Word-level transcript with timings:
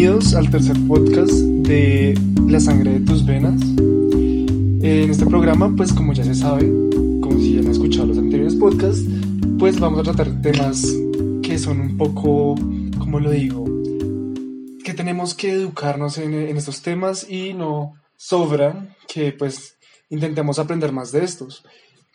Bienvenidos 0.00 0.34
al 0.34 0.48
tercer 0.48 0.76
podcast 0.88 1.30
de 1.30 2.18
La 2.48 2.58
sangre 2.58 2.92
de 2.92 3.00
tus 3.00 3.26
venas. 3.26 3.60
En 3.60 5.10
este 5.10 5.26
programa, 5.26 5.74
pues 5.76 5.92
como 5.92 6.14
ya 6.14 6.24
se 6.24 6.34
sabe, 6.34 6.70
como 7.20 7.32
si 7.32 7.56
ya 7.56 7.60
han 7.60 7.66
escuchado 7.66 8.06
los 8.06 8.16
anteriores 8.16 8.54
podcasts, 8.54 9.04
pues 9.58 9.78
vamos 9.78 10.00
a 10.00 10.02
tratar 10.04 10.40
temas 10.40 10.86
que 11.42 11.58
son 11.58 11.82
un 11.82 11.98
poco, 11.98 12.54
como 12.98 13.20
lo 13.20 13.30
digo, 13.30 13.66
que 14.82 14.94
tenemos 14.94 15.34
que 15.34 15.50
educarnos 15.50 16.16
en, 16.16 16.32
estos 16.56 16.80
temas 16.80 17.28
y 17.28 17.52
no 17.52 17.92
sobra 18.16 18.96
que 19.06 19.32
pues 19.32 19.76
intentemos 20.08 20.58
aprender 20.58 20.92
más 20.92 21.12
de 21.12 21.24
estos. 21.24 21.62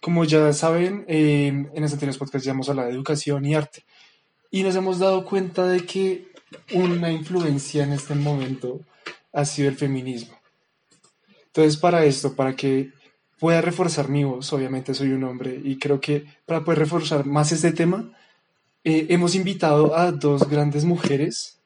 Como 0.01 0.23
ya 0.23 0.51
saben, 0.53 1.05
en 1.07 1.69
los 1.75 1.93
anteriores 1.93 2.17
podcasts 2.17 2.45
ya 2.47 2.53
hemos 2.53 2.67
hablado 2.67 2.87
de 2.87 2.95
educación 2.95 3.45
y 3.45 3.53
arte. 3.53 3.85
Y 4.49 4.63
nos 4.63 4.75
hemos 4.75 4.97
dado 4.97 5.23
cuenta 5.23 5.67
de 5.67 5.85
que 5.85 6.33
una 6.73 7.11
influencia 7.11 7.83
en 7.83 7.93
este 7.93 8.15
momento 8.15 8.81
ha 9.33 9.45
sido 9.45 9.69
el 9.69 9.75
feminismo. 9.75 10.37
Entonces, 11.47 11.77
para 11.77 12.05
esto, 12.05 12.35
para 12.35 12.55
que 12.55 12.91
pueda 13.39 13.61
reforzar 13.61 14.09
mi 14.09 14.23
voz, 14.23 14.51
obviamente 14.53 14.93
soy 14.93 15.11
un 15.11 15.23
hombre, 15.23 15.59
y 15.63 15.77
creo 15.77 15.99
que 15.99 16.25
para 16.45 16.63
poder 16.63 16.79
reforzar 16.79 17.25
más 17.25 17.51
este 17.51 17.71
tema, 17.71 18.11
eh, 18.83 19.07
hemos 19.09 19.35
invitado 19.35 19.95
a 19.97 20.11
dos 20.11 20.47
grandes 20.49 20.85
mujeres 20.85 21.59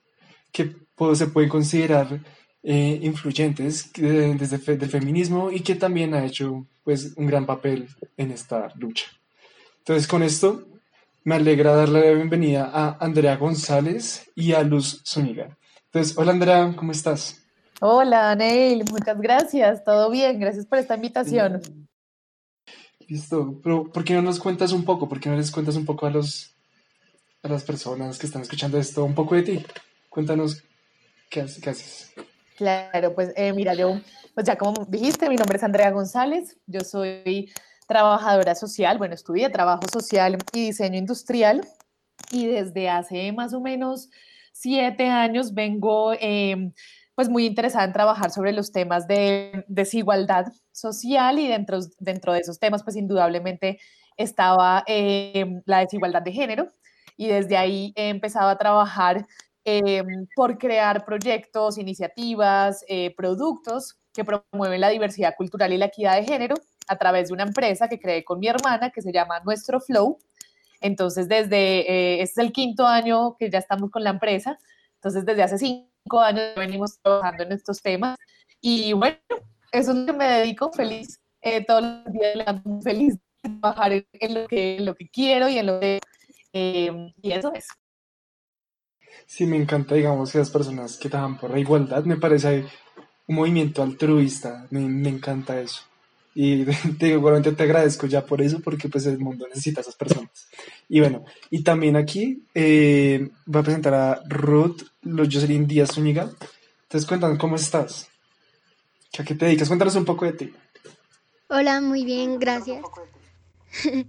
que 0.52 0.76
se 1.16 1.28
pueden 1.28 1.50
considerar 1.50 2.22
eh, 2.64 3.00
influyentes 3.02 3.92
desde 3.94 4.74
el 4.74 4.90
feminismo 4.90 5.52
y 5.52 5.62
que 5.62 5.76
también 5.76 6.14
ha 6.14 6.26
hecho 6.26 6.66
pues, 6.84 7.14
un 7.16 7.28
gran 7.28 7.46
papel 7.46 7.88
en 8.18 8.32
esta 8.32 8.72
lucha. 8.76 9.06
Entonces, 9.80 10.08
con 10.08 10.24
esto 10.24 10.68
me 11.24 11.36
alegra 11.36 11.76
darle 11.76 12.10
la 12.10 12.16
bienvenida 12.16 12.72
a 12.74 12.98
Andrea 13.00 13.36
González 13.38 14.32
y 14.36 14.54
a 14.54 14.64
Luz 14.64 15.02
Zúñiga. 15.06 15.58
Entonces, 15.86 16.18
hola 16.18 16.32
Andrea, 16.32 16.74
¿cómo 16.76 16.92
estás? 16.92 17.44
Hola 17.82 18.36
Neil, 18.36 18.84
muchas 18.90 19.20
gracias, 19.20 19.84
todo 19.84 20.10
bien, 20.10 20.40
gracias 20.40 20.66
por 20.66 20.80
esta 20.80 20.96
invitación. 20.96 21.62
Listo, 23.08 23.60
pero 23.64 23.92
¿por 23.92 24.04
qué 24.04 24.14
no 24.14 24.22
nos 24.22 24.40
cuentas 24.40 24.72
un 24.72 24.86
poco? 24.86 25.10
¿Por 25.10 25.20
qué 25.20 25.30
no 25.30 25.36
les 25.36 25.52
cuentas 25.52 25.76
un 25.76 25.86
poco 25.86 26.06
a, 26.06 26.10
los, 26.10 26.56
a 27.42 27.48
las 27.48 27.64
personas 27.64 28.20
que 28.20 28.28
están 28.28 28.44
escuchando 28.44 28.78
esto, 28.78 29.04
un 29.04 29.16
poco 29.16 29.36
de 29.36 29.44
ti? 29.44 29.66
Cuéntanos 30.10 30.64
qué, 31.30 31.42
haces. 31.42 32.14
Claro, 32.56 33.16
pues 33.16 33.34
eh, 33.36 33.52
mira, 33.54 33.74
yo, 33.74 34.00
pues 34.36 34.46
ya 34.46 34.58
como 34.58 34.86
dijiste, 34.86 35.30
mi 35.30 35.36
nombre 35.36 35.58
es 35.58 35.64
Andrea 35.64 35.92
González, 35.92 36.58
yo 36.68 36.82
soy 36.82 37.50
trabajadora 37.90 38.54
social, 38.54 39.00
bueno, 39.00 39.16
estudié 39.16 39.50
trabajo 39.50 39.82
social 39.92 40.38
y 40.54 40.68
diseño 40.68 41.00
industrial 41.00 41.68
y 42.32 42.46
desde 42.46 42.88
hace 42.88 43.32
más 43.32 43.52
o 43.56 43.62
menos 43.62 44.10
siete 44.54 45.08
años 45.08 45.56
vengo 45.56 46.14
em, 46.20 46.72
pues 47.16 47.30
muy 47.30 47.48
interesada 47.48 47.86
en 47.86 47.94
trabajar 47.94 48.30
sobre 48.30 48.54
los 48.54 48.72
temas 48.72 49.08
de 49.08 49.66
desigualdad 49.68 50.54
social 50.72 51.40
y 51.40 51.48
dentro, 51.48 51.80
dentro 51.98 52.34
de 52.34 52.42
esos 52.42 52.60
temas 52.60 52.84
pues 52.84 52.96
indudablemente 52.96 53.80
estaba 54.18 54.84
em, 54.86 55.64
la 55.66 55.80
desigualdad 55.80 56.22
de 56.22 56.32
género 56.32 56.68
y 57.18 57.28
desde 57.28 57.58
ahí 57.58 57.92
he 57.96 58.10
empezado 58.10 58.50
a 58.50 58.58
trabajar 58.60 59.26
em, 59.66 60.28
por 60.36 60.60
crear 60.60 61.06
proyectos, 61.06 61.80
iniciativas, 61.80 62.86
eh, 62.88 63.16
productos 63.16 63.98
que 64.14 64.24
promueven 64.24 64.80
la 64.80 64.90
diversidad 64.90 65.34
cultural 65.36 65.74
y 65.74 65.78
la 65.78 65.86
equidad 65.86 66.18
de 66.18 66.26
género 66.26 66.56
a 66.90 66.98
través 66.98 67.28
de 67.28 67.36
una 67.36 67.44
empresa 67.44 67.88
que 67.88 68.00
creé 68.00 68.24
con 68.24 68.40
mi 68.40 68.48
hermana 68.48 68.90
que 68.90 69.02
se 69.02 69.14
llama 69.14 69.40
Nuestro 69.46 69.80
Flow. 69.80 70.18
Entonces, 70.82 71.28
desde, 71.28 71.82
eh, 71.82 72.22
este 72.22 72.42
es 72.42 72.48
el 72.48 72.52
quinto 72.52 72.88
año 72.88 73.36
que 73.38 73.50
ya 73.52 73.60
estamos 73.60 73.92
con 73.92 74.04
la 74.04 74.10
empresa. 74.10 74.58
Entonces, 74.96 75.24
desde 75.24 75.44
hace 75.44 75.58
cinco 75.60 76.20
años 76.20 76.56
venimos 76.56 77.00
trabajando 77.00 77.44
en 77.44 77.52
estos 77.52 77.82
temas. 77.82 78.18
Y 78.60 78.94
bueno, 78.94 79.18
eso 79.72 79.92
es 79.92 79.98
lo 79.98 80.06
que 80.08 80.14
me 80.14 80.28
dedico, 80.28 80.72
feliz. 80.72 81.20
Eh, 81.42 81.64
todos 81.64 81.84
los 81.84 82.12
días 82.12 82.62
feliz 82.84 83.18
de 83.44 83.50
trabajar 83.62 83.92
en, 83.94 84.34
lo, 84.34 84.48
que, 84.48 84.80
lo 84.80 84.96
que 84.96 85.10
quiero 85.10 85.48
y 85.48 85.58
en 85.60 85.68
lo 85.68 85.80
que... 85.80 86.00
Eh, 86.54 87.14
y 87.22 87.32
eso 87.32 87.54
es. 87.54 87.68
Sí, 89.28 89.46
me 89.46 89.58
encanta, 89.58 89.94
digamos, 89.94 90.32
que 90.32 90.40
las 90.40 90.50
personas 90.50 90.98
que 90.98 91.08
trabajan 91.08 91.38
por 91.38 91.52
la 91.52 91.60
igualdad, 91.60 92.04
me 92.04 92.18
parece 92.18 92.66
un 93.28 93.36
movimiento 93.36 93.84
altruista, 93.84 94.66
me, 94.72 94.82
me 94.82 95.10
encanta 95.10 95.62
eso. 95.62 95.89
Y 96.42 96.64
te, 96.98 97.10
igualmente 97.10 97.52
te 97.52 97.64
agradezco 97.64 98.08
ya 98.08 98.26
por 98.26 98.42
eso, 98.42 98.62
porque 98.62 98.88
pues 98.88 99.06
el 99.06 99.20
mundo 99.20 99.46
necesita 99.50 99.82
a 99.82 99.84
esas 99.84 99.96
personas. 99.96 100.48
Y 100.88 101.02
bueno, 101.02 101.26
y 101.50 101.64
también 101.64 101.98
aquí 101.98 102.46
eh, 102.56 103.30
voy 103.46 103.60
a 103.60 103.64
presentar 103.64 103.94
a 103.94 104.22
Ruth 104.26 104.84
Jocelyn 105.04 105.68
Díaz 105.68 105.92
Zúñiga. 105.96 106.32
Entonces 106.84 107.06
cuéntanos, 107.06 107.38
¿cómo 107.40 107.58
estás? 107.58 108.08
¿A 109.18 109.24
qué 109.26 109.36
te 109.36 109.48
dedicas? 109.48 109.68
Cuéntanos 109.68 109.96
un 109.96 110.06
poco 110.06 110.24
de 110.24 110.32
ti. 110.32 110.54
Hola, 111.50 111.82
muy 111.82 112.06
bien, 112.06 112.40
gracias. 112.40 112.86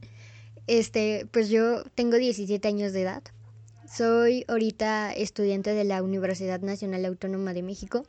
Este, 0.68 1.26
pues 1.32 1.48
yo 1.48 1.82
tengo 1.96 2.16
17 2.16 2.68
años 2.68 2.92
de 2.92 3.02
edad. 3.02 3.24
Soy 3.92 4.44
ahorita 4.46 5.12
estudiante 5.12 5.74
de 5.74 5.82
la 5.82 6.00
Universidad 6.00 6.60
Nacional 6.60 7.06
Autónoma 7.06 7.54
de 7.54 7.64
México. 7.64 8.06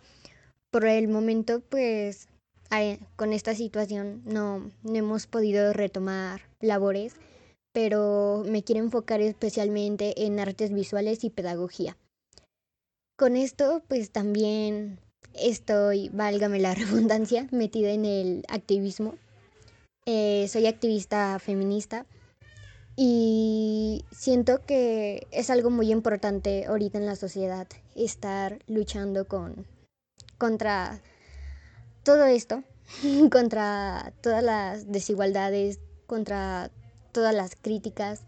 Por 0.70 0.86
el 0.86 1.08
momento, 1.08 1.64
pues 1.68 2.28
con 3.18 3.34
esta 3.34 3.54
situación 3.54 4.22
no, 4.26 4.72
hemos 4.86 5.28
podido 5.28 5.74
retomar 5.74 6.42
labores, 6.62 7.16
pero 7.74 8.44
me 8.48 8.64
quiero 8.64 8.82
enfocar 8.82 9.20
especialmente 9.20 10.26
en 10.26 10.40
artes 10.40 10.72
visuales 10.74 11.24
y 11.24 11.30
pedagogía. 11.30 11.98
Con 13.18 13.36
esto, 13.36 13.84
pues 13.88 14.12
también 14.12 15.00
estoy, 15.34 16.10
válgame 16.10 16.60
la 16.60 16.74
redundancia, 16.76 17.48
metida 17.52 17.92
en 17.92 18.06
el 18.06 18.46
activismo. 18.48 19.16
Eh, 20.06 20.48
soy 20.48 20.66
activista 20.66 21.40
feminista 21.40 22.06
y 22.96 24.06
siento 24.12 24.66
que 24.66 25.28
es 25.32 25.50
algo 25.50 25.70
muy 25.70 25.92
importante 25.92 26.66
ahorita 26.66 26.98
en 26.98 27.06
la 27.06 27.16
sociedad 27.16 27.68
estar 27.96 28.60
luchando 28.68 29.28
con, 29.28 29.68
contra 30.38 31.02
todo 32.04 32.26
esto 32.26 32.64
contra 33.32 34.14
todas 34.22 34.44
las 34.44 34.92
desigualdades, 34.92 35.80
contra 36.08 36.72
todas 37.12 37.34
las 37.34 37.56
críticas. 37.56 38.24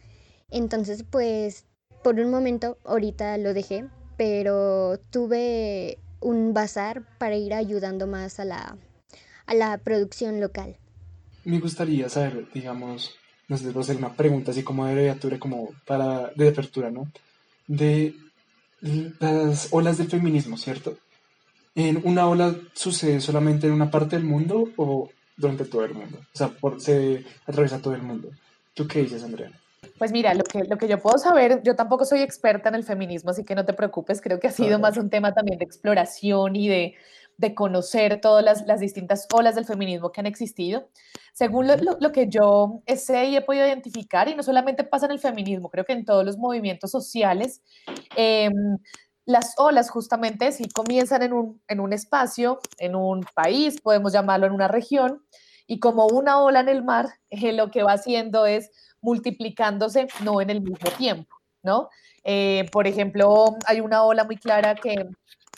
Entonces, 0.49 1.03
pues, 1.09 1.65
por 2.03 2.19
un 2.19 2.29
momento, 2.29 2.77
ahorita 2.85 3.37
lo 3.37 3.53
dejé, 3.53 3.85
pero 4.17 4.99
tuve 5.09 5.99
un 6.19 6.53
bazar 6.53 7.03
para 7.17 7.35
ir 7.35 7.53
ayudando 7.53 8.07
más 8.07 8.39
a 8.39 8.45
la, 8.45 8.77
a 9.45 9.53
la 9.53 9.77
producción 9.77 10.39
local. 10.39 10.77
Me 11.43 11.59
gustaría 11.59 12.07
saber, 12.07 12.47
digamos, 12.53 13.11
no 13.47 13.57
sé, 13.57 13.77
hacer 13.77 13.97
una 13.97 14.13
pregunta 14.13 14.51
así 14.51 14.63
como 14.63 14.85
de 14.85 14.91
abreviatura, 14.91 15.39
como 15.39 15.71
para, 15.85 16.31
de 16.35 16.49
apertura, 16.49 16.89
¿no? 16.89 17.11
De 17.67 18.15
las 19.19 19.69
olas 19.71 19.97
del 19.97 20.09
feminismo, 20.09 20.57
¿cierto? 20.57 20.97
En 21.75 22.01
una 22.03 22.27
ola 22.27 22.55
sucede 22.73 23.19
solamente 23.19 23.67
en 23.67 23.73
una 23.73 23.89
parte 23.89 24.15
del 24.15 24.25
mundo 24.25 24.69
o 24.77 25.09
durante 25.37 25.65
todo 25.65 25.85
el 25.85 25.93
mundo? 25.93 26.19
O 26.19 26.37
sea, 26.37 26.49
por, 26.49 26.79
se 26.79 27.23
atraviesa 27.45 27.81
todo 27.81 27.95
el 27.95 28.01
mundo. 28.01 28.29
¿Tú 28.73 28.87
qué 28.87 29.01
dices, 29.01 29.23
Andrea? 29.23 29.51
Pues 29.97 30.11
mira, 30.11 30.33
lo 30.33 30.43
que, 30.43 30.63
lo 30.63 30.77
que 30.77 30.87
yo 30.87 30.99
puedo 30.99 31.17
saber, 31.17 31.61
yo 31.63 31.75
tampoco 31.75 32.05
soy 32.05 32.21
experta 32.21 32.69
en 32.69 32.75
el 32.75 32.83
feminismo, 32.83 33.31
así 33.31 33.43
que 33.43 33.55
no 33.55 33.65
te 33.65 33.73
preocupes, 33.73 34.21
creo 34.21 34.39
que 34.39 34.47
ha 34.47 34.51
sido 34.51 34.79
más 34.79 34.97
un 34.97 35.09
tema 35.09 35.33
también 35.33 35.59
de 35.59 35.65
exploración 35.65 36.55
y 36.55 36.67
de, 36.67 36.95
de 37.37 37.53
conocer 37.55 38.19
todas 38.21 38.43
las, 38.43 38.65
las, 38.65 38.79
distintas 38.79 39.27
olas 39.33 39.55
del 39.55 39.65
feminismo 39.65 40.11
que 40.11 40.21
han 40.21 40.25
existido. 40.25 40.89
Según 41.33 41.67
lo, 41.67 41.75
lo, 41.77 42.11
que 42.11 42.27
yo 42.27 42.81
sé 42.95 43.25
y 43.25 43.35
he 43.35 43.41
podido 43.41 43.65
identificar, 43.65 44.27
y 44.27 44.35
no 44.35 44.43
solamente 44.43 44.83
pasa 44.83 45.05
en 45.05 45.13
el 45.13 45.19
feminismo, 45.19 45.69
creo 45.69 45.85
que 45.85 45.93
en 45.93 46.05
todos 46.05 46.25
los 46.25 46.37
movimientos 46.37 46.91
sociales, 46.91 47.61
eh, 48.15 48.49
las 49.25 49.53
olas 49.57 49.89
justamente 49.89 50.51
si 50.51 50.69
comienzan 50.69 51.23
en 51.23 51.33
un, 51.33 51.61
en 51.67 51.79
un 51.79 51.93
espacio, 51.93 52.59
en 52.77 52.95
un 52.95 53.25
país, 53.33 53.79
podemos 53.81 54.13
llamarlo 54.13 54.45
en 54.45 54.53
una 54.53 54.67
región, 54.67 55.23
y 55.65 55.79
como 55.79 56.07
una 56.07 56.41
ola 56.41 56.59
en 56.59 56.69
el 56.69 56.83
mar, 56.83 57.07
eh, 57.29 57.53
lo 57.53 57.71
que 57.71 57.83
va 57.83 57.93
haciendo 57.93 58.45
es 58.45 58.69
multiplicándose, 59.01 60.07
no 60.23 60.41
en 60.41 60.49
el 60.49 60.61
mismo 60.61 60.89
tiempo, 60.97 61.35
¿no? 61.61 61.89
Eh, 62.23 62.69
por 62.71 62.87
ejemplo, 62.87 63.57
hay 63.65 63.81
una 63.81 64.03
ola 64.03 64.23
muy 64.23 64.37
clara 64.37 64.75
que 64.75 65.09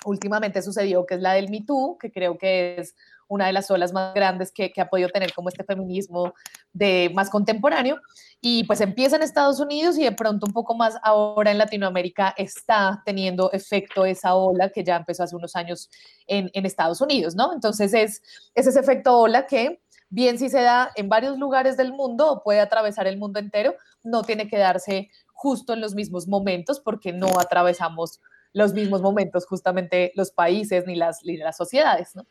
últimamente 0.03 0.61
sucedió, 0.61 1.05
que 1.05 1.15
es 1.15 1.21
la 1.21 1.33
del 1.33 1.49
Me 1.49 1.63
que 1.99 2.11
creo 2.11 2.37
que 2.37 2.77
es 2.79 2.95
una 3.27 3.47
de 3.47 3.53
las 3.53 3.69
olas 3.71 3.93
más 3.93 4.13
grandes 4.13 4.51
que, 4.51 4.71
ha 4.77 4.87
podido 4.87 5.09
tener 5.09 5.33
como 5.33 5.49
este 5.49 5.63
feminismo 5.63 6.33
de 6.73 7.11
más 7.13 7.29
contemporáneo. 7.29 7.97
Y 8.41 8.63
pues 8.65 8.81
empieza 8.81 9.15
en 9.15 9.23
Estados 9.23 9.59
Unidos 9.59 9.97
y 9.97 10.03
de 10.03 10.11
pronto 10.11 10.45
un 10.45 10.53
poco 10.53 10.75
más 10.75 10.97
ahora 11.03 11.51
en 11.51 11.57
Latinoamérica 11.57 12.33
está 12.37 13.01
teniendo 13.05 13.51
efecto 13.51 14.05
esa 14.05 14.35
ola 14.35 14.69
que 14.69 14.83
ya 14.83 14.97
empezó 14.97 15.23
hace 15.23 15.35
unos 15.35 15.55
años 15.55 15.89
en, 16.27 16.49
Estados 16.65 17.01
Unidos, 17.01 17.35
¿no? 17.35 17.53
Entonces 17.53 17.93
es, 17.93 18.21
es 18.53 18.67
ese 18.67 18.79
efecto 18.79 19.19
ola 19.19 19.45
que 19.45 19.81
bien 20.09 20.37
si 20.37 20.49
se 20.49 20.61
da 20.61 20.91
en 20.95 21.09
varios 21.09 21.37
lugares 21.37 21.77
del 21.77 21.91
mundo 21.91 22.31
o 22.31 22.43
puede 22.43 22.59
atravesar 22.59 23.07
el 23.07 23.17
mundo 23.17 23.39
entero, 23.39 23.75
no 24.03 24.23
tiene 24.23 24.47
que 24.47 24.57
darse 24.57 25.09
justo 25.33 25.73
en 25.73 25.81
los 25.81 25.95
mismos 25.95 26.27
momentos 26.27 26.79
porque 26.79 27.11
no 27.11 27.27
atravesamos 27.39 28.21
los 28.53 28.73
mismos 28.73 29.01
momentos 29.01 29.45
justamente 29.45 30.13
los 30.15 30.31
países 30.31 30.85
ni 30.87 30.95
las, 30.95 31.23
ni 31.25 31.35
las 31.35 31.57
sociedades, 31.57 32.15
¿no? 32.15 32.25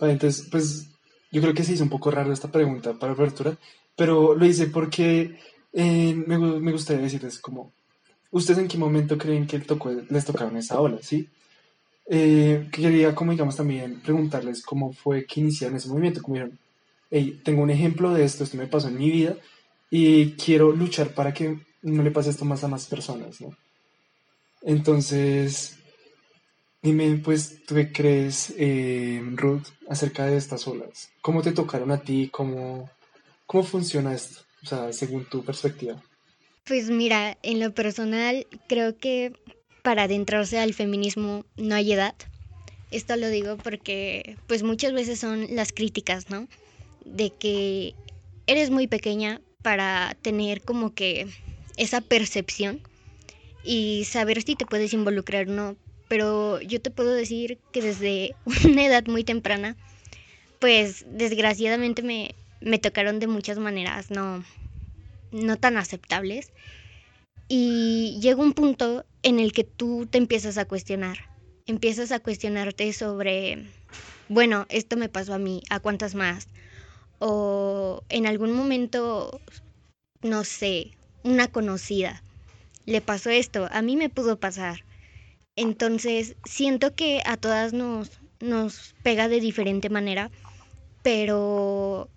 Entonces, 0.00 0.48
pues 0.50 0.88
yo 1.30 1.40
creo 1.40 1.54
que 1.54 1.64
se 1.64 1.72
hizo 1.72 1.84
un 1.84 1.90
poco 1.90 2.10
raro 2.10 2.32
esta 2.32 2.50
pregunta 2.50 2.94
para 2.94 3.12
apertura, 3.12 3.56
pero 3.96 4.34
lo 4.34 4.46
hice 4.46 4.66
porque 4.66 5.38
eh, 5.72 6.14
me, 6.14 6.38
me, 6.38 6.72
gustaría 6.72 7.02
decirles 7.02 7.38
como, 7.38 7.72
¿ustedes 8.30 8.58
en 8.58 8.68
qué 8.68 8.78
momento 8.78 9.16
creen 9.16 9.46
que 9.46 9.60
tocó, 9.60 9.90
les 9.90 10.24
tocaron 10.24 10.56
esa 10.56 10.80
ola, 10.80 10.98
sí? 11.02 11.28
Eh, 12.06 12.68
quería, 12.72 13.14
como 13.14 13.32
digamos, 13.32 13.56
también 13.56 14.00
preguntarles 14.00 14.62
cómo 14.62 14.92
fue 14.92 15.24
que 15.26 15.40
iniciaron 15.40 15.76
ese 15.76 15.88
movimiento, 15.88 16.20
como 16.20 16.34
dijeron, 16.34 16.58
hey, 17.10 17.40
tengo 17.44 17.62
un 17.62 17.70
ejemplo 17.70 18.12
de 18.12 18.24
esto, 18.24 18.42
esto 18.42 18.56
me 18.56 18.66
pasó 18.66 18.88
en 18.88 18.98
mi 18.98 19.10
vida 19.10 19.36
y 19.90 20.32
quiero 20.32 20.72
luchar 20.72 21.14
para 21.14 21.32
que 21.32 21.60
no 21.82 22.02
le 22.02 22.10
pase 22.10 22.30
esto 22.30 22.44
más 22.44 22.64
a 22.64 22.68
más 22.68 22.86
personas, 22.86 23.40
¿no? 23.40 23.56
Entonces, 24.62 25.78
dime, 26.82 27.20
pues, 27.22 27.64
¿tú 27.66 27.74
qué 27.74 27.92
crees, 27.92 28.54
eh, 28.56 29.22
Ruth, 29.34 29.66
acerca 29.88 30.26
de 30.26 30.36
estas 30.36 30.66
olas? 30.66 31.10
¿Cómo 31.20 31.42
te 31.42 31.52
tocaron 31.52 31.90
a 31.90 32.00
ti? 32.00 32.28
¿Cómo, 32.32 32.90
¿Cómo 33.46 33.64
funciona 33.64 34.14
esto? 34.14 34.40
O 34.62 34.66
sea, 34.66 34.92
según 34.92 35.24
tu 35.24 35.44
perspectiva. 35.44 36.02
Pues 36.64 36.90
mira, 36.90 37.38
en 37.42 37.60
lo 37.60 37.74
personal, 37.74 38.46
creo 38.68 38.96
que 38.96 39.32
para 39.82 40.04
adentrarse 40.04 40.58
al 40.58 40.74
feminismo 40.74 41.44
no 41.56 41.74
hay 41.74 41.92
edad. 41.92 42.14
Esto 42.90 43.16
lo 43.16 43.28
digo 43.28 43.56
porque 43.56 44.36
pues 44.46 44.62
muchas 44.62 44.92
veces 44.92 45.18
son 45.18 45.46
las 45.50 45.72
críticas, 45.72 46.28
¿no? 46.28 46.46
De 47.04 47.30
que 47.30 47.94
eres 48.46 48.70
muy 48.70 48.86
pequeña 48.86 49.40
para 49.62 50.16
tener 50.22 50.62
como 50.62 50.94
que 50.94 51.26
esa 51.76 52.00
percepción 52.00 52.80
y 53.64 54.04
saber 54.04 54.42
si 54.42 54.56
te 54.56 54.66
puedes 54.66 54.92
involucrar 54.92 55.48
o 55.48 55.52
no. 55.52 55.76
Pero 56.10 56.60
yo 56.60 56.80
te 56.80 56.90
puedo 56.90 57.14
decir 57.14 57.60
que 57.72 57.80
desde 57.80 58.34
una 58.64 58.84
edad 58.84 59.06
muy 59.06 59.22
temprana, 59.22 59.76
pues 60.58 61.06
desgraciadamente 61.08 62.02
me, 62.02 62.34
me 62.60 62.80
tocaron 62.80 63.20
de 63.20 63.28
muchas 63.28 63.58
maneras 63.58 64.10
no, 64.10 64.44
no 65.30 65.56
tan 65.56 65.76
aceptables. 65.76 66.50
Y 67.46 68.18
llega 68.20 68.42
un 68.42 68.54
punto 68.54 69.04
en 69.22 69.38
el 69.38 69.52
que 69.52 69.62
tú 69.62 70.08
te 70.10 70.18
empiezas 70.18 70.58
a 70.58 70.64
cuestionar. 70.64 71.18
Empiezas 71.66 72.10
a 72.10 72.18
cuestionarte 72.18 72.92
sobre, 72.92 73.66
bueno, 74.28 74.66
esto 74.68 74.96
me 74.96 75.08
pasó 75.08 75.34
a 75.34 75.38
mí, 75.38 75.62
¿a 75.70 75.78
cuántas 75.78 76.16
más? 76.16 76.48
O 77.20 78.02
en 78.08 78.26
algún 78.26 78.52
momento, 78.52 79.40
no 80.22 80.42
sé, 80.42 80.90
una 81.22 81.46
conocida 81.46 82.24
le 82.86 83.00
pasó 83.00 83.30
esto, 83.30 83.68
a 83.70 83.82
mí 83.82 83.96
me 83.96 84.08
pudo 84.08 84.40
pasar. 84.40 84.84
Entonces, 85.56 86.36
siento 86.44 86.94
que 86.94 87.22
a 87.26 87.36
todas 87.36 87.72
nos, 87.72 88.10
nos 88.40 88.94
pega 89.02 89.28
de 89.28 89.40
diferente 89.40 89.90
manera, 89.90 90.30
pero 91.02 92.08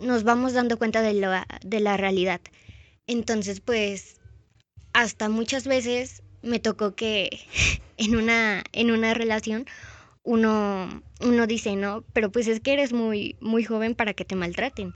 nos 0.00 0.24
vamos 0.24 0.52
dando 0.52 0.78
cuenta 0.78 1.02
de 1.02 1.14
la, 1.14 1.46
de 1.62 1.80
la 1.80 1.96
realidad. 1.96 2.40
Entonces, 3.06 3.60
pues, 3.60 4.20
hasta 4.92 5.28
muchas 5.28 5.66
veces 5.66 6.22
me 6.42 6.58
tocó 6.58 6.94
que 6.94 7.40
en 7.96 8.16
una, 8.16 8.64
en 8.72 8.90
una 8.90 9.14
relación 9.14 9.66
uno, 10.22 11.02
uno 11.20 11.46
dice, 11.46 11.76
no, 11.76 12.04
pero 12.12 12.30
pues 12.30 12.46
es 12.46 12.60
que 12.60 12.72
eres 12.72 12.92
muy, 12.92 13.36
muy 13.40 13.64
joven 13.64 13.94
para 13.94 14.14
que 14.14 14.24
te 14.24 14.36
maltraten. 14.36 14.94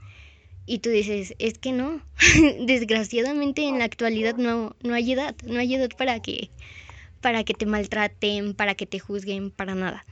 Y 0.67 0.79
tú 0.79 0.89
dices, 0.89 1.35
es 1.39 1.57
que 1.57 1.71
no, 1.71 2.01
desgraciadamente 2.65 3.63
en 3.63 3.79
la 3.79 3.85
actualidad 3.85 4.35
no, 4.37 4.75
no 4.81 4.93
hay 4.93 5.11
edad, 5.11 5.35
no 5.45 5.59
hay 5.59 5.75
edad 5.75 5.89
para 5.97 6.19
que, 6.21 6.49
para 7.25 7.43
que 7.43 7.55
te 7.55 7.65
maltraten, 7.65 8.53
para 8.53 8.75
que 8.75 8.85
te 8.85 8.99
juzguen, 8.99 9.49
para 9.49 9.73
nada. 9.73 10.05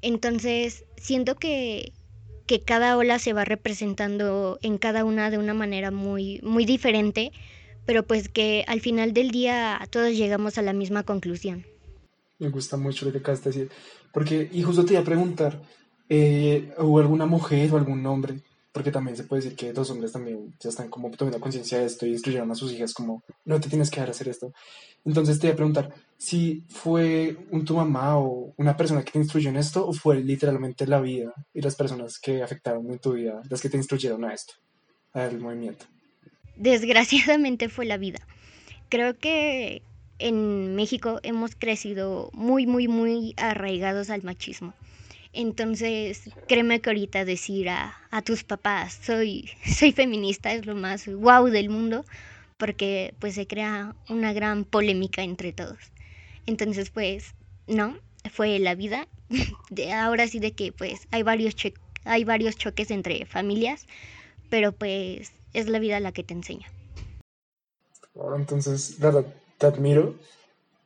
Entonces, 0.00 0.86
siento 0.96 1.34
que, 1.34 1.92
que 2.46 2.62
cada 2.62 2.96
ola 2.96 3.18
se 3.18 3.34
va 3.34 3.44
representando 3.44 4.58
en 4.62 4.78
cada 4.78 5.04
una 5.04 5.28
de 5.28 5.36
una 5.36 5.52
manera 5.52 5.90
muy, 5.90 6.40
muy 6.42 6.64
diferente, 6.64 7.30
pero 7.84 8.06
pues 8.06 8.30
que 8.30 8.64
al 8.68 8.80
final 8.80 9.12
del 9.12 9.32
día 9.32 9.86
todos 9.90 10.16
llegamos 10.16 10.56
a 10.56 10.62
la 10.62 10.72
misma 10.72 11.02
conclusión. 11.02 11.66
Me 12.38 12.48
gusta 12.48 12.78
mucho 12.78 13.04
lo 13.04 13.12
que 13.12 13.18
acabas 13.18 13.44
de 13.44 13.68
porque, 14.10 14.48
y 14.50 14.62
justo 14.62 14.82
te 14.86 14.94
iba 14.94 15.02
a 15.02 15.04
preguntar, 15.04 15.60
eh, 16.08 16.72
¿hubo 16.78 17.00
alguna 17.00 17.26
mujer 17.26 17.70
o 17.70 17.76
algún 17.76 18.06
hombre 18.06 18.40
porque 18.76 18.90
también 18.90 19.16
se 19.16 19.24
puede 19.24 19.40
decir 19.40 19.56
que 19.56 19.72
dos 19.72 19.88
hombres 19.88 20.12
también 20.12 20.52
ya 20.60 20.68
están 20.68 20.90
como 20.90 21.10
tomando 21.12 21.40
conciencia 21.40 21.78
de 21.78 21.86
esto 21.86 22.04
y 22.04 22.10
instruyeron 22.10 22.50
a 22.50 22.54
sus 22.54 22.70
hijas 22.72 22.92
como, 22.92 23.22
no 23.46 23.58
te 23.58 23.70
tienes 23.70 23.88
que 23.88 23.96
dejar 23.96 24.10
hacer 24.10 24.28
esto. 24.28 24.52
Entonces 25.02 25.38
te 25.38 25.46
voy 25.46 25.54
a 25.54 25.56
preguntar, 25.56 25.94
si 26.18 26.62
fue 26.68 27.38
un 27.50 27.64
tu 27.64 27.74
mamá 27.74 28.18
o 28.18 28.52
una 28.58 28.76
persona 28.76 29.02
que 29.02 29.12
te 29.12 29.18
instruyó 29.18 29.48
en 29.48 29.56
esto 29.56 29.88
o 29.88 29.94
fue 29.94 30.22
literalmente 30.22 30.86
la 30.86 31.00
vida 31.00 31.32
y 31.54 31.62
las 31.62 31.74
personas 31.74 32.18
que 32.18 32.42
afectaron 32.42 32.86
en 32.90 32.98
tu 32.98 33.14
vida 33.14 33.40
las 33.48 33.62
que 33.62 33.70
te 33.70 33.78
instruyeron 33.78 34.26
a 34.26 34.34
esto, 34.34 34.52
al 35.14 35.40
movimiento. 35.40 35.86
Desgraciadamente 36.56 37.70
fue 37.70 37.86
la 37.86 37.96
vida. 37.96 38.18
Creo 38.90 39.16
que 39.16 39.80
en 40.18 40.74
México 40.74 41.18
hemos 41.22 41.56
crecido 41.56 42.28
muy, 42.34 42.66
muy, 42.66 42.88
muy 42.88 43.32
arraigados 43.38 44.10
al 44.10 44.22
machismo. 44.22 44.74
Entonces, 45.38 46.22
créeme 46.48 46.80
que 46.80 46.88
ahorita 46.88 47.26
decir 47.26 47.68
a, 47.68 47.94
tus 48.24 48.42
papás, 48.42 48.98
soy, 49.02 49.50
soy 49.78 49.92
feminista, 49.92 50.54
es 50.54 50.64
lo 50.64 50.74
más 50.74 51.06
guau 51.06 51.48
del 51.48 51.68
mundo, 51.68 52.06
porque 52.56 53.14
pues 53.18 53.34
se 53.34 53.46
crea 53.46 53.94
una 54.08 54.32
gran 54.32 54.64
polémica 54.64 55.22
entre 55.22 55.52
todos. 55.52 55.76
Entonces, 56.46 56.88
pues, 56.88 57.34
no, 57.66 57.98
fue 58.32 58.58
la 58.58 58.74
vida. 58.74 59.08
De, 59.70 59.92
ahora 59.92 60.26
sí 60.26 60.38
de 60.38 60.52
que 60.52 60.72
pues 60.72 61.08
hay 61.10 61.22
varios, 61.22 61.54
hay 62.04 62.24
varios 62.24 62.56
choques 62.56 62.90
entre 62.90 63.26
familias, 63.26 63.86
pero 64.48 64.72
pues 64.72 65.32
es 65.52 65.68
la 65.68 65.80
vida 65.80 66.00
la 66.00 66.12
que 66.12 66.22
te 66.22 66.32
enseña. 66.32 66.68
Entonces, 68.36 68.98
verdad, 69.00 69.26
te 69.58 69.66
admiro 69.66 70.14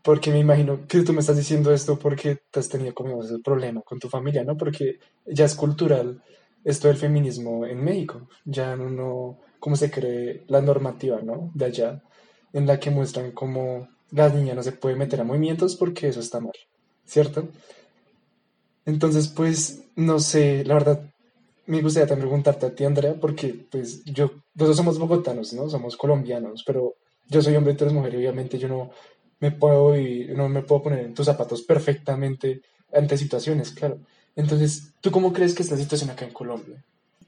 porque 0.02 0.30
me 0.30 0.38
imagino 0.38 0.86
que 0.86 1.02
tú 1.02 1.12
me 1.12 1.20
estás 1.20 1.36
diciendo 1.36 1.72
esto 1.72 1.98
porque 1.98 2.38
te 2.50 2.60
has 2.60 2.68
tenido 2.68 2.94
como 2.94 3.22
ese 3.22 3.38
problema 3.38 3.82
con 3.82 3.98
tu 3.98 4.08
familia, 4.08 4.44
¿no? 4.44 4.56
Porque 4.56 4.98
ya 5.26 5.44
es 5.44 5.54
cultural 5.54 6.22
esto 6.64 6.88
del 6.88 6.96
feminismo 6.96 7.66
en 7.66 7.82
México, 7.82 8.28
ya 8.44 8.76
no, 8.76 9.38
cómo 9.58 9.76
se 9.76 9.90
cree 9.90 10.44
la 10.48 10.60
normativa, 10.60 11.20
¿no? 11.22 11.50
De 11.54 11.66
allá, 11.66 12.02
en 12.52 12.66
la 12.66 12.78
que 12.78 12.90
muestran 12.90 13.32
cómo 13.32 13.88
las 14.10 14.34
niñas 14.34 14.56
no 14.56 14.62
se 14.62 14.72
pueden 14.72 14.98
meter 14.98 15.20
a 15.20 15.24
movimientos 15.24 15.76
porque 15.76 16.08
eso 16.08 16.20
está 16.20 16.40
mal, 16.40 16.52
¿cierto? 17.04 17.48
Entonces, 18.84 19.28
pues, 19.28 19.84
no 19.96 20.18
sé, 20.18 20.64
la 20.64 20.74
verdad, 20.74 21.10
me 21.66 21.82
gustaría 21.82 22.08
también 22.08 22.28
preguntarte 22.28 22.66
a 22.66 22.74
ti, 22.74 22.84
Andrea, 22.84 23.14
porque, 23.20 23.66
pues, 23.70 24.04
yo, 24.04 24.30
nosotros 24.54 24.76
somos 24.76 24.98
bogotanos, 24.98 25.52
¿no? 25.52 25.68
Somos 25.68 25.96
colombianos, 25.96 26.64
pero 26.66 26.96
yo 27.28 27.40
soy 27.40 27.54
hombre 27.56 27.74
y 27.74 27.76
tú 27.76 27.84
eres 27.84 27.94
mujer, 27.94 28.14
y 28.14 28.18
obviamente 28.18 28.58
yo 28.58 28.68
no 28.68 28.90
me 29.40 29.50
puedo 29.50 29.96
y 29.96 30.28
no 30.36 30.48
me 30.48 30.62
puedo 30.62 30.82
poner 30.84 31.00
en 31.00 31.14
tus 31.14 31.26
zapatos 31.26 31.62
perfectamente 31.62 32.62
ante 32.92 33.16
situaciones, 33.16 33.72
claro. 33.72 33.98
Entonces, 34.36 34.92
¿tú 35.00 35.10
cómo 35.10 35.32
crees 35.32 35.54
que 35.54 35.62
es 35.62 35.70
la 35.70 35.76
situación 35.76 36.10
acá 36.10 36.24
en 36.24 36.32
Colombia? 36.32 36.82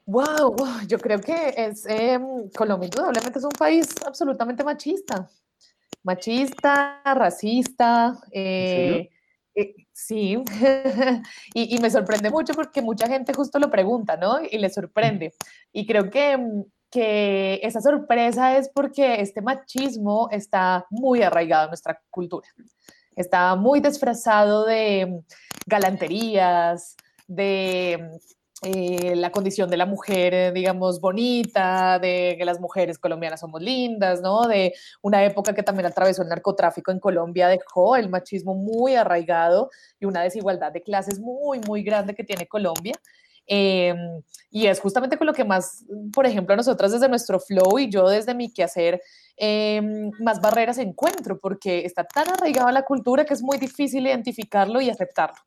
Wow, 0.06 0.56
yo 0.86 0.98
creo 0.98 1.20
que 1.20 1.54
es 1.56 1.86
em, 1.86 2.48
Colombia 2.50 2.86
indudablemente 2.86 3.38
es 3.38 3.44
un 3.44 3.52
país 3.52 3.88
absolutamente 4.04 4.64
machista, 4.64 5.30
machista, 6.02 7.00
racista. 7.04 8.18
Eh, 8.30 9.08
eh, 9.54 9.74
sí, 9.92 10.42
y, 11.54 11.76
y, 11.76 11.78
me 11.78 11.90
sorprende 11.90 12.30
mucho 12.30 12.52
porque 12.52 12.82
mucha 12.82 13.06
gente 13.06 13.32
justo 13.32 13.58
lo 13.58 13.70
pregunta, 13.70 14.16
¿no? 14.16 14.40
Y 14.42 14.58
le 14.58 14.70
sorprende. 14.70 15.34
Y 15.72 15.86
creo 15.86 16.10
que 16.10 16.32
em, 16.32 16.64
que 16.92 17.58
esa 17.62 17.80
sorpresa 17.80 18.58
es 18.58 18.68
porque 18.68 19.20
este 19.20 19.40
machismo 19.40 20.28
está 20.30 20.86
muy 20.90 21.22
arraigado 21.22 21.64
en 21.64 21.70
nuestra 21.70 22.00
cultura. 22.10 22.46
Está 23.16 23.56
muy 23.56 23.80
disfrazado 23.80 24.66
de 24.66 25.22
galanterías, 25.66 26.94
de 27.26 28.10
eh, 28.64 29.16
la 29.16 29.32
condición 29.32 29.70
de 29.70 29.76
la 29.78 29.86
mujer, 29.86 30.52
digamos, 30.52 31.00
bonita, 31.00 31.98
de 31.98 32.36
que 32.38 32.44
las 32.44 32.60
mujeres 32.60 32.98
colombianas 32.98 33.40
somos 33.40 33.62
lindas, 33.62 34.20
¿no? 34.20 34.46
De 34.46 34.74
una 35.00 35.24
época 35.24 35.54
que 35.54 35.62
también 35.62 35.86
atravesó 35.86 36.22
el 36.22 36.28
narcotráfico 36.28 36.92
en 36.92 37.00
Colombia, 37.00 37.48
dejó 37.48 37.96
el 37.96 38.10
machismo 38.10 38.54
muy 38.54 38.96
arraigado 38.96 39.70
y 39.98 40.04
una 40.04 40.22
desigualdad 40.22 40.72
de 40.72 40.82
clases 40.82 41.18
muy, 41.18 41.58
muy 41.66 41.82
grande 41.82 42.14
que 42.14 42.22
tiene 42.22 42.46
Colombia. 42.46 42.94
Em, 43.46 44.22
y 44.50 44.66
es 44.66 44.80
justamente 44.80 45.16
con 45.18 45.26
lo 45.26 45.32
que 45.32 45.44
más, 45.44 45.84
por 46.12 46.26
ejemplo, 46.26 46.54
nosotras 46.56 46.92
desde 46.92 47.08
nuestro 47.08 47.40
flow 47.40 47.78
y 47.78 47.90
yo 47.90 48.08
desde 48.08 48.34
mi 48.34 48.52
quehacer, 48.52 49.00
em, 49.36 50.10
más 50.20 50.40
barreras 50.40 50.78
encuentro, 50.78 51.38
porque 51.40 51.84
está 51.84 52.04
tan 52.04 52.28
arraigado 52.30 52.68
a 52.68 52.72
la 52.72 52.82
cultura 52.84 53.24
que 53.24 53.34
es 53.34 53.42
muy 53.42 53.58
difícil 53.58 54.06
identificarlo 54.06 54.80
y 54.80 54.90
aceptarlo. 54.90 55.38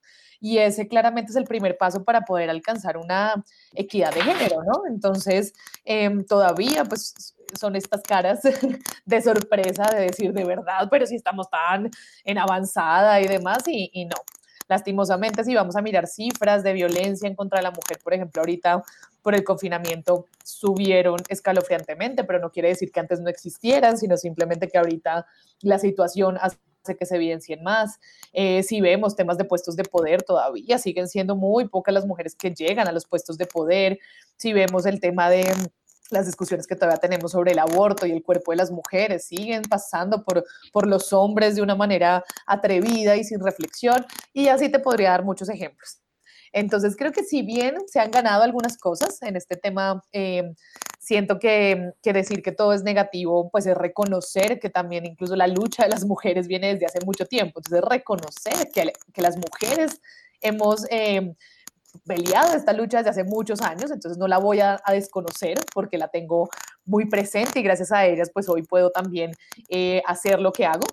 Y 0.42 0.58
ese 0.58 0.88
claramente 0.88 1.32
es 1.32 1.38
el 1.38 1.46
primer 1.46 1.78
paso 1.78 2.04
para 2.04 2.22
poder 2.22 2.50
alcanzar 2.50 2.98
una 2.98 3.44
equidad 3.74 4.14
de 4.14 4.22
género, 4.22 4.64
¿no? 4.64 4.84
Entonces, 4.88 5.54
em, 5.86 6.25
todavía, 6.25 6.84
pues, 6.86 7.36
son 7.60 7.75
estas 7.75 8.02
caras 8.02 8.42
de 9.06 9.22
sorpresa 9.22 9.86
de 9.94 10.02
decir 10.08 10.34
de 10.34 10.44
verdad, 10.46 10.88
pero 10.92 11.06
si 11.06 11.16
estamos 11.16 11.50
tan 11.50 11.90
en 12.24 12.38
avanzada 12.38 13.22
y 13.22 13.28
demás, 13.28 13.64
y, 13.68 13.90
y 13.94 14.06
no. 14.06 14.18
Lastimosamente, 14.67 15.43
si 15.43 15.53
vamos 15.53 15.75
a 15.75 15.81
mirar 15.81 16.07
cifras 16.07 16.63
de 16.63 16.74
violencia 16.74 17.27
en 17.27 17.36
contra 17.36 17.60
de 17.60 17.63
la 17.63 17.72
mujer, 17.72 18.00
por 18.03 18.13
ejemplo, 18.13 18.41
ahorita 18.41 18.84
por 19.22 19.36
el 19.36 19.43
confinamiento 19.43 20.25
subieron 20.43 21.17
escalofriantemente, 21.29 22.24
pero 22.24 22.39
no 22.39 22.51
quiere 22.51 22.69
decir 22.69 22.91
que 22.91 23.00
antes 23.00 23.19
no 23.19 23.29
existieran, 23.29 23.98
sino 23.98 24.17
simplemente 24.17 24.67
que 24.67 24.77
ahorita 24.77 25.25
la 25.62 25.79
situación 25.79 26.38
hace 26.39 26.57
que 26.98 27.05
se 27.05 27.15
evidencien 27.15 27.63
más. 27.63 28.00
Eh, 28.34 28.62
si 28.62 28.81
vemos 28.81 29.15
temas 29.15 29.38
de 29.38 29.45
puestos 29.45 29.75
de 29.75 29.84
poder, 29.84 30.22
todavía 30.22 30.77
siguen 30.77 31.07
siendo 31.07 31.36
muy 31.36 31.67
pocas 31.67 31.93
las 31.93 32.05
mujeres 32.05 32.36
que 32.36 32.51
llegan 32.51 32.88
a 32.88 32.91
los 32.91 33.05
puestos 33.05 33.38
de 33.38 33.48
poder. 33.48 34.00
Si 34.38 34.53
vemos 34.53 34.86
el 34.86 35.00
tema 35.00 35.29
de 35.29 35.51
las 36.10 36.26
discusiones 36.26 36.68
que 36.68 36.76
todavía 36.76 36.98
tenemos 36.98 37.32
sobre 37.32 37.52
el 37.52 37.60
aborto 37.60 38.06
y 38.06 38.12
el 38.12 38.24
cuerpo 38.24 38.52
de 38.52 38.58
las 38.58 38.72
mujeres 38.72 39.26
siguen 39.26 39.64
pasando 39.64 40.24
por, 40.24 40.46
por 40.72 40.88
los 40.88 41.12
hombres 41.14 41.56
de 41.56 41.62
una 41.62 41.76
manera 41.76 42.24
atrevida 42.46 43.16
y 43.16 43.24
sin 43.24 43.40
reflexión. 43.40 44.06
Y 44.34 44.48
así 44.48 44.70
te 44.70 44.80
podría 44.80 45.12
dar 45.12 45.24
muchos 45.24 45.50
ejemplos. 45.50 46.00
Entonces, 46.52 46.96
creo 46.96 47.12
que 47.12 47.24
si 47.24 47.42
bien 47.42 47.76
se 47.88 48.00
han 48.00 48.12
ganado 48.12 48.44
algunas 48.44 48.78
cosas 48.78 49.22
en 49.24 49.36
este 49.36 49.58
tema, 49.58 50.02
eh, 50.14 50.54
siento 51.00 51.38
que, 51.38 51.92
que, 52.02 52.14
decir 52.14 52.42
que 52.42 52.54
todo 52.54 52.72
es 52.72 52.82
negativo, 52.82 53.50
pues 53.50 53.66
es 53.66 53.76
reconocer 53.76 54.60
que 54.62 54.70
también 54.70 55.06
incluso 55.06 55.36
la 55.36 55.48
lucha 55.48 55.84
de 55.84 55.90
las 55.90 56.06
mujeres 56.06 56.48
viene 56.48 56.74
desde 56.74 56.86
hace 56.86 57.06
mucho 57.06 57.26
tiempo. 57.26 57.60
Entonces, 57.60 57.84
reconocer 57.84 58.70
que, 58.74 58.94
que 59.14 59.22
las 59.22 59.38
mujeres 59.38 60.02
hemos... 60.42 60.88
Eh, 60.92 61.36
peleado 62.06 62.56
esta 62.56 62.74
lucha 62.74 62.98
desde 62.98 63.10
hace 63.12 63.24
muchos 63.24 63.62
años, 63.62 63.92
entonces 63.92 64.18
no 64.18 64.28
la 64.28 64.38
voy 64.38 64.60
a, 64.60 64.82
desconocer 64.90 65.58
porque 65.74 65.98
la 65.98 66.08
tengo 66.08 66.50
muy 66.86 67.06
presente 67.08 67.60
y 67.60 67.64
gracias 67.64 67.92
a 67.92 68.06
ellas 68.06 68.30
pues 68.34 68.48
hoy 68.50 68.64
puedo 68.64 68.92
también 68.92 69.32
eh, 69.70 70.02
hacer 70.06 70.40
lo 70.40 70.52
que 70.52 70.66
hago. 70.66 70.86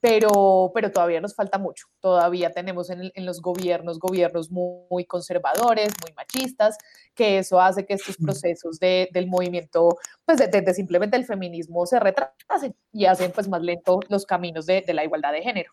Pero, 0.00 0.70
pero 0.74 0.92
todavía 0.92 1.20
nos 1.20 1.34
falta 1.34 1.58
mucho. 1.58 1.88
Todavía 1.98 2.52
tenemos 2.52 2.88
en, 2.88 3.10
en 3.12 3.26
los 3.26 3.42
gobiernos 3.42 3.98
gobiernos 3.98 4.48
muy, 4.48 5.04
conservadores, 5.06 5.88
muy 6.00 6.12
machistas, 6.14 6.78
que 7.16 7.38
eso 7.38 7.60
hace 7.60 7.84
que 7.84 7.94
estos 7.94 8.16
procesos 8.16 8.78
de, 8.78 9.08
del 9.12 9.26
movimiento, 9.26 9.98
pues 10.24 10.38
de, 10.38 10.72
simplemente 10.74 11.16
el 11.16 11.24
feminismo 11.24 11.84
se 11.84 11.98
retrasen 11.98 12.76
y 12.92 13.06
hacen 13.06 13.32
pues 13.32 13.48
más 13.48 13.60
lento 13.60 13.98
los 14.08 14.24
caminos 14.24 14.66
de, 14.66 14.84
de 14.86 14.94
la 14.94 15.02
igualdad 15.02 15.32
de 15.32 15.42
género. 15.42 15.72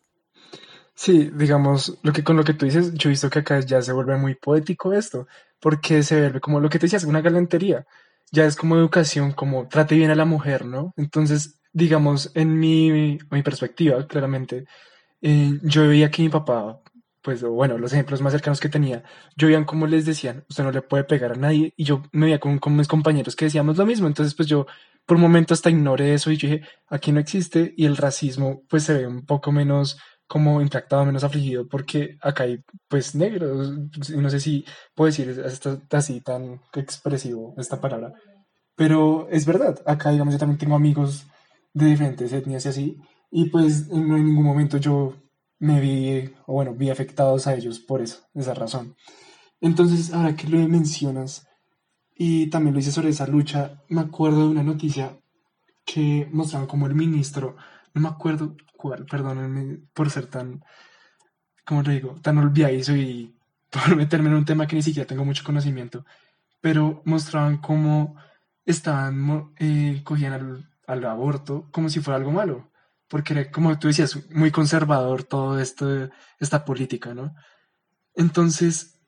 Sí, 0.95 1.29
digamos, 1.33 1.97
lo 2.03 2.13
que 2.13 2.23
con 2.23 2.37
lo 2.37 2.43
que 2.45 2.53
tú 2.53 2.65
dices, 2.65 2.93
yo 2.93 3.09
he 3.09 3.11
visto 3.11 3.29
que 3.29 3.39
acá 3.39 3.59
ya 3.59 3.81
se 3.81 3.91
vuelve 3.91 4.15
muy 4.17 4.35
poético 4.35 4.93
esto, 4.93 5.27
porque 5.59 6.03
se 6.03 6.19
vuelve 6.19 6.39
como 6.39 6.59
lo 6.61 6.69
que 6.69 6.79
te 6.79 6.85
decías, 6.85 7.03
una 7.03 7.21
galantería. 7.21 7.85
Ya 8.31 8.45
es 8.45 8.55
como 8.55 8.77
educación, 8.77 9.33
como 9.33 9.67
trate 9.67 9.95
bien 9.95 10.09
a 10.11 10.15
la 10.15 10.25
mujer, 10.25 10.65
¿no? 10.65 10.93
Entonces, 10.95 11.59
digamos, 11.73 12.31
en 12.35 12.57
mi, 12.57 13.17
mi 13.29 13.43
perspectiva, 13.43 14.07
claramente, 14.07 14.65
eh, 15.21 15.59
yo 15.63 15.87
veía 15.87 16.11
que 16.11 16.23
mi 16.23 16.29
papá, 16.29 16.81
pues, 17.21 17.43
bueno, 17.43 17.77
los 17.77 17.93
ejemplos 17.93 18.21
más 18.21 18.33
cercanos 18.33 18.59
que 18.61 18.69
tenía, 18.69 19.03
yo 19.35 19.47
veía 19.47 19.65
como 19.65 19.87
les 19.87 20.05
decían, 20.05 20.45
usted 20.49 20.63
no 20.63 20.71
le 20.71 20.81
puede 20.83 21.03
pegar 21.05 21.33
a 21.33 21.35
nadie, 21.35 21.73
y 21.77 21.83
yo 21.85 22.03
me 22.13 22.27
veía 22.27 22.39
con, 22.39 22.59
con 22.59 22.75
mis 22.75 22.87
compañeros 22.87 23.35
que 23.35 23.45
decíamos 23.45 23.77
lo 23.77 23.85
mismo, 23.85 24.07
entonces, 24.07 24.35
pues 24.35 24.47
yo 24.49 24.67
por 25.05 25.17
un 25.17 25.23
momento 25.23 25.53
hasta 25.53 25.69
ignoré 25.69 26.13
eso 26.13 26.31
y 26.31 26.37
dije, 26.37 26.61
aquí 26.89 27.11
no 27.11 27.19
existe, 27.19 27.73
y 27.77 27.85
el 27.85 27.97
racismo, 27.97 28.63
pues, 28.69 28.83
se 28.83 28.93
ve 28.93 29.07
un 29.07 29.25
poco 29.25 29.51
menos 29.51 29.97
como 30.27 30.61
impactado, 30.61 31.05
menos 31.05 31.23
afligido, 31.23 31.67
porque 31.67 32.17
acá 32.21 32.43
hay 32.43 32.63
pues 32.87 33.15
negros, 33.15 33.73
no 34.15 34.29
sé 34.29 34.39
si 34.39 34.65
puedo 34.95 35.07
decir 35.07 35.43
así 35.91 36.21
tan 36.21 36.61
expresivo 36.73 37.53
esta 37.57 37.79
palabra, 37.79 38.13
pero 38.75 39.27
es 39.29 39.45
verdad, 39.45 39.81
acá 39.85 40.11
digamos 40.11 40.33
yo 40.33 40.39
también 40.39 40.57
tengo 40.57 40.75
amigos 40.75 41.27
de 41.73 41.85
diferentes 41.85 42.33
etnias 42.33 42.65
y 42.65 42.69
así, 42.69 42.97
y 43.31 43.49
pues 43.49 43.87
no 43.89 44.17
en 44.17 44.25
ningún 44.25 44.45
momento 44.45 44.77
yo 44.77 45.15
me 45.59 45.79
vi, 45.79 46.33
o 46.47 46.53
bueno, 46.53 46.73
vi 46.73 46.89
afectados 46.89 47.47
a 47.47 47.55
ellos 47.55 47.79
por 47.79 48.01
eso, 48.01 48.27
esa 48.33 48.53
razón. 48.53 48.95
Entonces, 49.61 50.13
ahora 50.13 50.35
que 50.35 50.47
lo 50.47 50.57
mencionas, 50.67 51.47
y 52.15 52.49
también 52.49 52.73
lo 52.73 52.79
hice 52.79 52.91
sobre 52.91 53.09
esa 53.09 53.27
lucha, 53.27 53.81
me 53.89 54.01
acuerdo 54.01 54.41
de 54.41 54.47
una 54.47 54.63
noticia 54.63 55.19
que 55.85 56.27
mostraban 56.31 56.67
como 56.67 56.87
el 56.87 56.95
ministro 56.95 57.57
no 57.95 58.01
me 58.01 58.09
acuerdo 58.09 58.55
cuál, 58.77 59.05
perdónenme 59.05 59.79
por 59.93 60.11
ser 60.11 60.27
tan, 60.27 60.63
como 61.65 61.81
le 61.81 61.93
digo, 61.93 62.15
tan 62.21 62.37
olvidadizo 62.37 62.95
y 62.95 63.35
por 63.71 63.95
meterme 63.95 64.29
en 64.29 64.35
un 64.35 64.45
tema 64.45 64.67
que 64.67 64.75
ni 64.75 64.83
siquiera 64.83 65.07
tengo 65.07 65.25
mucho 65.25 65.43
conocimiento, 65.43 66.05
pero 66.61 67.01
mostraban 67.05 67.57
cómo 67.57 68.15
estaban, 68.65 69.53
eh, 69.57 70.01
cogían 70.03 70.67
al, 70.87 71.05
aborto 71.05 71.69
como 71.71 71.89
si 71.89 72.01
fuera 72.01 72.17
algo 72.17 72.31
malo, 72.31 72.69
porque 73.07 73.33
era, 73.33 73.51
como 73.51 73.79
tú 73.79 73.87
decías, 73.87 74.29
muy 74.31 74.51
conservador 74.51 75.23
todo 75.23 75.59
esto, 75.59 76.09
esta 76.39 76.65
política, 76.65 77.13
¿no? 77.13 77.33
Entonces, 78.13 78.99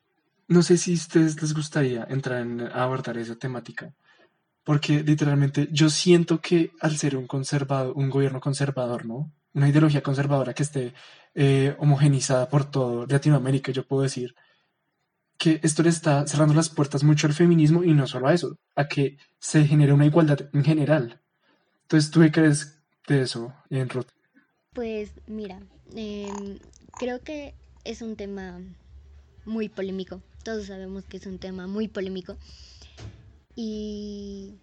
no 0.48 0.62
sé 0.62 0.78
si 0.78 0.92
a 0.92 0.94
ustedes 0.94 1.40
les 1.42 1.54
gustaría 1.54 2.06
entrar 2.08 2.40
en, 2.40 2.62
abordar 2.72 3.18
esa 3.18 3.36
temática 3.36 3.94
porque 4.68 5.02
literalmente 5.02 5.66
yo 5.72 5.88
siento 5.88 6.42
que 6.42 6.72
al 6.80 6.98
ser 6.98 7.16
un 7.16 7.26
conservado, 7.26 7.94
un 7.94 8.10
gobierno 8.10 8.38
conservador, 8.38 9.06
¿no? 9.06 9.32
Una 9.54 9.70
ideología 9.70 10.02
conservadora 10.02 10.52
que 10.52 10.62
esté 10.62 10.92
eh, 11.34 11.74
homogenizada 11.78 12.50
por 12.50 12.70
todo 12.70 13.06
Latinoamérica, 13.06 13.72
yo 13.72 13.86
puedo 13.86 14.02
decir 14.02 14.34
que 15.38 15.58
esto 15.62 15.82
le 15.82 15.88
está 15.88 16.26
cerrando 16.26 16.52
las 16.52 16.68
puertas 16.68 17.02
mucho 17.02 17.26
al 17.26 17.32
feminismo 17.32 17.82
y 17.82 17.94
no 17.94 18.06
solo 18.06 18.28
a 18.28 18.34
eso, 18.34 18.58
a 18.76 18.88
que 18.88 19.16
se 19.38 19.64
genere 19.64 19.94
una 19.94 20.04
igualdad 20.04 20.50
en 20.52 20.62
general. 20.62 21.18
Entonces, 21.84 22.10
¿tú 22.10 22.20
qué 22.20 22.30
crees 22.30 22.78
de 23.06 23.22
eso, 23.22 23.54
en 23.70 23.88
Ruth? 23.88 24.08
Pues 24.74 25.12
mira, 25.26 25.60
em, 25.94 26.58
creo 26.98 27.22
que 27.22 27.54
es 27.84 28.02
un 28.02 28.16
tema 28.16 28.60
muy 29.46 29.70
polémico. 29.70 30.20
Todos 30.44 30.66
sabemos 30.66 31.04
que 31.04 31.16
es 31.16 31.24
un 31.24 31.38
tema 31.38 31.66
muy 31.66 31.88
polémico. 31.88 32.36
Y 33.60 34.54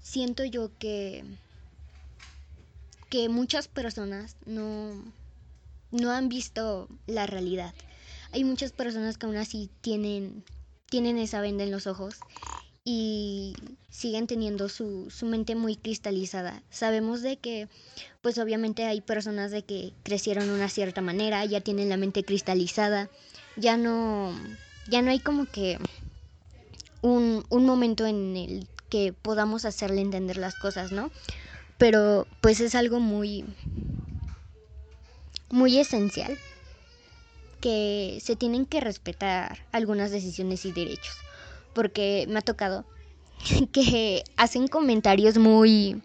siento 0.00 0.46
yo 0.46 0.70
que, 0.78 1.26
que 3.10 3.28
muchas 3.28 3.68
personas 3.68 4.36
no, 4.46 5.12
no 5.90 6.10
han 6.10 6.30
visto 6.30 6.88
la 7.06 7.26
realidad. 7.26 7.74
Hay 8.32 8.44
muchas 8.44 8.72
personas 8.72 9.18
que 9.18 9.26
aún 9.26 9.36
así 9.36 9.68
tienen, 9.82 10.42
tienen 10.88 11.18
esa 11.18 11.42
venda 11.42 11.64
en 11.64 11.70
los 11.70 11.86
ojos 11.86 12.14
y 12.82 13.52
siguen 13.90 14.26
teniendo 14.26 14.70
su, 14.70 15.10
su, 15.10 15.26
mente 15.26 15.54
muy 15.54 15.76
cristalizada. 15.76 16.62
Sabemos 16.70 17.20
de 17.20 17.36
que, 17.36 17.68
pues 18.22 18.38
obviamente 18.38 18.86
hay 18.86 19.02
personas 19.02 19.50
de 19.50 19.66
que 19.66 19.92
crecieron 20.02 20.46
de 20.46 20.54
una 20.54 20.70
cierta 20.70 21.02
manera, 21.02 21.44
ya 21.44 21.60
tienen 21.60 21.90
la 21.90 21.98
mente 21.98 22.24
cristalizada, 22.24 23.10
ya 23.54 23.76
no, 23.76 24.32
ya 24.88 25.02
no 25.02 25.10
hay 25.10 25.20
como 25.20 25.44
que 25.44 25.78
un, 27.02 27.44
un 27.48 27.66
momento 27.66 28.06
en 28.06 28.36
el 28.36 28.68
que 28.88 29.12
podamos 29.12 29.64
hacerle 29.64 30.00
entender 30.00 30.36
las 30.36 30.54
cosas, 30.54 30.92
¿no? 30.92 31.10
Pero 31.76 32.26
pues 32.40 32.60
es 32.60 32.74
algo 32.74 33.00
muy, 33.00 33.44
muy 35.50 35.78
esencial 35.78 36.36
que 37.60 38.18
se 38.22 38.36
tienen 38.36 38.66
que 38.66 38.80
respetar 38.80 39.58
algunas 39.72 40.10
decisiones 40.10 40.64
y 40.64 40.72
derechos. 40.72 41.16
Porque 41.74 42.26
me 42.28 42.38
ha 42.38 42.42
tocado 42.42 42.84
que 43.72 44.24
hacen 44.36 44.68
comentarios 44.68 45.38
muy, 45.38 46.02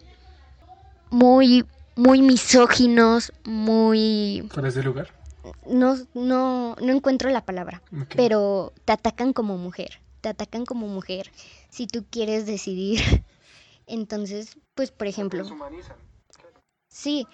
muy, 1.10 1.64
muy 1.96 2.22
misóginos, 2.22 3.32
muy... 3.44 4.48
¿Cuál 4.52 4.66
es 4.66 4.76
el 4.76 4.84
lugar? 4.84 5.12
No, 5.68 5.96
no, 6.14 6.76
no 6.80 6.92
encuentro 6.92 7.30
la 7.30 7.44
palabra, 7.44 7.82
pero 8.16 8.72
te 8.86 8.92
atacan 8.92 9.34
como 9.34 9.58
mujer 9.58 10.00
te 10.24 10.30
atacan 10.30 10.64
como 10.64 10.88
mujer 10.88 11.30
si 11.68 11.86
tú 11.86 12.06
quieres 12.08 12.46
decidir. 12.46 12.98
Entonces, 13.86 14.56
pues 14.74 14.90
por 14.90 15.06
ejemplo... 15.06 15.44
Sí, 16.88 17.26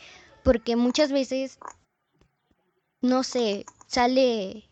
porque 0.42 0.74
muchas 0.74 1.12
veces, 1.12 1.60
no 3.00 3.22
sé, 3.22 3.64
sale 3.86 4.68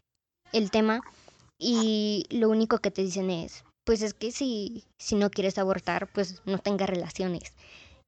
el 0.53 0.73
tema 0.73 1.01
y 1.59 2.27
lo 2.31 2.49
único 2.49 2.79
que 2.79 2.91
te 2.91 3.03
dicen 3.03 3.31
es, 3.31 3.63
pues 3.85 4.03
es 4.03 4.15
que 4.15 4.33
si, 4.33 4.85
si 4.99 5.15
no 5.15 5.31
quieres 5.31 5.57
abortar, 5.57 6.09
pues 6.13 6.43
no 6.45 6.59
tengas 6.59 6.91
relaciones. 6.91 7.53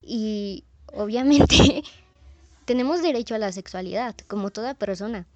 Y 0.00 0.64
obviamente 0.92 1.84
tenemos 2.64 3.00
derecho 3.00 3.36
a 3.36 3.38
la 3.38 3.52
sexualidad, 3.52 4.16
como 4.26 4.50
toda 4.50 4.74
persona. 4.74 5.28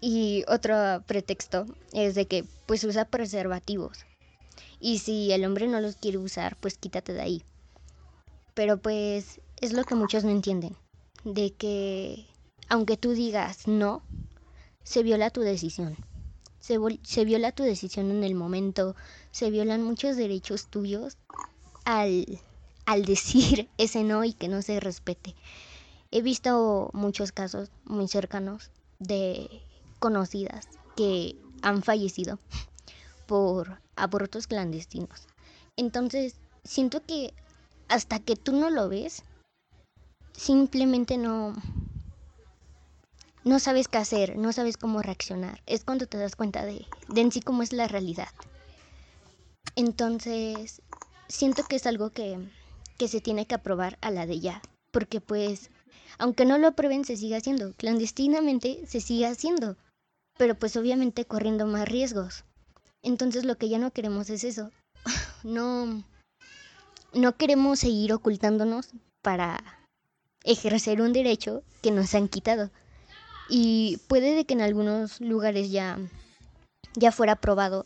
Y 0.00 0.44
otro 0.48 1.02
pretexto 1.06 1.66
es 1.92 2.14
de 2.14 2.26
que 2.26 2.44
pues 2.66 2.84
usa 2.84 3.04
preservativos. 3.04 4.06
Y 4.80 4.98
si 4.98 5.32
el 5.32 5.44
hombre 5.44 5.66
no 5.66 5.80
los 5.80 5.96
quiere 5.96 6.18
usar, 6.18 6.56
pues 6.56 6.78
quítate 6.78 7.12
de 7.12 7.20
ahí. 7.20 7.42
Pero 8.54 8.78
pues 8.78 9.40
es 9.60 9.72
lo 9.72 9.84
que 9.84 9.94
muchos 9.94 10.24
no 10.24 10.30
entienden. 10.30 10.74
De 11.24 11.52
que 11.52 12.26
aunque 12.68 12.96
tú 12.96 13.12
digas 13.12 13.68
no, 13.68 14.02
se 14.82 15.02
viola 15.02 15.30
tu 15.30 15.42
decisión. 15.42 15.96
Se, 16.60 16.78
se, 17.02 17.24
viola 17.24 17.52
tu 17.52 17.62
decisión 17.62 18.10
en 18.10 18.22
el 18.22 18.34
momento, 18.34 18.94
se 19.30 19.50
violan 19.50 19.82
muchos 19.82 20.16
derechos 20.16 20.66
tuyos 20.66 21.16
al, 21.84 22.26
al 22.86 23.04
decir 23.04 23.68
ese 23.78 24.04
no 24.04 24.24
y 24.24 24.32
que 24.32 24.48
no 24.48 24.62
se 24.62 24.80
respete. 24.80 25.34
He 26.10 26.22
visto 26.22 26.90
muchos 26.92 27.32
casos 27.32 27.70
muy 27.84 28.08
cercanos 28.08 28.70
de 28.98 29.62
conocidas 30.00 30.66
que 30.96 31.36
han 31.62 31.84
fallecido 31.84 32.40
por 33.26 33.80
abortos 33.94 34.48
clandestinos. 34.48 35.28
Entonces, 35.76 36.34
siento 36.64 37.04
que 37.06 37.32
hasta 37.88 38.18
que 38.18 38.34
tú 38.34 38.52
no 38.52 38.70
lo 38.70 38.88
ves, 38.88 39.22
simplemente 40.32 41.16
no 41.16 41.54
no 43.44 43.58
sabes 43.58 43.88
qué 43.88 43.98
hacer, 43.98 44.36
no 44.36 44.52
sabes 44.52 44.76
cómo 44.76 45.00
reaccionar. 45.00 45.62
Es 45.66 45.84
cuando 45.84 46.06
te 46.06 46.18
das 46.18 46.36
cuenta 46.36 46.64
de, 46.64 46.86
de 47.08 47.20
en 47.20 47.32
sí 47.32 47.40
cómo 47.40 47.62
es 47.62 47.72
la 47.72 47.88
realidad. 47.88 48.28
Entonces, 49.76 50.82
siento 51.28 51.62
que 51.64 51.76
es 51.76 51.86
algo 51.86 52.10
que, 52.10 52.38
que 52.98 53.08
se 53.08 53.20
tiene 53.20 53.46
que 53.46 53.54
aprobar 53.54 53.96
a 54.02 54.10
la 54.10 54.26
de 54.26 54.40
ya, 54.40 54.62
porque 54.90 55.20
pues, 55.20 55.70
aunque 56.18 56.44
no 56.44 56.58
lo 56.58 56.68
aprueben, 56.68 57.04
se 57.04 57.16
sigue 57.16 57.36
haciendo. 57.36 57.72
Clandestinamente 57.74 58.86
se 58.86 59.00
sigue 59.00 59.26
haciendo, 59.26 59.76
pero 60.40 60.54
pues 60.54 60.74
obviamente 60.78 61.26
corriendo 61.26 61.66
más 61.66 61.86
riesgos. 61.86 62.44
Entonces 63.02 63.44
lo 63.44 63.58
que 63.58 63.68
ya 63.68 63.76
no 63.76 63.90
queremos 63.90 64.30
es 64.30 64.42
eso. 64.42 64.70
No, 65.44 66.02
no 67.12 67.36
queremos 67.36 67.80
seguir 67.80 68.14
ocultándonos 68.14 68.88
para 69.22 69.62
ejercer 70.44 71.02
un 71.02 71.12
derecho 71.12 71.62
que 71.82 71.90
nos 71.90 72.14
han 72.14 72.28
quitado. 72.28 72.70
Y 73.50 73.98
puede 74.08 74.34
de 74.34 74.46
que 74.46 74.54
en 74.54 74.62
algunos 74.62 75.20
lugares 75.20 75.70
ya, 75.70 75.98
ya 76.94 77.12
fuera 77.12 77.34
aprobado, 77.34 77.84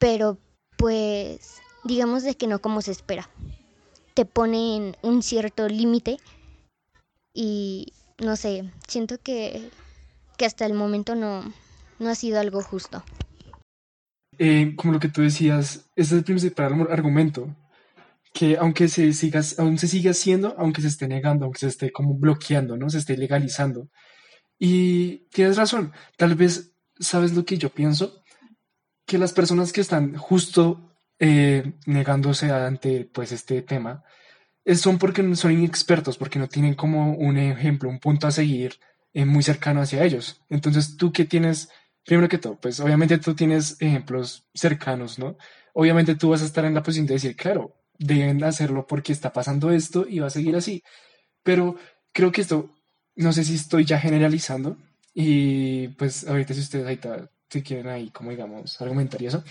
pero 0.00 0.38
pues 0.76 1.60
digamos 1.84 2.24
de 2.24 2.36
que 2.36 2.48
no 2.48 2.60
como 2.60 2.82
se 2.82 2.90
espera. 2.90 3.30
Te 4.14 4.24
ponen 4.24 4.96
un 5.02 5.22
cierto 5.22 5.68
límite 5.68 6.18
y 7.32 7.92
no 8.18 8.34
sé, 8.34 8.68
siento 8.88 9.18
que, 9.18 9.70
que 10.42 10.46
hasta 10.46 10.66
el 10.66 10.74
momento 10.74 11.14
no, 11.14 11.54
no 12.00 12.08
ha 12.08 12.16
sido 12.16 12.40
algo 12.40 12.62
justo. 12.62 13.04
Eh, 14.38 14.74
como 14.74 14.92
lo 14.92 14.98
que 14.98 15.06
tú 15.06 15.22
decías, 15.22 15.88
ese 15.94 15.94
es 15.94 16.12
el 16.12 16.24
principal 16.24 16.88
argumento, 16.90 17.54
que 18.34 18.56
aunque 18.56 18.88
se 18.88 19.12
siga, 19.12 19.40
aún 19.58 19.78
se 19.78 19.86
sigue 19.86 20.10
haciendo, 20.10 20.56
aunque 20.58 20.82
se 20.82 20.88
esté 20.88 21.06
negando, 21.06 21.44
aunque 21.44 21.60
se 21.60 21.68
esté 21.68 21.92
como 21.92 22.14
bloqueando, 22.14 22.76
¿no? 22.76 22.90
Se 22.90 22.98
esté 22.98 23.16
legalizando, 23.16 23.88
y 24.58 25.28
tienes 25.28 25.58
razón, 25.58 25.92
tal 26.16 26.34
vez 26.34 26.74
sabes 26.98 27.34
lo 27.34 27.44
que 27.44 27.56
yo 27.56 27.70
pienso, 27.70 28.24
que 29.06 29.18
las 29.18 29.32
personas 29.32 29.72
que 29.72 29.80
están 29.80 30.16
justo 30.16 30.98
eh, 31.20 31.74
negándose 31.86 32.50
ante 32.50 33.04
pues 33.04 33.30
este 33.30 33.62
tema 33.62 34.02
son 34.74 34.98
porque 34.98 35.36
son 35.36 35.52
inexpertos, 35.52 36.18
porque 36.18 36.40
no 36.40 36.48
tienen 36.48 36.74
como 36.74 37.14
un 37.14 37.38
ejemplo, 37.38 37.88
un 37.88 38.00
punto 38.00 38.26
a 38.26 38.32
seguir 38.32 38.80
eh, 39.14 39.24
muy 39.24 39.42
cercano 39.42 39.80
hacia 39.82 40.04
ellos. 40.04 40.42
Entonces, 40.48 40.96
tú 40.96 41.12
que 41.12 41.24
tienes, 41.24 41.68
primero 42.04 42.28
que 42.28 42.38
todo, 42.38 42.58
pues 42.60 42.80
obviamente 42.80 43.18
tú 43.18 43.34
tienes 43.34 43.76
ejemplos 43.80 44.46
cercanos, 44.54 45.18
¿no? 45.18 45.36
Obviamente 45.74 46.14
tú 46.14 46.30
vas 46.30 46.42
a 46.42 46.46
estar 46.46 46.64
en 46.64 46.74
la 46.74 46.82
posición 46.82 47.06
de 47.06 47.14
decir, 47.14 47.36
claro, 47.36 47.76
deben 47.98 48.42
hacerlo 48.44 48.86
porque 48.86 49.12
está 49.12 49.32
pasando 49.32 49.70
esto 49.70 50.06
y 50.08 50.18
va 50.18 50.26
a 50.28 50.30
seguir 50.30 50.56
así. 50.56 50.82
Pero 51.42 51.76
creo 52.12 52.32
que 52.32 52.42
esto 52.42 52.74
no 53.16 53.32
sé 53.32 53.44
si 53.44 53.54
estoy 53.54 53.84
ya 53.84 53.98
generalizando 53.98 54.76
y 55.14 55.88
pues 55.88 56.26
ahorita 56.26 56.54
si 56.54 56.60
ustedes 56.60 56.86
ahí 56.86 56.98
si 57.50 57.62
quieren 57.62 57.88
ahí 57.88 58.10
como 58.10 58.30
digamos 58.30 58.80
argumentar 58.80 59.20
y 59.22 59.26
eso. 59.26 59.44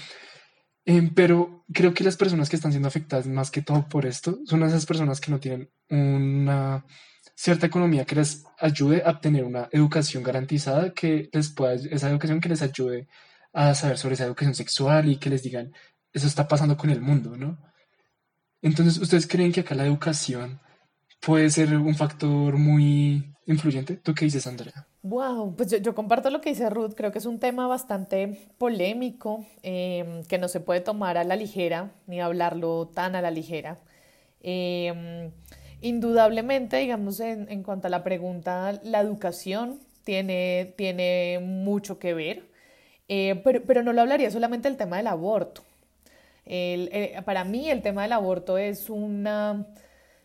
Em, 0.86 1.14
pero 1.14 1.64
creo 1.72 1.94
que 1.94 2.04
las 2.04 2.18
personas 2.18 2.50
que 2.50 2.56
están 2.56 2.72
siendo 2.72 2.88
afectadas 2.88 3.28
más 3.28 3.52
que 3.52 3.62
todo 3.62 3.88
por 3.88 4.06
esto 4.06 4.40
son 4.46 4.64
esas 4.64 4.86
personas 4.86 5.22
que 5.22 5.32
no 5.32 5.40
tienen 5.40 5.70
una 5.90 6.86
cierta 7.36 7.68
economía 7.68 8.06
que 8.06 8.16
les 8.16 8.44
ayude 8.60 9.04
a 9.06 9.20
tener 9.20 9.44
una 9.44 9.70
educación 9.72 10.24
garantizada, 10.24 10.94
que 10.94 11.30
les 11.32 11.50
pueda, 11.50 11.74
esa 11.74 12.10
educación 12.10 12.40
que 12.40 12.50
les 12.50 12.62
ayude 12.62 13.08
a 13.54 13.74
saber 13.76 13.98
sobre 13.98 14.16
esa 14.16 14.26
educación 14.26 14.56
sexual 14.56 15.10
y 15.10 15.18
que 15.18 15.30
les 15.30 15.44
digan, 15.44 15.74
eso 16.14 16.28
está 16.28 16.48
pasando 16.48 16.78
con 16.78 16.90
el 16.90 17.02
mundo, 17.02 17.38
¿no? 17.38 17.58
Entonces, 18.62 18.98
¿ustedes 18.98 19.28
creen 19.28 19.52
que 19.52 19.62
acá 19.62 19.76
la 19.76 19.86
educación 19.86 20.60
puede 21.22 21.50
ser 21.50 21.76
un 21.78 21.96
factor 21.96 22.58
muy 22.58 23.32
influyente. 23.46 23.96
¿Tú 23.98 24.14
qué 24.14 24.26
dices, 24.26 24.48
Andrea? 24.48 24.88
Wow, 25.04 25.56
pues 25.56 25.70
yo, 25.82 25.96
comparto 25.96 26.30
lo 26.30 26.42
que 26.42 26.50
dice 26.50 26.70
Ruth. 26.70 26.94
Creo 26.96 27.12
que 27.12 27.20
es 27.20 27.26
un 27.26 27.40
tema 27.40 27.68
bastante 27.68 28.50
polémico 28.58 29.46
em, 29.64 30.24
que 30.26 30.38
no 30.38 30.48
se 30.48 30.60
puede 30.60 30.82
tomar 30.82 31.18
a 31.18 31.24
la 31.24 31.36
ligera 31.36 31.92
ni 32.08 32.22
hablarlo 32.22 32.88
tan 32.88 33.16
a 33.16 33.22
la 33.22 33.32
ligera. 33.32 33.80
Em, 34.42 35.32
indudablemente, 35.82 36.78
digamos, 36.78 37.20
en, 37.20 37.50
en, 37.52 37.64
cuanto 37.64 37.88
a 37.88 37.90
la 37.90 38.04
pregunta, 38.04 38.80
la 38.84 39.00
educación 39.00 39.80
tiene, 40.04 40.74
tiene 40.78 41.40
mucho 41.42 42.00
que 42.00 42.14
ver, 42.14 42.44
eh, 43.08 43.42
pero, 43.44 43.62
pero, 43.66 43.84
no 43.84 43.94
lo 43.94 44.02
hablaría 44.02 44.32
solamente 44.32 44.70
del 44.70 44.78
tema 44.78 44.98
del 44.98 45.08
aborto. 45.08 45.64
Eh, 46.46 47.22
para 47.26 47.44
mí 47.44 47.70
el 47.70 47.82
tema 47.82 48.04
del 48.04 48.14
aborto 48.14 48.58
es 48.58 48.90
una 48.90 49.68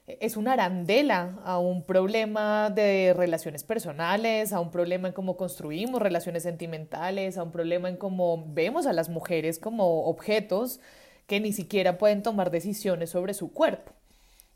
es 0.07 0.37
una 0.37 0.53
arandela 0.53 1.41
a 1.45 1.59
un 1.59 1.83
problema 1.83 2.71
de 2.71 3.13
relaciones 3.17 3.65
personales, 3.65 4.53
a 4.53 4.61
un 4.61 4.71
problema 4.71 5.09
en 5.09 5.15
cómo 5.15 5.37
construimos 5.37 6.01
relaciones 6.01 6.45
sentimentales, 6.45 7.37
a 7.37 7.43
un 7.43 7.51
problema 7.51 7.89
en 7.89 7.97
cómo 7.97 8.45
vemos 8.49 8.87
a 8.87 8.93
las 8.93 9.09
mujeres 9.09 9.59
como 9.59 10.05
objetos 10.05 10.81
que 11.27 11.41
ni 11.41 11.53
siquiera 11.53 11.99
pueden 11.99 12.23
tomar 12.23 12.53
decisiones 12.53 13.11
sobre 13.11 13.35
su 13.35 13.53
cuerpo. 13.53 13.93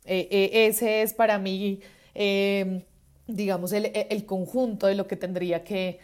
Eh, 0.04 0.28
eh, 0.30 0.66
ese 0.66 1.02
es 1.02 1.14
para 1.14 1.38
mí, 1.38 1.80
eh, 2.14 2.84
digamos, 3.26 3.72
el, 3.72 3.92
el, 3.94 4.26
conjunto 4.26 4.86
de 4.86 4.94
lo 4.94 5.06
que 5.06 5.16
tendría 5.16 5.62
que, 5.62 5.98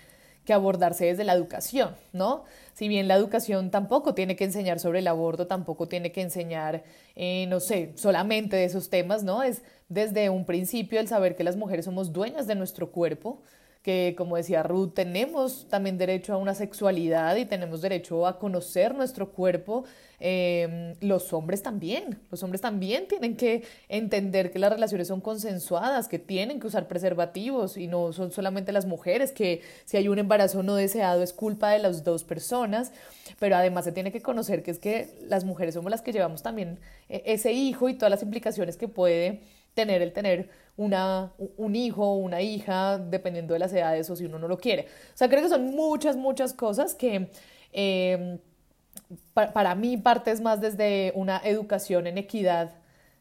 que 0.45 0.53
abordarse 0.53 1.07
desde 1.07 1.25
la 1.25 1.33
educación, 1.33 1.97
¿no? 2.13 2.45
si 2.77 2.89
bien 2.89 3.09
la 3.09 3.15
educación 3.15 3.71
tampoco 3.71 4.13
tiene 4.13 4.37
que 4.37 4.45
enseñar 4.45 4.81
sobre 4.81 4.99
el 4.99 5.09
aborto, 5.09 5.47
tampoco 5.47 5.89
tiene 5.89 6.13
que 6.13 6.21
enseñar, 6.21 6.85
eh, 7.15 7.47
no 7.49 7.59
sé, 7.59 7.93
solamente 7.95 8.55
de 8.55 8.65
esos 8.65 8.91
temas, 8.91 9.25
¿no? 9.25 9.43
Es 9.43 9.63
desde 9.89 10.29
un 10.29 10.45
principio 10.45 11.01
el 11.01 11.09
saber 11.09 11.37
que 11.37 11.45
las 11.45 11.57
mujeres 11.57 11.87
somos 11.87 12.13
dueñas 12.13 12.47
de 12.47 12.55
nuestro 12.55 12.93
cuerpo, 12.93 13.41
que 13.87 14.17
como 14.19 14.37
decía 14.37 14.65
Ruth, 14.65 14.95
tenemos 14.95 15.69
también 15.71 15.97
derecho 15.97 16.35
a 16.35 16.39
una 16.39 16.57
sexualidad 16.57 17.37
y 17.37 17.45
tenemos 17.45 17.81
derecho 17.81 18.27
a 18.27 18.37
conocer 18.41 18.97
nuestro 18.97 19.31
cuerpo 19.31 19.85
Em, 20.19 20.95
los 21.01 21.33
hombres 21.33 21.63
también, 21.63 22.19
los 22.31 22.43
hombres 22.43 22.63
también 22.63 23.07
tienen 23.07 23.37
que 23.37 23.65
entender 23.89 24.51
que 24.51 24.59
las 24.59 24.73
relaciones 24.73 25.09
son 25.09 25.21
consensuadas, 25.21 26.09
que 26.09 26.19
tienen 26.19 26.59
que 26.59 26.67
usar 26.67 26.89
preservativos 26.89 27.77
y 27.77 27.87
no 27.87 28.13
son 28.15 28.33
solamente 28.33 28.73
las 28.73 28.87
mujeres, 28.87 29.33
que 29.33 29.61
si 29.85 29.99
hay 29.99 30.09
un 30.09 30.19
embarazo 30.19 30.63
no 30.63 30.75
deseado 30.75 31.23
es 31.23 31.35
culpa 31.35 31.71
de 31.71 31.81
las 31.81 32.03
dos 32.03 32.25
personas, 32.25 32.93
pero 33.39 33.57
además 33.57 33.85
se 33.85 33.93
tiene 33.93 34.11
que 34.11 34.23
conocer 34.23 34.63
que 34.63 34.71
es 34.71 34.79
que 34.79 35.11
las 35.29 35.45
mujeres 35.45 35.75
somos 35.75 35.91
las 35.91 36.01
que 36.01 36.13
llevamos 36.13 36.43
también 36.43 36.79
eh, 37.11 37.23
ese 37.27 37.53
hijo 37.53 37.89
y 37.91 37.95
todas 37.95 38.11
las 38.11 38.23
implicaciones 38.23 38.79
que 38.79 38.89
puede 38.89 39.41
tener 39.75 40.01
el 40.01 40.13
tener 40.15 40.49
una, 40.77 41.33
un 41.57 41.77
hijo 41.77 42.15
una 42.15 42.43
hija, 42.43 42.99
dependiendo 42.99 43.55
de 43.55 43.61
las 43.61 43.73
edades 43.73 44.09
o 44.11 44.17
si 44.17 44.25
uno 44.25 44.39
no 44.39 44.49
lo 44.49 44.59
quiere. 44.59 44.83
O 44.83 45.17
sea, 45.17 45.29
creo 45.29 45.43
que 45.43 45.49
son 45.49 45.67
muchas, 45.75 46.17
muchas 46.17 46.53
cosas 46.53 46.95
que... 46.95 47.31
Eh, 47.73 48.39
para 49.35 49.75
mí 49.75 49.97
parte 49.97 50.31
es 50.31 50.41
más 50.41 50.61
desde 50.61 51.13
una 51.15 51.41
educación 51.45 52.07
en 52.07 52.19
equidad 52.19 52.73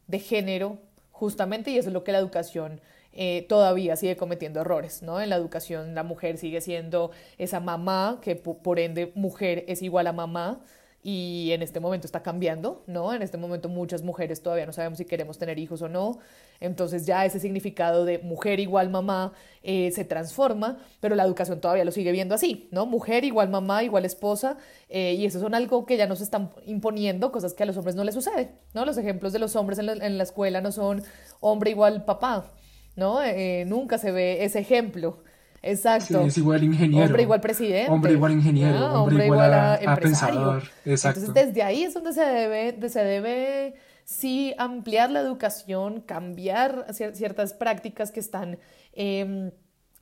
de 0.07 0.19
género, 0.19 0.79
justamente, 1.11 1.71
y 1.71 1.77
eso 1.77 1.89
es 1.89 1.93
lo 1.93 2.03
que 2.03 2.11
la 2.11 2.19
educación 2.19 2.81
eh, 3.13 3.45
todavía 3.47 3.95
sigue 3.95 4.17
cometiendo 4.17 4.61
errores, 4.61 5.01
¿no? 5.01 5.21
En 5.21 5.29
la 5.29 5.35
educación 5.35 5.95
la 5.95 6.03
mujer 6.03 6.37
sigue 6.37 6.61
siendo 6.61 7.11
esa 7.37 7.59
mamá, 7.59 8.19
que 8.21 8.35
por 8.35 8.79
ende 8.79 9.11
mujer 9.15 9.65
es 9.67 9.81
igual 9.81 10.07
a 10.07 10.13
mamá, 10.13 10.61
y 11.07 11.51
en 11.51 11.61
este 11.61 11.79
momento 11.79 12.07
está 12.07 12.23
cambiando, 12.23 12.83
¿no? 12.87 13.13
En 13.13 13.21
este 13.21 13.37
momento 13.37 13.69
muchas 13.69 14.01
mujeres 14.01 14.41
todavía 14.41 14.65
no 14.65 14.73
sabemos 14.73 14.97
si 14.97 15.05
queremos 15.05 15.37
tener 15.37 15.59
hijos 15.59 15.83
o 15.83 15.87
no, 15.87 16.17
entonces 16.59 17.05
ya 17.05 17.23
ese 17.25 17.39
significado 17.39 18.05
de 18.05 18.17
mujer 18.17 18.59
igual 18.59 18.89
mamá 18.89 19.31
eh, 19.61 19.91
se 19.91 20.03
transforma, 20.03 20.79
pero 21.01 21.13
la 21.13 21.23
educación 21.23 21.61
todavía 21.61 21.85
lo 21.85 21.91
sigue 21.91 22.11
viendo 22.11 22.33
así, 22.33 22.69
¿no? 22.71 22.87
Mujer 22.87 23.23
igual 23.23 23.49
mamá, 23.49 23.83
igual 23.83 24.03
esposa, 24.03 24.57
eh, 24.89 25.13
y 25.13 25.27
eso 25.27 25.39
son 25.39 25.53
algo 25.53 25.85
que 25.85 25.95
ya 25.95 26.07
nos 26.07 26.21
están 26.21 26.49
imponiendo, 26.65 27.31
cosas 27.31 27.53
que 27.53 27.61
a 27.61 27.67
los 27.67 27.77
hombres 27.77 27.95
no 27.95 28.03
les 28.03 28.15
sucede, 28.15 28.53
¿no? 28.73 28.83
Los 28.83 28.97
ejemplos 28.97 29.31
de 29.31 29.37
los 29.37 29.55
hombres 29.55 29.77
en 29.77 30.17
la, 30.17 30.23
escuela 30.23 30.59
no 30.59 30.71
son 30.71 31.03
hombre 31.39 31.69
igual 31.69 32.03
papá, 32.05 32.51
¿no? 32.95 33.21
Eh, 33.21 33.63
nunca 33.67 33.99
se 33.99 34.11
ve 34.11 34.43
ese 34.43 34.57
ejemplo. 34.57 35.19
Exacto. 35.65 36.21
es 36.21 36.37
igual 36.37 36.63
ingeniero. 36.63 37.05
Hombre 37.05 37.23
igual 37.23 37.41
presidente. 37.41 37.91
Hombre 37.91 38.13
igual 38.13 38.33
ingeniero. 38.33 38.77
Ah, 38.77 39.01
hombre, 39.01 39.25
igual, 39.25 39.53
a, 39.53 39.73
a 39.73 39.95
pensador. 39.95 40.63
Exacto. 40.85 41.19
Entonces, 41.21 41.47
desde 41.47 41.63
ahí 41.63 41.83
es 41.83 41.93
donde 41.93 42.13
se 42.13 42.21
debe, 42.21 42.89
se 42.89 43.03
debe 43.03 43.75
sí 44.03 44.53
ampliar 44.59 45.09
la 45.09 45.19
educación, 45.21 46.01
cambiar 46.01 46.85
ciertas 46.93 47.53
prácticas 47.53 48.11
que 48.11 48.19
están, 48.19 48.59
em, 48.93 49.51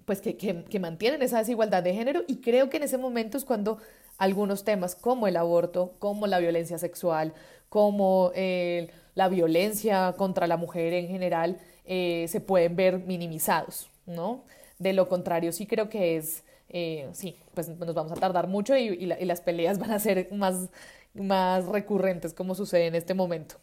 pues 0.06 0.20
que, 0.20 0.36
que, 0.36 0.66
que, 0.66 0.80
mantienen 0.80 1.22
esa 1.22 1.40
desigualdad 1.40 1.82
de 1.82 1.94
género 1.94 2.24
y 2.28 2.42
creo 2.42 2.70
que 2.70 2.78
en 2.78 2.84
ese 2.84 2.98
momento 2.98 3.38
es 3.38 3.46
cuando 3.46 3.78
algunos 4.18 4.66
temas 4.66 4.96
como 4.96 5.28
el 5.28 5.38
aborto, 5.38 5.96
como 6.00 6.28
la 6.28 6.40
violencia 6.40 6.78
sexual, 6.78 7.34
como 7.70 8.32
eh, 8.36 8.90
la 9.16 9.30
violencia 9.30 10.14
contra 10.18 10.46
la 10.46 10.58
mujer 10.58 10.94
en 10.94 11.08
general, 11.08 11.58
eh, 11.86 12.26
se 12.28 12.42
pueden 12.42 12.76
ver 12.76 13.00
minimizados, 13.00 13.90
¿no? 14.06 14.44
De 14.80 14.94
lo 14.94 15.08
contrario, 15.08 15.52
sí 15.52 15.68
creo 15.68 15.90
que 15.90 16.18
es, 16.18 16.44
eh, 16.70 17.10
sí, 17.14 17.38
pues 17.54 17.70
nos 17.70 17.94
vamos 17.94 18.12
a 18.12 18.16
tardar 18.16 18.48
mucho 18.48 18.76
y, 18.76 18.88
y, 18.88 19.26
las 19.26 19.42
peleas 19.42 19.80
van 19.80 19.92
a 19.92 20.00
ser 20.00 20.30
más, 20.32 20.70
más 21.14 21.66
recurrentes 21.66 22.34
como 22.34 22.56
sucede 22.56 22.88
en 22.88 22.96
este 22.96 23.14
momento. 23.14 23.56